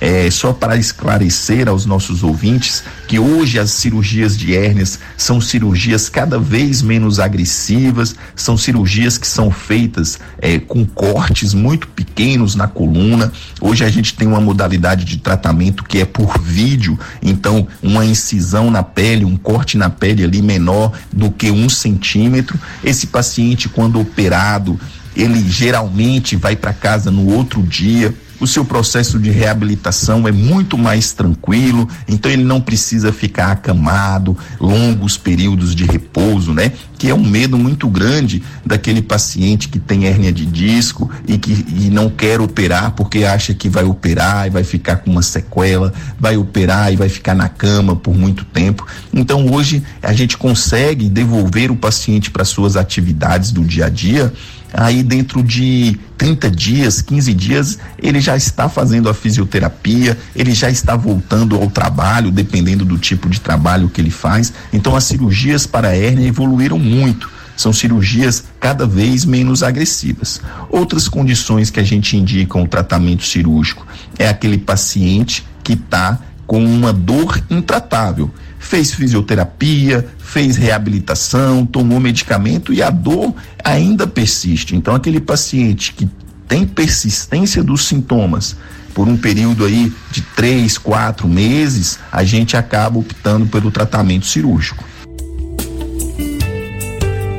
É, 0.00 0.30
só 0.30 0.52
para 0.52 0.76
esclarecer 0.76 1.68
aos 1.68 1.84
nossos 1.84 2.22
ouvintes 2.22 2.82
que 3.06 3.18
hoje 3.18 3.58
as 3.58 3.70
cirurgias 3.70 4.36
de 4.36 4.56
hérnias 4.56 4.98
são 5.16 5.40
cirurgias 5.40 6.08
cada 6.08 6.38
vez 6.38 6.80
menos 6.80 7.20
agressivas, 7.20 8.16
são 8.34 8.56
cirurgias 8.56 9.18
que 9.18 9.26
são 9.26 9.50
feitas 9.50 10.18
é, 10.38 10.58
com 10.58 10.86
cortes 10.86 11.52
muito 11.52 11.86
pequenos 11.88 12.54
na 12.54 12.66
coluna. 12.66 13.30
Hoje 13.60 13.84
a 13.84 13.90
gente 13.90 14.14
tem 14.14 14.26
uma 14.26 14.40
modalidade 14.40 15.04
de 15.04 15.18
tratamento 15.18 15.84
que 15.84 15.98
é 15.98 16.06
por 16.06 16.40
vídeo, 16.40 16.98
então 17.22 17.68
uma 17.82 18.04
incisão 18.04 18.70
na 18.70 18.82
pele, 18.82 19.24
um 19.24 19.36
corte 19.36 19.76
na 19.76 19.90
pele 19.90 20.24
ali 20.24 20.40
menor 20.40 20.92
do 21.12 21.30
que 21.30 21.50
um 21.50 21.68
centímetro. 21.68 22.58
Esse 22.82 23.08
paciente, 23.08 23.68
quando 23.68 24.00
operado, 24.00 24.80
ele 25.14 25.46
geralmente 25.48 26.36
vai 26.36 26.56
para 26.56 26.72
casa 26.72 27.10
no 27.10 27.30
outro 27.32 27.62
dia 27.62 28.14
o 28.40 28.46
seu 28.46 28.64
processo 28.64 29.18
de 29.18 29.30
reabilitação 29.30 30.26
é 30.26 30.32
muito 30.32 30.78
mais 30.78 31.12
tranquilo, 31.12 31.86
então 32.08 32.30
ele 32.30 32.42
não 32.42 32.60
precisa 32.60 33.12
ficar 33.12 33.52
acamado, 33.52 34.36
longos 34.58 35.18
períodos 35.18 35.74
de 35.74 35.84
repouso, 35.84 36.54
né? 36.54 36.72
Que 36.98 37.08
é 37.08 37.14
um 37.14 37.24
medo 37.24 37.58
muito 37.58 37.88
grande 37.88 38.42
daquele 38.64 39.02
paciente 39.02 39.68
que 39.68 39.78
tem 39.78 40.06
hérnia 40.06 40.32
de 40.32 40.46
disco 40.46 41.10
e 41.28 41.36
que 41.36 41.50
e 41.68 41.90
não 41.90 42.08
quer 42.08 42.40
operar 42.40 42.92
porque 42.92 43.24
acha 43.24 43.52
que 43.52 43.68
vai 43.68 43.84
operar 43.84 44.46
e 44.46 44.50
vai 44.50 44.64
ficar 44.64 44.96
com 44.96 45.10
uma 45.10 45.22
sequela, 45.22 45.92
vai 46.18 46.36
operar 46.36 46.92
e 46.92 46.96
vai 46.96 47.08
ficar 47.08 47.34
na 47.34 47.48
cama 47.48 47.94
por 47.94 48.14
muito 48.16 48.44
tempo. 48.44 48.86
Então 49.12 49.46
hoje 49.52 49.82
a 50.02 50.12
gente 50.12 50.38
consegue 50.38 51.08
devolver 51.08 51.70
o 51.70 51.76
paciente 51.76 52.30
para 52.30 52.44
suas 52.44 52.76
atividades 52.76 53.52
do 53.52 53.64
dia 53.64 53.86
a 53.86 53.88
dia 53.88 54.32
aí 54.72 55.02
dentro 55.02 55.42
de 55.42 55.98
30 56.16 56.50
dias, 56.50 57.02
15 57.02 57.34
dias, 57.34 57.78
ele 57.98 58.20
já 58.20 58.36
está 58.36 58.68
fazendo 58.68 59.08
a 59.08 59.14
fisioterapia, 59.14 60.18
ele 60.34 60.52
já 60.52 60.70
está 60.70 60.96
voltando 60.96 61.56
ao 61.56 61.70
trabalho, 61.70 62.30
dependendo 62.30 62.84
do 62.84 62.98
tipo 62.98 63.28
de 63.28 63.40
trabalho 63.40 63.88
que 63.88 64.00
ele 64.00 64.10
faz. 64.10 64.52
Então 64.72 64.94
as 64.94 65.04
cirurgias 65.04 65.66
para 65.66 65.88
a 65.88 65.96
hérnia 65.96 66.28
evoluíram 66.28 66.78
muito. 66.78 67.30
São 67.56 67.72
cirurgias 67.72 68.44
cada 68.58 68.86
vez 68.86 69.24
menos 69.24 69.62
agressivas. 69.62 70.40
Outras 70.70 71.08
condições 71.08 71.70
que 71.70 71.78
a 71.78 71.84
gente 71.84 72.16
indica 72.16 72.58
o 72.58 72.66
tratamento 72.66 73.22
cirúrgico 73.22 73.86
é 74.18 74.28
aquele 74.28 74.56
paciente 74.56 75.44
que 75.62 75.74
está 75.74 76.18
com 76.50 76.64
uma 76.64 76.92
dor 76.92 77.40
intratável 77.48 78.28
fez 78.58 78.92
fisioterapia, 78.92 80.04
fez 80.18 80.56
reabilitação, 80.56 81.64
tomou 81.64 82.00
medicamento 82.00 82.74
e 82.74 82.82
a 82.82 82.90
dor 82.90 83.32
ainda 83.62 84.04
persiste. 84.04 84.74
Então, 84.74 84.92
aquele 84.92 85.20
paciente 85.20 85.92
que 85.92 86.08
tem 86.48 86.66
persistência 86.66 87.62
dos 87.62 87.86
sintomas 87.86 88.56
por 88.92 89.06
um 89.06 89.16
período 89.16 89.64
aí 89.64 89.92
de 90.10 90.22
três, 90.22 90.76
quatro 90.76 91.28
meses, 91.28 92.00
a 92.10 92.24
gente 92.24 92.56
acaba 92.56 92.98
optando 92.98 93.46
pelo 93.46 93.70
tratamento 93.70 94.26
cirúrgico. 94.26 94.82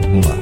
Vamos 0.03 0.25
lá. 0.25 0.40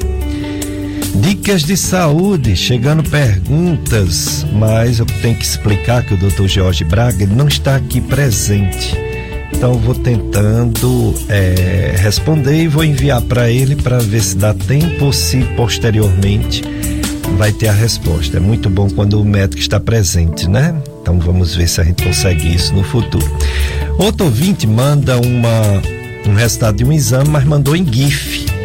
Dicas 1.21 1.63
de 1.63 1.75
saúde, 1.75 2.55
chegando 2.55 3.03
perguntas, 3.03 4.45
mas 4.53 4.99
eu 4.99 5.05
tenho 5.05 5.35
que 5.35 5.43
explicar 5.43 6.03
que 6.03 6.13
o 6.13 6.17
Dr. 6.17 6.47
Jorge 6.47 6.83
Braga 6.85 7.25
não 7.27 7.47
está 7.47 7.75
aqui 7.75 7.99
presente. 7.99 8.95
Então 9.53 9.73
vou 9.73 9.93
tentando 9.95 11.13
é, 11.27 11.93
responder 11.97 12.63
e 12.63 12.67
vou 12.67 12.85
enviar 12.85 13.21
para 13.21 13.51
ele 13.51 13.75
para 13.75 13.99
ver 13.99 14.21
se 14.21 14.37
dá 14.37 14.53
tempo 14.53 15.05
ou 15.05 15.13
se 15.13 15.43
posteriormente 15.57 16.63
vai 17.37 17.51
ter 17.51 17.67
a 17.67 17.73
resposta. 17.73 18.37
É 18.37 18.39
muito 18.39 18.69
bom 18.69 18.89
quando 18.89 19.19
o 19.19 19.25
médico 19.25 19.61
está 19.61 19.79
presente, 19.79 20.49
né? 20.49 20.73
Então 21.01 21.19
vamos 21.19 21.53
ver 21.53 21.67
se 21.67 21.81
a 21.81 21.83
gente 21.83 22.01
consegue 22.01 22.55
isso 22.55 22.73
no 22.73 22.83
futuro. 22.83 23.29
Outro 23.97 24.25
ouvinte 24.25 24.65
manda 24.65 25.17
uma, 25.17 25.81
um 26.25 26.33
resultado 26.33 26.77
de 26.77 26.85
um 26.85 26.93
exame, 26.93 27.29
mas 27.29 27.43
mandou 27.43 27.75
em 27.75 27.85
GIF. 27.85 28.58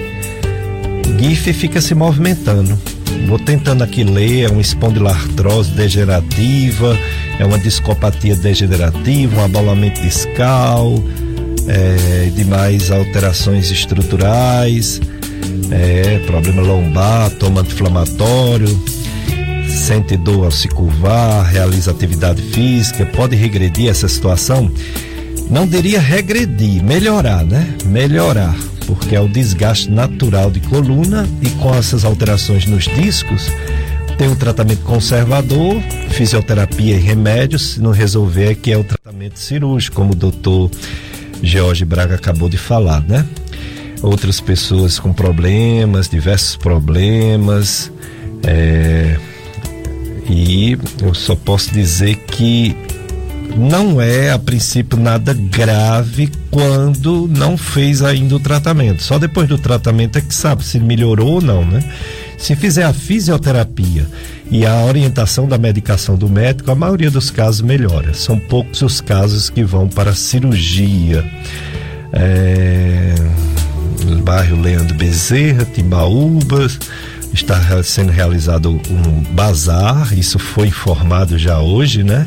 GIF 1.24 1.54
fica 1.54 1.80
se 1.80 1.94
movimentando. 1.94 2.78
Vou 3.26 3.38
tentando 3.38 3.82
aqui 3.82 4.04
ler, 4.04 4.42
é 4.42 4.48
uma 4.50 4.60
espondilartrose 4.60 5.70
degenerativa, 5.70 6.98
é 7.38 7.46
uma 7.46 7.58
discopatia 7.58 8.36
degenerativa, 8.36 9.40
um 9.40 9.44
abalamento 9.44 10.02
discal, 10.02 11.02
é, 11.66 12.30
demais 12.36 12.90
alterações 12.90 13.70
estruturais, 13.70 15.00
é, 15.70 16.18
problema 16.26 16.60
lombar, 16.60 17.30
toma 17.30 17.62
anti-inflamatório, 17.62 18.78
sente 19.66 20.18
dor 20.18 20.44
ao 20.44 20.50
se 20.50 20.68
curvar, 20.68 21.46
realiza 21.46 21.90
atividade 21.90 22.42
física, 22.42 23.06
pode 23.06 23.34
regredir 23.34 23.88
essa 23.88 24.08
situação? 24.08 24.70
Não 25.50 25.66
diria 25.66 26.00
regredir, 26.00 26.82
melhorar, 26.82 27.44
né? 27.44 27.74
Melhorar 27.86 28.54
porque 28.86 29.16
é 29.16 29.20
o 29.20 29.28
desgaste 29.28 29.90
natural 29.90 30.50
de 30.50 30.60
coluna 30.60 31.26
e 31.42 31.48
com 31.50 31.74
essas 31.74 32.04
alterações 32.04 32.66
nos 32.66 32.84
discos, 32.84 33.50
tem 34.18 34.28
um 34.28 34.36
tratamento 34.36 34.82
conservador, 34.82 35.80
fisioterapia 36.10 36.96
e 36.96 37.00
remédios, 37.00 37.74
se 37.74 37.80
não 37.80 37.90
resolver 37.90 38.52
é 38.52 38.54
que 38.54 38.70
é 38.70 38.76
o 38.76 38.84
tratamento 38.84 39.38
cirúrgico, 39.38 39.96
como 39.96 40.12
o 40.12 40.14
doutor 40.14 40.70
George 41.42 41.84
Braga 41.84 42.14
acabou 42.14 42.48
de 42.48 42.56
falar, 42.56 43.00
né? 43.02 43.26
Outras 44.02 44.40
pessoas 44.40 44.98
com 44.98 45.12
problemas, 45.12 46.08
diversos 46.08 46.56
problemas, 46.56 47.90
é, 48.42 49.16
e 50.28 50.78
eu 51.02 51.14
só 51.14 51.34
posso 51.34 51.72
dizer 51.72 52.16
que 52.16 52.76
não 53.56 54.00
é 54.00 54.30
a 54.30 54.38
princípio 54.38 54.98
nada 54.98 55.32
grave 55.32 56.30
quando 56.50 57.28
não 57.28 57.56
fez 57.56 58.02
ainda 58.02 58.36
o 58.36 58.40
tratamento. 58.40 59.02
Só 59.02 59.18
depois 59.18 59.48
do 59.48 59.58
tratamento 59.58 60.18
é 60.18 60.20
que 60.20 60.34
sabe 60.34 60.64
se 60.64 60.78
melhorou 60.80 61.34
ou 61.34 61.40
não, 61.40 61.64
né? 61.64 61.82
Se 62.36 62.56
fizer 62.56 62.84
a 62.84 62.92
fisioterapia 62.92 64.06
e 64.50 64.66
a 64.66 64.84
orientação 64.84 65.48
da 65.48 65.56
medicação 65.56 66.16
do 66.16 66.28
médico, 66.28 66.70
a 66.70 66.74
maioria 66.74 67.10
dos 67.10 67.30
casos 67.30 67.62
melhora. 67.62 68.12
São 68.12 68.38
poucos 68.38 68.82
os 68.82 69.00
casos 69.00 69.48
que 69.48 69.62
vão 69.62 69.88
para 69.88 70.10
a 70.10 70.14
cirurgia. 70.14 71.24
É... 72.12 73.14
Bairro 74.22 74.60
Leandro 74.60 74.94
Bezerra, 74.96 75.64
Timbaúbas, 75.64 76.78
está 77.32 77.82
sendo 77.82 78.12
realizado 78.12 78.70
um 78.90 79.22
bazar, 79.32 80.12
isso 80.16 80.38
foi 80.38 80.68
informado 80.68 81.38
já 81.38 81.60
hoje, 81.60 82.02
né? 82.02 82.26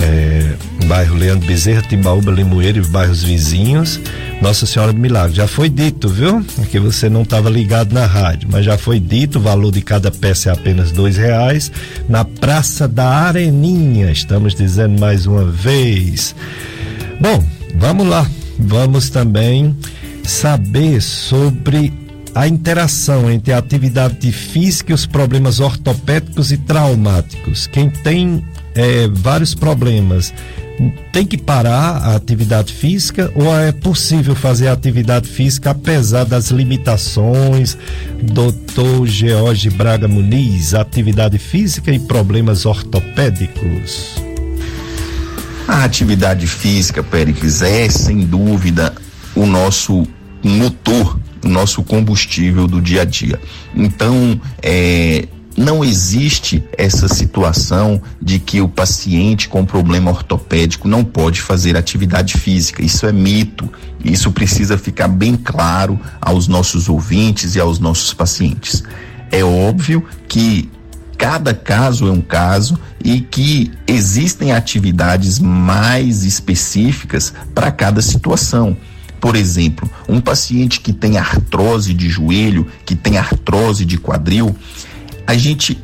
É, 0.00 0.54
bairro 0.86 1.16
Leandro 1.16 1.46
Bezerra, 1.46 1.82
Timbaúba, 1.82 2.30
Limoeiro 2.30 2.78
e 2.78 2.86
bairros 2.86 3.22
vizinhos, 3.22 4.00
Nossa 4.40 4.66
Senhora 4.66 4.92
do 4.92 5.00
Milagre. 5.00 5.36
Já 5.36 5.46
foi 5.46 5.68
dito, 5.68 6.08
viu? 6.08 6.44
Que 6.70 6.78
você 6.78 7.08
não 7.08 7.22
estava 7.22 7.48
ligado 7.48 7.92
na 7.92 8.06
rádio, 8.06 8.48
mas 8.50 8.64
já 8.64 8.76
foi 8.76 9.00
dito, 9.00 9.38
o 9.38 9.42
valor 9.42 9.72
de 9.72 9.82
cada 9.82 10.10
peça 10.10 10.50
é 10.50 10.52
apenas 10.52 10.92
dois 10.92 11.16
reais. 11.16 11.70
Na 12.08 12.24
Praça 12.24 12.86
da 12.86 13.08
Areninha, 13.08 14.10
estamos 14.10 14.54
dizendo 14.54 14.98
mais 14.98 15.26
uma 15.26 15.44
vez. 15.44 16.34
Bom, 17.20 17.44
vamos 17.76 18.06
lá. 18.06 18.28
Vamos 18.58 19.10
também 19.10 19.76
saber 20.22 21.00
sobre 21.00 21.92
a 22.34 22.48
interação 22.48 23.30
entre 23.30 23.52
a 23.52 23.58
atividade 23.58 24.30
física 24.32 24.92
e 24.92 24.94
os 24.94 25.06
problemas 25.06 25.60
ortopédicos 25.60 26.50
e 26.50 26.56
traumáticos. 26.56 27.66
Quem 27.66 27.88
tem 27.88 28.44
é, 28.74 29.08
vários 29.08 29.54
problemas 29.54 30.32
tem 31.12 31.24
que 31.24 31.38
parar 31.38 31.98
a 31.98 32.16
atividade 32.16 32.72
física 32.72 33.30
ou 33.34 33.56
é 33.56 33.70
possível 33.70 34.34
fazer 34.34 34.68
atividade 34.68 35.28
física 35.28 35.70
apesar 35.70 36.24
das 36.24 36.50
limitações? 36.50 37.78
Doutor 38.20 39.06
George 39.06 39.70
Braga 39.70 40.08
Muniz, 40.08 40.74
atividade 40.74 41.38
física 41.38 41.92
e 41.92 41.98
problemas 41.98 42.66
ortopédicos. 42.66 44.16
A 45.66 45.84
atividade 45.84 46.46
física, 46.46 47.02
Péricles, 47.02 47.62
é 47.62 47.88
sem 47.88 48.26
dúvida 48.26 48.92
o 49.34 49.46
nosso 49.46 50.06
motor, 50.42 51.18
o 51.42 51.48
nosso 51.48 51.82
combustível 51.82 52.66
do 52.66 52.82
dia 52.82 53.02
a 53.02 53.04
dia. 53.04 53.40
Então, 53.74 54.38
é, 54.62 55.26
não 55.56 55.84
existe 55.84 56.64
essa 56.76 57.06
situação 57.08 58.02
de 58.20 58.38
que 58.38 58.60
o 58.60 58.68
paciente 58.68 59.48
com 59.48 59.64
problema 59.64 60.10
ortopédico 60.10 60.88
não 60.88 61.04
pode 61.04 61.40
fazer 61.40 61.76
atividade 61.76 62.34
física. 62.34 62.84
Isso 62.84 63.06
é 63.06 63.12
mito. 63.12 63.70
Isso 64.04 64.32
precisa 64.32 64.76
ficar 64.76 65.08
bem 65.08 65.36
claro 65.36 65.98
aos 66.20 66.48
nossos 66.48 66.88
ouvintes 66.88 67.54
e 67.54 67.60
aos 67.60 67.78
nossos 67.78 68.12
pacientes. 68.12 68.82
É 69.30 69.44
óbvio 69.44 70.04
que 70.28 70.68
cada 71.16 71.54
caso 71.54 72.08
é 72.08 72.10
um 72.10 72.20
caso 72.20 72.78
e 73.02 73.20
que 73.20 73.70
existem 73.86 74.52
atividades 74.52 75.38
mais 75.38 76.24
específicas 76.24 77.32
para 77.54 77.70
cada 77.70 78.02
situação. 78.02 78.76
Por 79.20 79.36
exemplo, 79.36 79.90
um 80.06 80.20
paciente 80.20 80.80
que 80.80 80.92
tem 80.92 81.16
artrose 81.16 81.94
de 81.94 82.10
joelho, 82.10 82.66
que 82.84 82.94
tem 82.94 83.16
artrose 83.16 83.86
de 83.86 83.96
quadril, 83.96 84.54
a 85.26 85.34
gente 85.36 85.82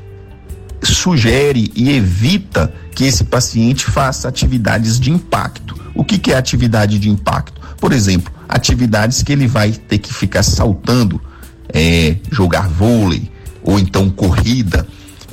sugere 0.83 1.71
e 1.75 1.91
evita 1.91 2.73
que 2.95 3.05
esse 3.05 3.25
paciente 3.25 3.85
faça 3.87 4.29
atividades 4.29 4.99
de 4.99 5.11
impacto. 5.11 5.79
O 5.95 6.05
que, 6.05 6.19
que 6.19 6.33
é 6.33 6.37
atividade 6.37 6.99
de 6.99 7.09
impacto? 7.09 7.61
Por 7.79 7.93
exemplo, 7.93 8.33
atividades 8.49 9.23
que 9.23 9.33
ele 9.33 9.47
vai 9.47 9.73
ter 9.73 9.99
que 9.99 10.13
ficar 10.13 10.43
saltando, 10.43 11.21
é, 11.73 12.17
jogar 12.31 12.69
vôlei 12.69 13.31
ou 13.63 13.79
então 13.79 14.11
corrida. 14.11 14.87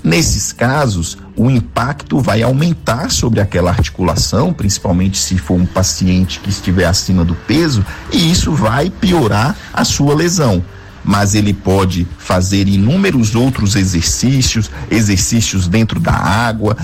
Nesses 0.04 0.54
casos, 0.54 1.18
o 1.36 1.50
impacto 1.50 2.20
vai 2.20 2.42
aumentar 2.42 3.12
sobre 3.12 3.42
aquela 3.42 3.72
articulação, 3.72 4.54
principalmente 4.54 5.18
se 5.18 5.38
for 5.38 5.56
um 5.60 5.66
paciente 5.66 6.40
que 6.40 6.50
estiver 6.50 6.86
acima 6.86 7.26
do 7.26 7.36
peso, 7.36 7.86
e 8.12 8.32
isso 8.32 8.54
vai 8.54 8.90
piorar 8.90 9.56
a 9.74 9.84
sua 9.84 10.16
lesão 10.16 10.64
mas 11.08 11.34
ele 11.34 11.54
pode 11.54 12.06
fazer 12.18 12.68
inúmeros 12.68 13.34
outros 13.34 13.78
exercícios, 13.78 14.70
exercícios 14.92 15.66
dentro 15.66 16.02
da 16.02 16.12
água, 16.12 16.76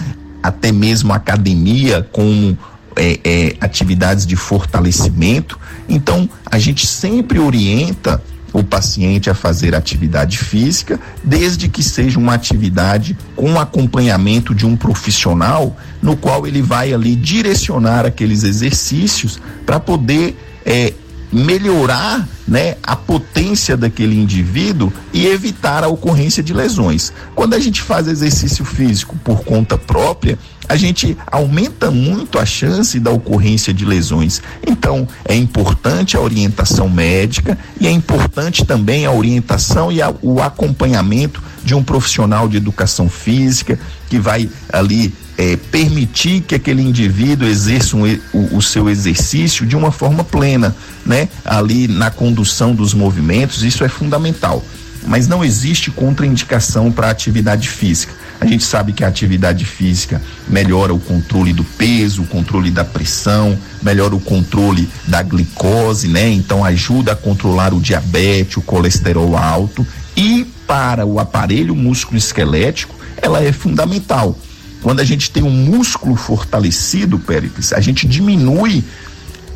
até 0.41 0.71
mesmo 0.71 1.11
academia 1.11 2.07
com 2.09 2.55
é, 2.95 3.19
é, 3.21 3.55
atividades 3.59 4.25
de 4.25 4.37
fortalecimento. 4.37 5.59
Então, 5.89 6.29
a 6.49 6.57
gente 6.57 6.87
sempre 6.87 7.37
orienta 7.37 8.23
o 8.53 8.63
paciente 8.63 9.29
a 9.29 9.33
fazer 9.33 9.75
atividade 9.75 10.37
física, 10.37 10.97
desde 11.21 11.67
que 11.67 11.83
seja 11.83 12.17
uma 12.17 12.35
atividade 12.35 13.17
com 13.35 13.59
acompanhamento 13.59 14.55
de 14.55 14.65
um 14.65 14.77
profissional, 14.77 15.75
no 16.01 16.15
qual 16.15 16.47
ele 16.47 16.61
vai 16.61 16.93
ali 16.93 17.13
direcionar 17.15 18.05
aqueles 18.05 18.43
exercícios 18.43 19.41
para 19.65 19.81
poder 19.81 20.37
é, 20.65 20.93
melhorar 21.33 22.27
né, 22.47 22.75
a 22.83 22.95
potência 22.95 23.75
daquele 23.75 24.15
indivíduo 24.15 24.93
e 25.11 25.25
evitar 25.25 25.83
a 25.83 25.87
ocorrência 25.87 26.43
de 26.43 26.53
lesões. 26.53 27.11
Quando 27.33 27.55
a 27.55 27.59
gente 27.59 27.81
faz 27.81 28.07
exercício 28.07 28.63
físico 28.63 29.17
por 29.23 29.43
conta 29.43 29.77
própria, 29.77 30.37
a 30.69 30.75
gente 30.75 31.17
aumenta 31.27 31.91
muito 31.91 32.39
a 32.39 32.45
chance 32.45 32.99
da 32.99 33.11
ocorrência 33.11 33.73
de 33.73 33.83
lesões. 33.83 34.41
Então, 34.65 35.07
é 35.25 35.35
importante 35.35 36.15
a 36.15 36.21
orientação 36.21 36.87
médica 36.87 37.57
e 37.79 37.87
é 37.87 37.91
importante 37.91 38.63
também 38.63 39.05
a 39.05 39.11
orientação 39.11 39.91
e 39.91 40.01
a, 40.01 40.13
o 40.21 40.41
acompanhamento 40.41 41.41
de 41.63 41.73
um 41.73 41.83
profissional 41.83 42.47
de 42.47 42.57
educação 42.57 43.09
física 43.09 43.79
que 44.09 44.19
vai 44.19 44.49
ali 44.71 45.13
é, 45.37 45.57
permitir 45.57 46.41
que 46.41 46.55
aquele 46.55 46.81
indivíduo 46.81 47.47
exerça 47.47 47.97
um, 47.97 48.03
o, 48.33 48.57
o, 48.57 48.61
seu 48.61 48.89
exercício 48.89 49.65
de 49.65 49.75
uma 49.75 49.91
forma 49.91 50.23
plena, 50.23 50.75
né? 51.05 51.27
Ali 51.43 51.87
na 51.87 52.11
condução 52.11 52.73
dos 52.73 52.93
movimentos, 52.93 53.63
isso 53.63 53.83
é 53.83 53.89
fundamental. 53.89 54.63
Mas 55.05 55.27
não 55.27 55.43
existe 55.43 55.91
contraindicação 55.91 56.91
para 56.91 57.09
atividade 57.09 57.67
física. 57.67 58.13
A 58.39 58.45
gente 58.45 58.63
sabe 58.63 58.93
que 58.93 59.03
a 59.03 59.07
atividade 59.07 59.65
física 59.65 60.21
melhora 60.47 60.93
o 60.93 60.99
controle 60.99 61.51
do 61.51 61.63
peso, 61.63 62.23
o 62.23 62.27
controle 62.27 62.71
da 62.71 62.85
pressão, 62.85 63.57
melhora 63.81 64.15
o 64.15 64.19
controle 64.19 64.87
da 65.07 65.21
glicose, 65.21 66.07
né? 66.07 66.29
Então 66.29 66.63
ajuda 66.63 67.13
a 67.13 67.15
controlar 67.15 67.73
o 67.73 67.81
diabetes, 67.81 68.57
o 68.57 68.61
colesterol 68.61 69.35
alto 69.35 69.85
e 70.15 70.45
para 70.67 71.05
o 71.05 71.19
aparelho 71.19 71.75
músculo 71.75 72.17
esquelético, 72.17 72.95
ela 73.21 73.43
é 73.43 73.51
fundamental 73.51 74.37
quando 74.83 74.99
a 74.99 75.05
gente 75.05 75.31
tem 75.31 75.41
um 75.41 75.49
músculo 75.49 76.15
fortalecido, 76.15 77.17
Péricles, 77.17 77.71
a 77.71 77.79
gente 77.79 78.05
diminui 78.05 78.83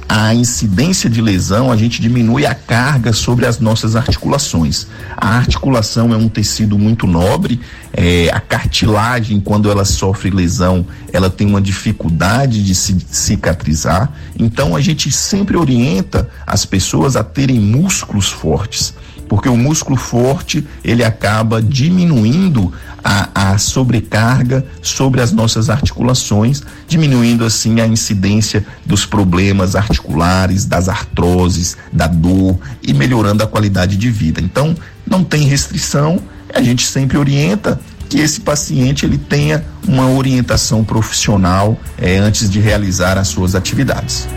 a 0.10 0.34
incidência 0.34 1.10
de 1.10 1.22
lesão, 1.22 1.70
a 1.70 1.76
gente 1.76 2.02
diminui 2.02 2.46
a 2.46 2.56
carga 2.56 3.12
sobre 3.12 3.46
as 3.46 3.60
nossas 3.60 3.98
articulações. 3.98 4.88
A 5.18 5.36
articulação 5.36 6.14
é 6.14 6.18
um 6.18 6.30
tecido 6.30 6.80
muito 6.80 7.06
nobre, 7.06 7.60
é, 7.92 8.30
a 8.32 8.40
cartilagem, 8.40 9.42
quando 9.42 9.70
ela 9.70 9.84
sofre 9.84 10.30
lesão, 10.30 10.88
ela 11.12 11.30
tem 11.30 11.46
uma 11.46 11.60
dificuldade 11.60 12.64
de 12.64 12.74
se 12.74 12.96
cicatrizar. 13.12 14.10
Então 14.40 14.78
a 14.78 14.82
gente 14.82 15.12
sempre 15.12 15.58
orienta 15.58 16.30
as 16.46 16.66
pessoas 16.66 17.18
a 17.18 17.24
terem 17.24 17.60
músculos 17.60 18.30
fortes 18.30 18.94
porque 19.28 19.50
o 19.50 19.58
músculo 19.58 19.98
forte 19.98 20.66
ele 20.84 21.04
acaba 21.04 21.62
diminuindo 21.62 22.72
a, 23.04 23.52
a, 23.54 23.58
sobrecarga 23.58 24.66
sobre 24.82 25.22
as 25.22 25.32
nossas 25.32 25.70
articulações, 25.70 26.62
diminuindo 26.88 27.46
assim 27.46 27.80
a 27.80 27.88
incidência 27.88 28.66
dos 28.86 29.06
problemas 29.06 29.76
articulares, 29.76 30.66
das 30.66 30.90
artroses, 30.90 31.78
da 31.92 32.08
dor 32.08 32.58
e 32.84 32.94
melhorando 32.94 33.44
a 33.44 33.48
qualidade 33.48 33.96
de 33.96 34.10
vida. 34.10 34.42
Então, 34.42 34.76
não 35.06 35.24
tem 35.24 35.44
restrição, 35.44 36.20
a 36.54 36.62
gente 36.62 36.86
sempre 36.86 37.18
orienta 37.18 37.80
que 38.10 38.20
esse 38.20 38.40
paciente 38.40 39.06
ele 39.06 39.18
tenha 39.18 39.64
uma 39.88 40.10
orientação 40.10 40.84
profissional 40.84 41.78
eh, 41.98 42.18
antes 42.18 42.50
de 42.50 42.60
realizar 42.60 43.18
as 43.18 43.28
suas 43.28 43.54
atividades. 43.56 44.28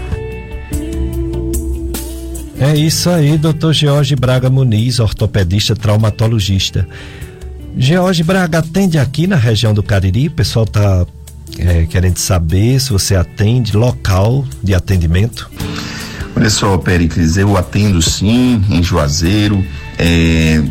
É 2.60 2.76
isso 2.76 3.08
aí, 3.08 3.38
doutor 3.38 3.72
George 3.72 4.14
Braga 4.14 4.50
Muniz, 4.50 5.00
ortopedista 5.00 5.74
traumatologista. 5.74 6.86
George 7.74 8.22
Braga 8.22 8.58
atende 8.58 8.98
aqui 8.98 9.26
na 9.26 9.36
região 9.36 9.72
do 9.72 9.82
Cariri, 9.82 10.26
o 10.26 10.32
pessoal 10.32 10.66
está 10.66 11.06
é, 11.58 11.86
querendo 11.86 12.18
saber 12.18 12.78
se 12.78 12.90
você 12.90 13.16
atende 13.16 13.74
local 13.74 14.44
de 14.62 14.74
atendimento. 14.74 15.50
Olha 16.36 16.50
só, 16.50 16.76
Pericles, 16.76 17.38
eu 17.38 17.56
atendo 17.56 18.02
sim 18.02 18.62
em 18.68 18.82
Juazeiro, 18.82 19.64
é, 19.98 20.62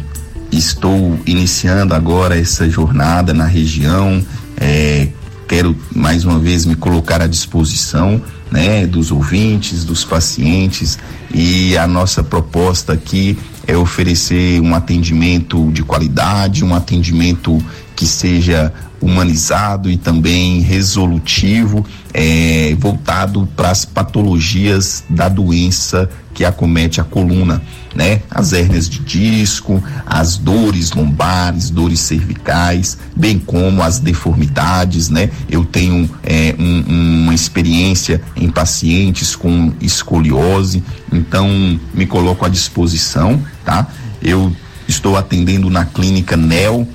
estou 0.51 1.19
iniciando 1.25 1.95
agora 1.95 2.39
essa 2.39 2.69
jornada 2.69 3.33
na 3.33 3.45
região, 3.45 4.23
é, 4.57 5.07
quero 5.47 5.75
mais 5.95 6.23
uma 6.23 6.37
vez 6.37 6.67
me 6.67 6.75
colocar 6.75 7.19
à 7.19 7.25
disposição 7.25 8.21
né, 8.51 8.85
dos 8.85 9.11
ouvintes, 9.11 9.83
dos 9.83 10.03
pacientes 10.03 10.97
e 11.33 11.77
a 11.77 11.87
nossa 11.87 12.23
proposta 12.23 12.93
aqui 12.93 13.37
é 13.67 13.77
oferecer 13.77 14.59
um 14.61 14.73
atendimento 14.73 15.71
de 15.71 15.83
qualidade, 15.83 16.63
um 16.63 16.73
atendimento 16.73 17.63
que 17.99 18.07
seja 18.07 18.71
humanizado 19.01 19.91
e 19.91 19.97
também 19.97 20.61
resolutivo, 20.61 21.85
é, 22.13 22.73
voltado 22.79 23.45
para 23.57 23.71
as 23.71 23.83
patologias 23.83 25.03
da 25.09 25.27
doença 25.27 26.09
que 26.33 26.45
acomete 26.45 27.01
a 27.01 27.03
coluna, 27.03 27.61
né? 27.93 28.21
As 28.31 28.53
hérnias 28.53 28.87
de 28.87 28.99
disco, 28.99 29.83
as 30.05 30.37
dores 30.37 30.93
lombares, 30.93 31.69
dores 31.69 31.99
cervicais, 31.99 32.97
bem 33.17 33.37
como 33.37 33.83
as 33.83 33.99
deformidades, 33.99 35.09
né? 35.09 35.29
Eu 35.49 35.65
tenho 35.65 36.09
é, 36.23 36.55
um, 36.57 37.23
uma 37.23 37.35
experiência 37.35 38.21
em 38.33 38.49
pacientes 38.49 39.35
com 39.35 39.73
escoliose, 39.81 40.81
então 41.11 41.77
me 41.93 42.05
coloco 42.05 42.45
à 42.45 42.47
disposição, 42.47 43.43
tá? 43.65 43.85
Eu 44.21 44.55
estou 44.87 45.17
atendendo 45.17 45.69
na 45.69 45.83
clínica 45.83 46.37
NEL 46.37 46.87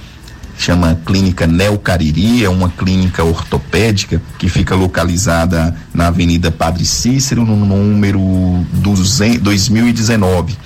chama 0.59 0.99
Clínica 1.05 1.47
Neo 1.47 1.79
Cariri, 1.79 2.45
é 2.45 2.49
uma 2.49 2.69
clínica 2.69 3.23
ortopédica 3.25 4.21
que 4.39 4.49
fica 4.49 4.75
localizada 4.75 5.77
na 5.93 6.09
Avenida 6.09 6.51
Padre 6.51 6.85
Cícero, 6.85 7.45
no 7.45 7.57
número 7.57 8.21
2019. 8.73 10.57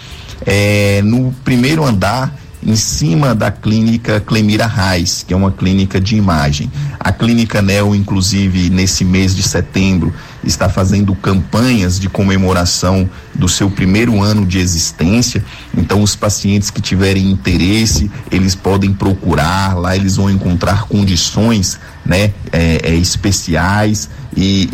É, 0.46 1.02
no 1.02 1.32
primeiro 1.44 1.84
andar 1.84 2.32
em 2.62 2.76
cima 2.76 3.34
da 3.34 3.50
clínica 3.50 4.20
Clemira 4.20 4.66
Reis, 4.66 5.24
que 5.26 5.32
é 5.32 5.36
uma 5.36 5.50
clínica 5.50 6.00
de 6.00 6.16
imagem. 6.16 6.70
A 6.98 7.12
clínica 7.12 7.62
Neo, 7.62 7.94
inclusive, 7.94 8.68
nesse 8.70 9.04
mês 9.04 9.34
de 9.34 9.42
setembro, 9.42 10.12
está 10.48 10.68
fazendo 10.68 11.14
campanhas 11.14 12.00
de 12.00 12.08
comemoração 12.08 13.08
do 13.34 13.48
seu 13.48 13.70
primeiro 13.70 14.20
ano 14.22 14.44
de 14.44 14.58
existência. 14.58 15.44
Então, 15.76 16.02
os 16.02 16.16
pacientes 16.16 16.70
que 16.70 16.80
tiverem 16.80 17.30
interesse, 17.30 18.10
eles 18.30 18.54
podem 18.54 18.92
procurar, 18.92 19.76
lá 19.78 19.94
eles 19.94 20.16
vão 20.16 20.30
encontrar 20.30 20.84
condições 20.84 21.78
né, 22.04 22.32
é, 22.52 22.80
é, 22.82 22.94
especiais 22.94 24.08
e, 24.36 24.68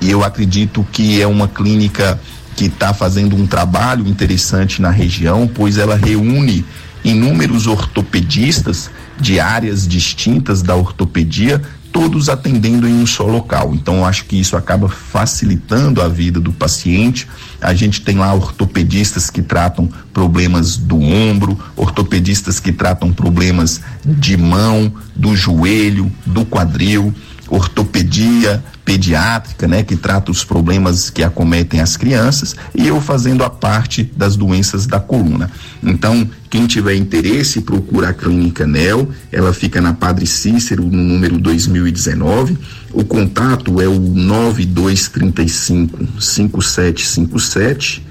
e, 0.00 0.06
e 0.06 0.10
eu 0.10 0.24
acredito 0.24 0.86
que 0.90 1.22
é 1.22 1.26
uma 1.26 1.46
clínica 1.46 2.20
que 2.56 2.66
está 2.66 2.92
fazendo 2.92 3.36
um 3.36 3.46
trabalho 3.46 4.06
interessante 4.06 4.82
na 4.82 4.90
região, 4.90 5.48
pois 5.52 5.78
ela 5.78 5.96
reúne 5.96 6.64
inúmeros 7.04 7.66
ortopedistas 7.66 8.90
de 9.18 9.40
áreas 9.40 9.86
distintas 9.86 10.62
da 10.62 10.74
ortopedia, 10.74 11.62
todos 11.92 12.28
atendendo 12.28 12.88
em 12.88 12.94
um 12.94 13.06
só 13.06 13.24
local. 13.24 13.74
Então, 13.74 14.04
acho 14.04 14.24
que 14.24 14.40
isso 14.40 14.56
acaba 14.56 14.88
facilitando 14.88 16.00
a 16.00 16.08
vida 16.08 16.40
do 16.40 16.52
paciente. 16.52 17.28
A 17.60 17.74
gente 17.74 18.00
tem 18.00 18.16
lá 18.16 18.32
ortopedistas 18.32 19.28
que 19.28 19.42
tratam 19.42 19.88
problemas 20.12 20.76
do 20.76 20.98
ombro, 21.00 21.58
ortopedistas 21.76 22.58
que 22.58 22.72
tratam 22.72 23.12
problemas 23.12 23.80
de 24.04 24.36
mão, 24.36 24.92
do 25.14 25.36
joelho, 25.36 26.10
do 26.24 26.44
quadril 26.44 27.14
ortopedia 27.52 28.64
pediátrica, 28.82 29.68
né, 29.68 29.82
que 29.82 29.94
trata 29.94 30.30
os 30.30 30.42
problemas 30.42 31.10
que 31.10 31.22
acometem 31.22 31.80
as 31.80 31.98
crianças, 31.98 32.56
e 32.74 32.88
eu 32.88 32.98
fazendo 33.00 33.44
a 33.44 33.50
parte 33.50 34.10
das 34.16 34.36
doenças 34.36 34.86
da 34.86 34.98
coluna. 34.98 35.50
Então, 35.82 36.26
quem 36.48 36.66
tiver 36.66 36.94
interesse, 36.94 37.60
procura 37.60 38.08
a 38.08 38.14
Clínica 38.14 38.66
NEL, 38.66 39.06
ela 39.30 39.52
fica 39.52 39.82
na 39.82 39.92
Padre 39.92 40.26
Cícero, 40.26 40.82
no 40.82 41.02
número 41.02 41.36
2019. 41.38 42.56
O 42.90 43.04
contato 43.04 43.82
é 43.82 43.86
o 43.86 43.98
9235 43.98 46.08
5757 46.18 48.02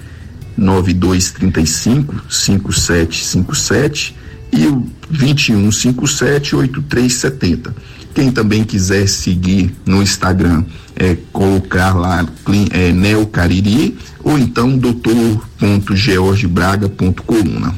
9235 0.56 2.22
5757 2.30 4.16
e 4.54 4.68
o 4.68 4.86
2157 5.10 6.56
8370 6.56 7.74
quem 8.14 8.32
também 8.32 8.64
quiser 8.64 9.08
seguir 9.08 9.76
no 9.86 10.02
Instagram, 10.02 10.64
é 10.96 11.16
colocar 11.32 11.94
lá 11.94 12.26
é, 12.72 12.92
Neo 12.92 13.28
Cariri 13.28 13.96
ou 14.24 14.38
então 14.38 14.78
doutor.georgebraga.coluna. 14.78 17.74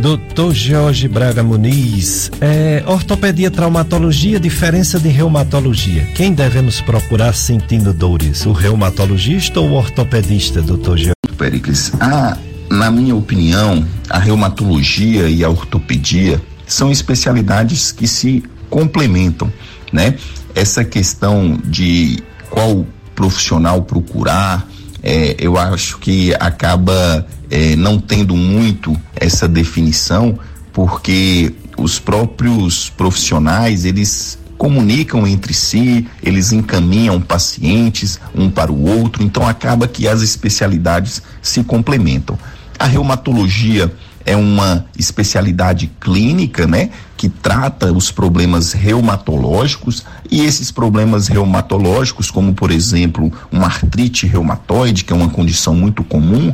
Doutor 0.00 0.52
Jorge 0.52 1.06
Braga 1.08 1.42
Muniz, 1.42 2.30
é, 2.40 2.82
ortopedia, 2.86 3.50
traumatologia, 3.50 4.40
diferença 4.40 4.98
de 4.98 5.08
reumatologia. 5.08 6.04
Quem 6.14 6.32
devemos 6.32 6.80
procurar 6.80 7.32
sentindo 7.32 7.92
dores? 7.92 8.44
O 8.44 8.52
reumatologista 8.52 9.60
ou 9.60 9.70
o 9.70 9.74
ortopedista, 9.74 10.60
doutor 10.60 10.98
Jorge? 10.98 11.14
Pericles, 11.38 11.92
a, 12.00 12.36
na 12.70 12.90
minha 12.90 13.14
opinião, 13.14 13.86
a 14.10 14.18
reumatologia 14.18 15.28
e 15.28 15.44
a 15.44 15.48
ortopedia 15.48 16.42
são 16.66 16.90
especialidades 16.90 17.92
que 17.92 18.08
se 18.08 18.42
complementam, 18.74 19.52
né? 19.92 20.16
Essa 20.52 20.84
questão 20.84 21.56
de 21.64 22.20
qual 22.50 22.84
profissional 23.14 23.82
procurar, 23.82 24.68
é, 25.00 25.36
eu 25.38 25.56
acho 25.56 25.98
que 25.98 26.34
acaba 26.40 27.24
é, 27.48 27.76
não 27.76 28.00
tendo 28.00 28.34
muito 28.34 29.00
essa 29.14 29.46
definição, 29.46 30.36
porque 30.72 31.54
os 31.78 32.00
próprios 32.00 32.90
profissionais 32.90 33.84
eles 33.84 34.36
comunicam 34.58 35.24
entre 35.24 35.54
si, 35.54 36.08
eles 36.20 36.50
encaminham 36.50 37.20
pacientes 37.20 38.18
um 38.34 38.50
para 38.50 38.72
o 38.72 38.84
outro, 38.84 39.22
então 39.22 39.46
acaba 39.46 39.86
que 39.86 40.08
as 40.08 40.20
especialidades 40.20 41.22
se 41.40 41.62
complementam. 41.62 42.36
A 42.76 42.86
reumatologia 42.86 43.94
é 44.26 44.34
uma 44.34 44.86
especialidade 44.98 45.88
clínica, 46.00 46.66
né, 46.66 46.90
que 47.24 47.28
trata 47.30 47.90
os 47.90 48.10
problemas 48.10 48.72
reumatológicos 48.72 50.04
e 50.30 50.42
esses 50.42 50.70
problemas 50.70 51.26
reumatológicos, 51.26 52.30
como 52.30 52.52
por 52.52 52.70
exemplo, 52.70 53.32
uma 53.50 53.64
artrite 53.64 54.26
reumatoide, 54.26 55.04
que 55.04 55.12
é 55.14 55.16
uma 55.16 55.30
condição 55.30 55.74
muito 55.74 56.04
comum, 56.04 56.52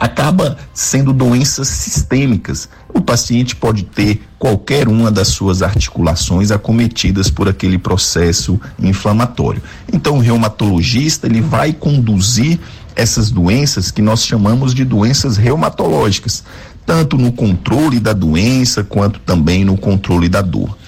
acaba 0.00 0.56
sendo 0.72 1.12
doenças 1.12 1.68
sistêmicas. 1.68 2.66
O 2.94 3.02
paciente 3.02 3.54
pode 3.54 3.82
ter 3.82 4.22
qualquer 4.38 4.88
uma 4.88 5.10
das 5.10 5.28
suas 5.28 5.60
articulações 5.60 6.50
acometidas 6.50 7.28
por 7.28 7.46
aquele 7.46 7.76
processo 7.76 8.58
inflamatório. 8.78 9.62
Então, 9.92 10.16
o 10.16 10.20
reumatologista 10.20 11.26
ele 11.26 11.42
vai 11.42 11.74
conduzir 11.74 12.58
essas 12.94 13.30
doenças 13.30 13.90
que 13.90 14.00
nós 14.00 14.24
chamamos 14.24 14.72
de 14.72 14.82
doenças 14.82 15.36
reumatológicas, 15.36 16.42
tanto 16.86 17.18
no 17.18 17.32
controle 17.32 17.98
da 17.98 18.12
doença 18.12 18.84
quanto 18.84 19.18
também 19.20 19.64
no 19.64 19.76
controle 19.76 20.28
da 20.28 20.40
dor. 20.40 20.78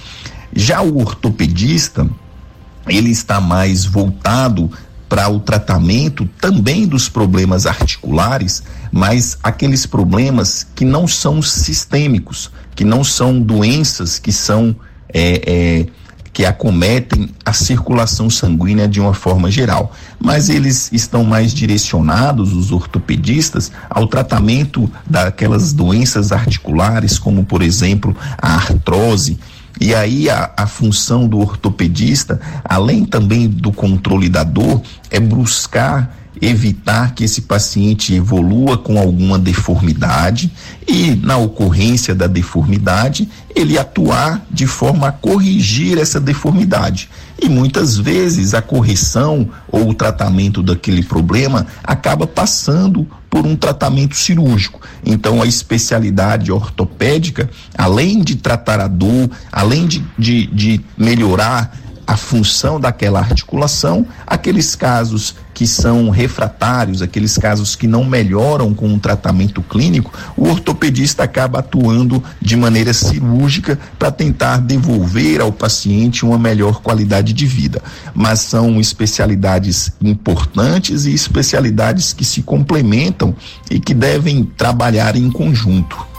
Já 0.54 0.80
o 0.80 0.98
ortopedista, 0.98 2.08
ele 2.86 3.10
está 3.10 3.40
mais 3.40 3.84
voltado 3.84 4.70
para 5.08 5.28
o 5.28 5.40
tratamento 5.40 6.28
também 6.40 6.86
dos 6.86 7.08
problemas 7.08 7.66
articulares, 7.66 8.62
mas 8.92 9.38
aqueles 9.42 9.86
problemas 9.86 10.66
que 10.74 10.84
não 10.84 11.08
são 11.08 11.42
sistêmicos, 11.42 12.50
que 12.74 12.84
não 12.84 13.02
são 13.02 13.40
doenças 13.40 14.18
que 14.18 14.30
são 14.30 14.76
é, 15.12 15.42
é, 15.46 15.86
que 16.32 16.44
acometem 16.44 17.30
a 17.44 17.52
circulação 17.52 18.30
sanguínea 18.30 18.86
de 18.86 19.00
uma 19.00 19.14
forma 19.14 19.50
geral. 19.50 19.92
Mas 20.20 20.48
eles 20.48 20.90
estão 20.92 21.24
mais 21.24 21.52
direcionados, 21.52 22.52
os 22.52 22.70
ortopedistas, 22.70 23.72
ao 23.88 24.06
tratamento 24.06 24.90
daquelas 25.08 25.72
doenças 25.72 26.32
articulares, 26.32 27.18
como 27.18 27.44
por 27.44 27.62
exemplo 27.62 28.16
a 28.40 28.54
artrose. 28.54 29.38
E 29.80 29.94
aí 29.94 30.28
a, 30.28 30.50
a 30.56 30.66
função 30.66 31.28
do 31.28 31.38
ortopedista, 31.38 32.40
além 32.64 33.04
também 33.04 33.48
do 33.48 33.70
controle 33.70 34.28
da 34.28 34.42
dor, 34.42 34.82
é 35.10 35.20
buscar 35.20 36.17
evitar 36.40 37.14
que 37.14 37.24
esse 37.24 37.42
paciente 37.42 38.14
evolua 38.14 38.78
com 38.78 38.98
alguma 38.98 39.38
deformidade 39.38 40.50
e, 40.86 41.14
na 41.16 41.36
ocorrência 41.36 42.14
da 42.14 42.26
deformidade, 42.26 43.28
ele 43.54 43.78
atuar 43.78 44.44
de 44.50 44.66
forma 44.66 45.08
a 45.08 45.12
corrigir 45.12 45.98
essa 45.98 46.20
deformidade. 46.20 47.08
E 47.40 47.48
muitas 47.48 47.96
vezes 47.96 48.54
a 48.54 48.62
correção 48.62 49.48
ou 49.70 49.90
o 49.90 49.94
tratamento 49.94 50.62
daquele 50.62 51.02
problema 51.02 51.66
acaba 51.84 52.26
passando 52.26 53.06
por 53.30 53.46
um 53.46 53.54
tratamento 53.54 54.16
cirúrgico. 54.16 54.80
Então, 55.04 55.42
a 55.42 55.46
especialidade 55.46 56.50
ortopédica, 56.50 57.48
além 57.76 58.22
de 58.22 58.36
tratar 58.36 58.80
a 58.80 58.88
dor, 58.88 59.30
além 59.52 59.86
de, 59.86 60.04
de, 60.18 60.46
de 60.46 60.80
melhorar 60.96 61.76
a 62.08 62.16
função 62.16 62.80
daquela 62.80 63.18
articulação, 63.18 64.06
aqueles 64.26 64.74
casos 64.74 65.34
que 65.52 65.66
são 65.66 66.08
refratários, 66.08 67.02
aqueles 67.02 67.36
casos 67.36 67.76
que 67.76 67.86
não 67.86 68.02
melhoram 68.02 68.72
com 68.72 68.88
um 68.88 68.98
tratamento 68.98 69.60
clínico, 69.60 70.10
o 70.34 70.48
ortopedista 70.48 71.24
acaba 71.24 71.58
atuando 71.58 72.24
de 72.40 72.56
maneira 72.56 72.94
cirúrgica 72.94 73.78
para 73.98 74.10
tentar 74.10 74.56
devolver 74.56 75.42
ao 75.42 75.52
paciente 75.52 76.24
uma 76.24 76.38
melhor 76.38 76.80
qualidade 76.80 77.34
de 77.34 77.44
vida. 77.44 77.82
Mas 78.14 78.40
são 78.40 78.80
especialidades 78.80 79.92
importantes 80.00 81.04
e 81.04 81.12
especialidades 81.12 82.14
que 82.14 82.24
se 82.24 82.40
complementam 82.40 83.36
e 83.70 83.78
que 83.78 83.92
devem 83.92 84.44
trabalhar 84.44 85.14
em 85.14 85.30
conjunto. 85.30 86.17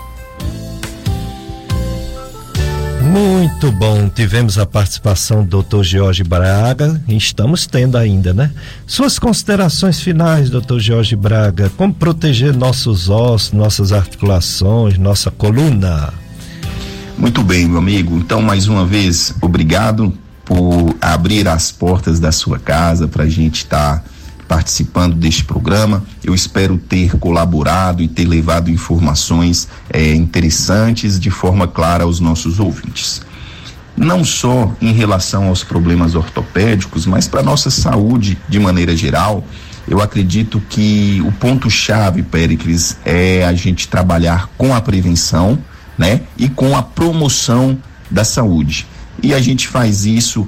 Muito 3.10 3.72
bom, 3.72 4.08
tivemos 4.08 4.60
a 4.60 4.68
participação 4.68 5.44
do 5.44 5.64
Dr. 5.64 5.82
Jorge 5.82 6.24
Braga 6.24 7.02
estamos 7.08 7.66
tendo 7.66 7.98
ainda, 7.98 8.36
né? 8.36 8.52
Suas 8.86 9.18
considerações 9.18 10.00
finais, 10.00 10.52
Dr. 10.52 10.78
Jorge 10.78 11.16
Braga, 11.16 11.72
como 11.76 11.92
proteger 11.92 12.56
nossos 12.56 13.10
ossos, 13.10 13.52
nossas 13.52 13.92
articulações, 13.92 15.00
nossa 15.00 15.32
coluna? 15.32 16.14
Muito 17.18 17.42
bem, 17.42 17.68
meu 17.68 17.80
amigo. 17.80 18.16
Então, 18.16 18.44
mais 18.44 18.68
uma 18.68 18.86
vez, 18.86 19.34
obrigado 19.42 20.14
por 20.46 20.96
abrir 21.02 21.48
as 21.48 21.72
portas 21.72 22.20
da 22.20 22.32
sua 22.32 22.60
casa 22.60 23.08
para 23.08 23.24
a 23.24 23.30
gente 23.30 23.64
estar. 23.64 24.04
Tá 24.04 24.04
participando 24.50 25.16
deste 25.16 25.46
programa. 25.46 26.04
Eu 26.24 26.34
espero 26.34 26.76
ter 26.76 27.16
colaborado 27.18 28.02
e 28.02 28.08
ter 28.08 28.26
levado 28.26 28.72
informações 28.72 29.70
é, 29.92 30.14
interessantes 30.16 31.20
de 31.20 31.30
forma 31.30 31.68
clara 31.68 32.04
aos 32.04 32.20
nossos 32.20 32.60
ouvintes. 32.60 33.22
Não 33.96 34.26
só 34.26 34.74
em 34.82 34.92
relação 34.92 35.48
aos 35.48 35.64
problemas 35.64 36.16
ortopédicos, 36.16 37.06
mas 37.06 37.28
para 37.28 37.44
nossa 37.44 37.70
saúde 37.70 38.38
de 38.50 38.60
maneira 38.60 38.98
geral. 38.98 39.46
Eu 39.88 40.02
acredito 40.02 40.62
que 40.70 41.22
o 41.26 41.32
ponto-chave, 41.32 42.24
Pericles, 42.24 42.98
é 43.06 43.46
a 43.46 43.54
gente 43.54 43.88
trabalhar 43.88 44.50
com 44.58 44.74
a 44.74 44.82
prevenção, 44.82 45.60
né? 45.98 46.22
E 46.38 46.50
com 46.50 46.76
a 46.76 46.82
promoção 46.82 47.78
da 48.10 48.24
saúde. 48.24 48.88
E 49.22 49.34
a 49.34 49.40
gente 49.40 49.68
faz 49.68 50.06
isso 50.06 50.48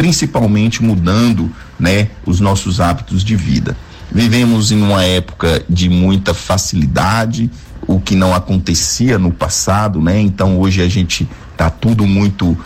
principalmente 0.00 0.82
mudando 0.82 1.52
né, 1.78 2.08
os 2.24 2.40
nossos 2.40 2.80
hábitos 2.80 3.22
de 3.22 3.36
vida. 3.36 3.76
Vivemos 4.10 4.72
em 4.72 4.80
uma 4.80 5.04
época 5.04 5.62
de 5.68 5.90
muita 5.90 6.32
facilidade, 6.32 7.50
o 7.86 8.00
que 8.00 8.16
não 8.16 8.34
acontecia 8.34 9.18
no 9.18 9.30
passado, 9.30 10.00
né? 10.00 10.18
Então 10.18 10.58
hoje 10.58 10.80
a 10.80 10.88
gente 10.88 11.28
está 11.52 11.68
tudo 11.68 12.06
muito 12.06 12.56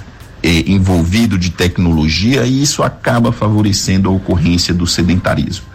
eh, 0.44 0.62
envolvido 0.68 1.36
de 1.36 1.50
tecnologia 1.50 2.46
e 2.46 2.62
isso 2.62 2.84
acaba 2.84 3.32
favorecendo 3.32 4.08
a 4.08 4.12
ocorrência 4.12 4.72
do 4.72 4.86
sedentarismo. 4.86 5.66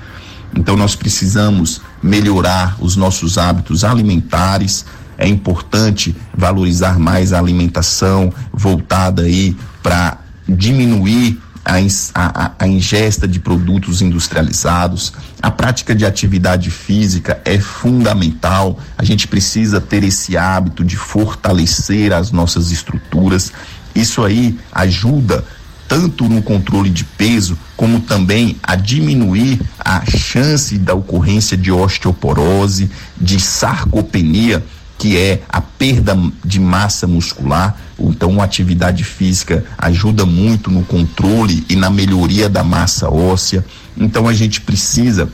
Então 0.55 0.77
nós 0.77 0.95
precisamos 0.95 1.81
melhorar 2.01 2.77
os 2.79 2.95
nossos 2.95 3.37
hábitos 3.37 3.83
alimentares. 3.83 4.85
É 5.17 5.27
importante 5.27 6.15
valorizar 6.33 6.97
mais 6.97 7.33
a 7.33 7.37
alimentação 7.37 8.31
voltada 8.53 9.23
aí 9.23 9.57
para 9.83 10.19
diminuir 10.47 11.37
a, 11.65 11.77
a, 12.15 12.51
a 12.59 12.67
ingesta 12.67 13.27
de 13.27 13.39
produtos 13.39 14.01
industrializados, 14.01 15.13
a 15.41 15.51
prática 15.51 15.93
de 15.93 16.05
atividade 16.05 16.71
física 16.71 17.39
é 17.45 17.59
fundamental. 17.59 18.79
A 18.97 19.03
gente 19.03 19.27
precisa 19.27 19.79
ter 19.79 20.03
esse 20.03 20.35
hábito 20.37 20.83
de 20.83 20.97
fortalecer 20.97 22.13
as 22.13 22.31
nossas 22.31 22.71
estruturas. 22.71 23.51
Isso 23.93 24.23
aí 24.23 24.57
ajuda 24.71 25.43
tanto 25.87 26.29
no 26.29 26.43
controle 26.43 26.89
de 26.89 27.03
peso, 27.03 27.57
como 27.75 27.99
também 27.99 28.57
a 28.61 28.75
diminuir 28.75 29.59
a 29.79 30.05
chance 30.05 30.77
da 30.77 30.93
ocorrência 30.93 31.57
de 31.57 31.71
osteoporose, 31.71 32.91
de 33.19 33.39
sarcopenia 33.39 34.63
que 34.99 35.17
é 35.17 35.41
a 35.47 35.61
perda 35.61 36.15
de 36.43 36.59
massa 36.59 37.07
muscular. 37.07 37.75
Então, 37.97 38.39
a 38.39 38.43
atividade 38.43 39.03
física 39.05 39.65
ajuda 39.77 40.25
muito 40.25 40.69
no 40.69 40.83
controle 40.83 41.65
e 41.69 41.75
na 41.75 41.89
melhoria 41.89 42.49
da 42.49 42.63
massa 42.63 43.09
óssea. 43.09 43.65
Então, 43.97 44.27
a 44.27 44.33
gente 44.33 44.59
precisa 44.59 45.29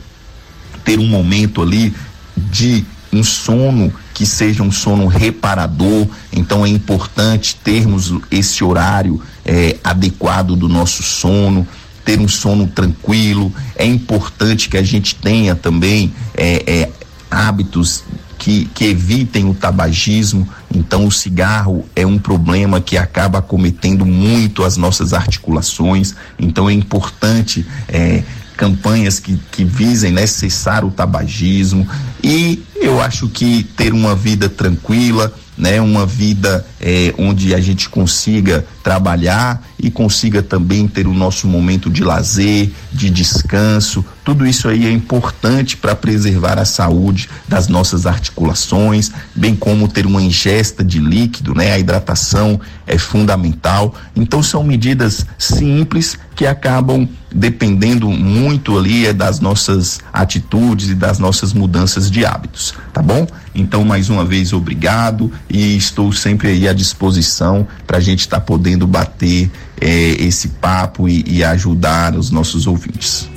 ter 0.85 0.99
um 0.99 1.07
momento 1.07 1.63
ali 1.63 1.93
de 2.37 2.85
um 3.11 3.23
sono 3.23 3.91
que 4.13 4.23
seja 4.23 4.61
um 4.61 4.71
sono 4.71 5.07
reparador. 5.07 6.07
Então, 6.31 6.63
é 6.63 6.69
importante 6.69 7.55
termos 7.63 8.13
esse 8.29 8.63
horário 8.63 9.19
é, 9.43 9.77
adequado 9.83 10.55
do 10.55 10.69
nosso 10.69 11.01
sono 11.01 11.67
ter 12.05 12.19
um 12.19 12.27
sono 12.27 12.67
tranquilo. 12.67 13.51
É 13.75 13.83
importante 13.83 14.69
que 14.69 14.77
a 14.77 14.83
gente 14.83 15.15
tenha 15.15 15.55
também 15.55 16.13
é, 16.35 16.63
é, 16.67 16.91
hábitos 17.31 18.03
que, 18.37 18.65
que 18.73 18.85
evitem 18.85 19.45
o 19.45 19.53
tabagismo. 19.53 20.47
Então, 20.73 21.05
o 21.05 21.11
cigarro 21.11 21.85
é 21.95 22.05
um 22.05 22.17
problema 22.17 22.81
que 22.81 22.97
acaba 22.97 23.41
cometendo 23.41 24.05
muito 24.05 24.63
as 24.63 24.77
nossas 24.77 25.13
articulações. 25.13 26.15
Então, 26.37 26.69
é 26.69 26.73
importante 26.73 27.65
é, 27.87 28.23
campanhas 28.55 29.19
que, 29.19 29.39
que 29.51 29.63
visem 29.63 30.11
né, 30.11 30.25
cessar 30.25 30.83
o 30.83 30.91
tabagismo. 30.91 31.87
E 32.23 32.63
eu 32.75 33.01
acho 33.01 33.27
que 33.29 33.63
ter 33.63 33.93
uma 33.93 34.15
vida 34.15 34.49
tranquila, 34.49 35.33
né, 35.57 35.79
uma 35.81 36.05
vida 36.05 36.65
é, 36.79 37.13
onde 37.17 37.53
a 37.53 37.59
gente 37.59 37.89
consiga 37.89 38.65
trabalhar 38.85 39.63
e 39.79 39.89
consiga 39.89 40.43
também 40.43 40.87
ter 40.87 41.07
o 41.07 41.13
nosso 41.13 41.47
momento 41.47 41.89
de 41.89 42.03
lazer, 42.03 42.69
de 42.93 43.09
descanso. 43.09 44.05
Tudo 44.23 44.45
isso 44.45 44.67
aí 44.67 44.85
é 44.85 44.91
importante 44.91 45.75
para 45.75 45.95
preservar 45.95 46.59
a 46.59 46.65
saúde 46.65 47.27
das 47.47 47.67
nossas 47.67 48.05
articulações, 48.05 49.11
bem 49.35 49.55
como 49.55 49.87
ter 49.87 50.05
uma 50.05 50.21
ingesta 50.21 50.83
de 50.83 50.99
líquido, 50.99 51.55
né? 51.55 51.73
A 51.73 51.79
hidratação 51.79 52.61
é 52.85 52.95
fundamental. 52.95 53.95
Então 54.15 54.43
são 54.43 54.63
medidas 54.63 55.25
simples 55.35 56.15
que 56.35 56.45
acabam 56.45 57.09
dependendo 57.35 58.09
muito 58.09 58.77
ali 58.77 59.05
é 59.05 59.13
das 59.13 59.41
nossas 59.41 59.99
atitudes 60.13 60.89
e 60.89 60.95
das 60.95 61.19
nossas 61.19 61.51
mudanças 61.51 62.09
de 62.09 62.25
hábitos, 62.25 62.73
tá 62.93 63.01
bom? 63.01 63.27
Então 63.53 63.83
mais 63.83 64.09
uma 64.09 64.23
vez 64.23 64.53
obrigado 64.53 65.31
e 65.49 65.75
estou 65.75 66.13
sempre 66.13 66.49
aí 66.49 66.67
à 66.67 66.73
disposição 66.73 67.67
para 67.85 67.97
a 67.97 68.01
gente 68.01 68.21
estar 68.21 68.39
tá 68.39 68.45
podendo 68.45 68.74
bater 68.87 69.49
é, 69.79 69.87
esse 70.23 70.49
papo 70.49 71.07
e, 71.07 71.23
e 71.27 71.43
ajudar 71.43 72.15
os 72.15 72.31
nossos 72.31 72.67
ouvintes. 72.67 73.29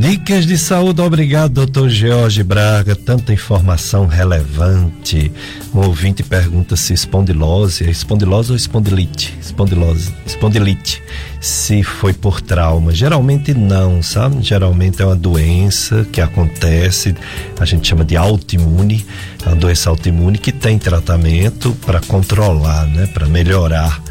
Dicas 0.00 0.46
de 0.46 0.56
saúde, 0.56 1.02
obrigado, 1.02 1.52
doutor 1.52 1.90
George 1.90 2.42
Braga. 2.42 2.96
Tanta 2.96 3.34
informação 3.34 4.06
relevante. 4.06 5.30
Um 5.74 5.80
ouvinte 5.80 6.22
pergunta 6.22 6.74
se 6.74 6.94
espondilose 6.94 7.84
é 7.84 7.90
espondilose 7.90 8.50
ou 8.50 8.56
espondilite? 8.56 9.36
Espondilose, 9.38 10.10
espondilite. 10.24 11.02
Se 11.38 11.82
foi 11.82 12.14
por 12.14 12.40
trauma. 12.40 12.94
Geralmente 12.94 13.52
não, 13.52 14.02
sabe? 14.02 14.40
Geralmente 14.40 15.02
é 15.02 15.04
uma 15.04 15.14
doença 15.14 16.06
que 16.10 16.22
acontece, 16.22 17.14
a 17.58 17.66
gente 17.66 17.86
chama 17.86 18.02
de 18.02 18.16
autoimune, 18.16 19.04
é 19.44 19.48
uma 19.50 19.56
doença 19.56 19.90
autoimune 19.90 20.38
que 20.38 20.50
tem 20.50 20.78
tratamento 20.78 21.76
para 21.84 22.00
controlar, 22.00 22.86
né? 22.86 23.06
Para 23.06 23.26
melhorar. 23.26 24.02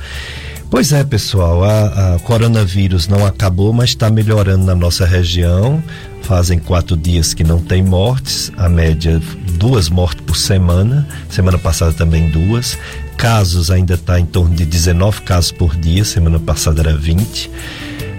Pois 0.69 0.93
é, 0.93 1.03
pessoal, 1.03 1.63
a, 1.63 2.15
a 2.15 2.19
coronavírus 2.19 3.07
não 3.07 3.25
acabou, 3.25 3.73
mas 3.73 3.89
está 3.89 4.07
melhorando 4.11 4.65
na 4.65 4.75
nossa 4.75 5.03
região. 5.03 5.83
Fazem 6.21 6.59
quatro 6.59 6.95
dias 6.95 7.33
que 7.33 7.43
não 7.43 7.59
tem 7.59 7.81
mortes, 7.81 8.51
a 8.55 8.69
média 8.69 9.19
duas 9.53 9.89
mortes 9.89 10.23
por 10.27 10.37
semana. 10.37 11.07
Semana 11.27 11.57
passada 11.57 11.91
também 11.91 12.29
duas. 12.29 12.77
Casos 13.17 13.71
ainda 13.71 13.95
está 13.95 14.19
em 14.19 14.25
torno 14.27 14.55
de 14.55 14.63
19 14.63 15.23
casos 15.23 15.51
por 15.51 15.75
dia, 15.75 16.05
semana 16.05 16.37
passada 16.37 16.81
era 16.81 16.95
20. 16.95 17.49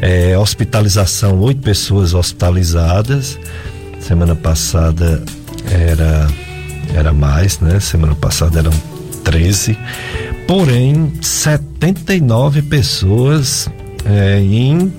É, 0.03 0.37
hospitalização, 0.37 1.39
oito 1.39 1.61
pessoas 1.61 2.15
hospitalizadas. 2.15 3.39
Semana 4.01 4.35
passada 4.35 5.23
era, 5.71 6.27
era 6.93 7.13
mais, 7.13 7.61
né? 7.61 7.79
Semana 7.79 8.17
passada 8.17 8.59
eram 8.59 8.73
13 9.23 9.79
porém 10.51 11.13
79 11.21 12.63
pessoas 12.63 13.71
é, 14.05 14.41
em 14.41 14.93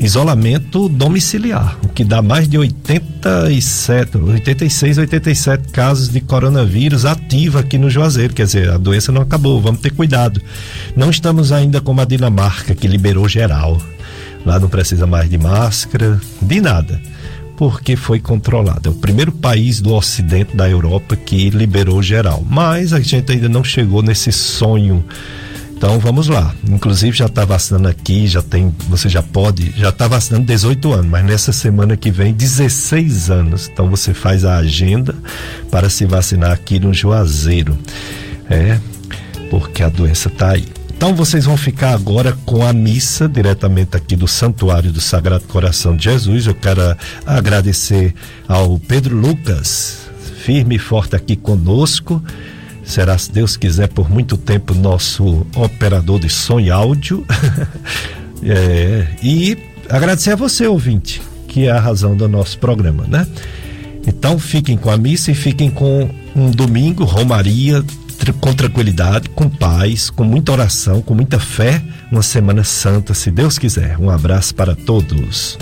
isolamento 0.00 0.88
domiciliar, 0.88 1.78
o 1.84 1.88
que 1.90 2.02
dá 2.02 2.20
mais 2.20 2.48
de 2.48 2.58
87, 2.58 4.18
86, 4.18 4.98
87 4.98 5.68
casos 5.68 6.08
de 6.08 6.20
coronavírus 6.20 7.04
ativa 7.04 7.60
aqui 7.60 7.78
no 7.78 7.88
Juazeiro, 7.88 8.34
quer 8.34 8.46
dizer, 8.46 8.68
a 8.68 8.78
doença 8.78 9.12
não 9.12 9.22
acabou, 9.22 9.60
vamos 9.60 9.80
ter 9.80 9.92
cuidado. 9.92 10.42
Não 10.96 11.08
estamos 11.08 11.52
ainda 11.52 11.80
como 11.80 12.00
a 12.00 12.04
Dinamarca, 12.04 12.74
que 12.74 12.88
liberou 12.88 13.28
geral. 13.28 13.80
Lá 14.44 14.58
não 14.58 14.68
precisa 14.68 15.06
mais 15.06 15.30
de 15.30 15.38
máscara, 15.38 16.20
de 16.42 16.60
nada 16.60 17.00
porque 17.60 17.94
foi 17.94 18.18
controlado. 18.18 18.88
É 18.88 18.90
o 18.90 18.94
primeiro 18.94 19.30
país 19.30 19.82
do 19.82 19.92
ocidente 19.92 20.56
da 20.56 20.66
Europa 20.66 21.14
que 21.14 21.50
liberou 21.50 22.02
geral. 22.02 22.42
Mas 22.48 22.94
a 22.94 23.00
gente 23.00 23.30
ainda 23.30 23.50
não 23.50 23.62
chegou 23.62 24.02
nesse 24.02 24.32
sonho. 24.32 25.04
Então 25.76 25.98
vamos 25.98 26.28
lá. 26.28 26.54
Inclusive 26.66 27.14
já 27.14 27.26
está 27.26 27.44
vacinando 27.44 27.86
aqui, 27.86 28.26
já 28.26 28.40
tem, 28.40 28.74
você 28.88 29.10
já 29.10 29.22
pode, 29.22 29.74
já 29.76 29.90
está 29.90 30.08
vacinando 30.08 30.46
18 30.46 30.90
anos, 30.90 31.06
mas 31.10 31.22
nessa 31.22 31.52
semana 31.52 31.98
que 31.98 32.10
vem 32.10 32.32
16 32.32 33.28
anos. 33.30 33.68
Então 33.70 33.90
você 33.90 34.14
faz 34.14 34.42
a 34.42 34.56
agenda 34.56 35.14
para 35.70 35.90
se 35.90 36.06
vacinar 36.06 36.52
aqui 36.52 36.80
no 36.80 36.94
Juazeiro. 36.94 37.76
É, 38.48 38.80
porque 39.50 39.82
a 39.82 39.90
doença 39.90 40.28
está 40.28 40.52
aí. 40.52 40.64
Então 41.00 41.14
vocês 41.14 41.46
vão 41.46 41.56
ficar 41.56 41.94
agora 41.94 42.36
com 42.44 42.62
a 42.62 42.74
missa 42.74 43.26
diretamente 43.26 43.96
aqui 43.96 44.14
do 44.14 44.28
Santuário 44.28 44.92
do 44.92 45.00
Sagrado 45.00 45.44
Coração 45.44 45.96
de 45.96 46.04
Jesus. 46.04 46.46
Eu 46.46 46.54
quero 46.54 46.94
agradecer 47.24 48.14
ao 48.46 48.78
Pedro 48.78 49.16
Lucas, 49.16 50.10
firme 50.44 50.76
e 50.76 50.78
forte 50.78 51.16
aqui 51.16 51.36
conosco, 51.36 52.22
será, 52.84 53.16
se 53.16 53.32
Deus 53.32 53.56
quiser, 53.56 53.88
por 53.88 54.10
muito 54.10 54.36
tempo 54.36 54.74
nosso 54.74 55.46
operador 55.56 56.20
de 56.20 56.28
som 56.28 56.60
e 56.60 56.70
áudio. 56.70 57.24
é, 58.44 59.06
e 59.22 59.56
agradecer 59.88 60.32
a 60.32 60.36
você, 60.36 60.66
ouvinte, 60.66 61.22
que 61.48 61.64
é 61.64 61.70
a 61.70 61.80
razão 61.80 62.14
do 62.14 62.28
nosso 62.28 62.58
programa, 62.58 63.06
né? 63.08 63.26
Então 64.06 64.38
fiquem 64.38 64.76
com 64.76 64.90
a 64.90 64.98
missa 64.98 65.30
e 65.30 65.34
fiquem 65.34 65.70
com 65.70 66.10
um 66.36 66.50
domingo, 66.50 67.04
Romaria, 67.04 67.82
com 68.40 68.52
tranquilidade, 68.52 69.28
com 69.30 69.48
paz, 69.48 70.10
com 70.10 70.24
muita 70.24 70.52
oração, 70.52 71.00
com 71.00 71.14
muita 71.14 71.38
fé, 71.38 71.82
uma 72.12 72.22
semana 72.22 72.62
santa, 72.62 73.14
se 73.14 73.30
Deus 73.30 73.58
quiser. 73.58 73.98
Um 73.98 74.10
abraço 74.10 74.54
para 74.54 74.74
todos. 74.74 75.58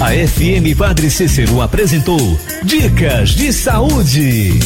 A 0.00 0.10
FM 0.26 0.76
Padre 0.76 1.10
Cícero 1.10 1.60
apresentou 1.60 2.38
Dicas 2.64 3.30
de 3.30 3.52
Saúde. 3.52 4.58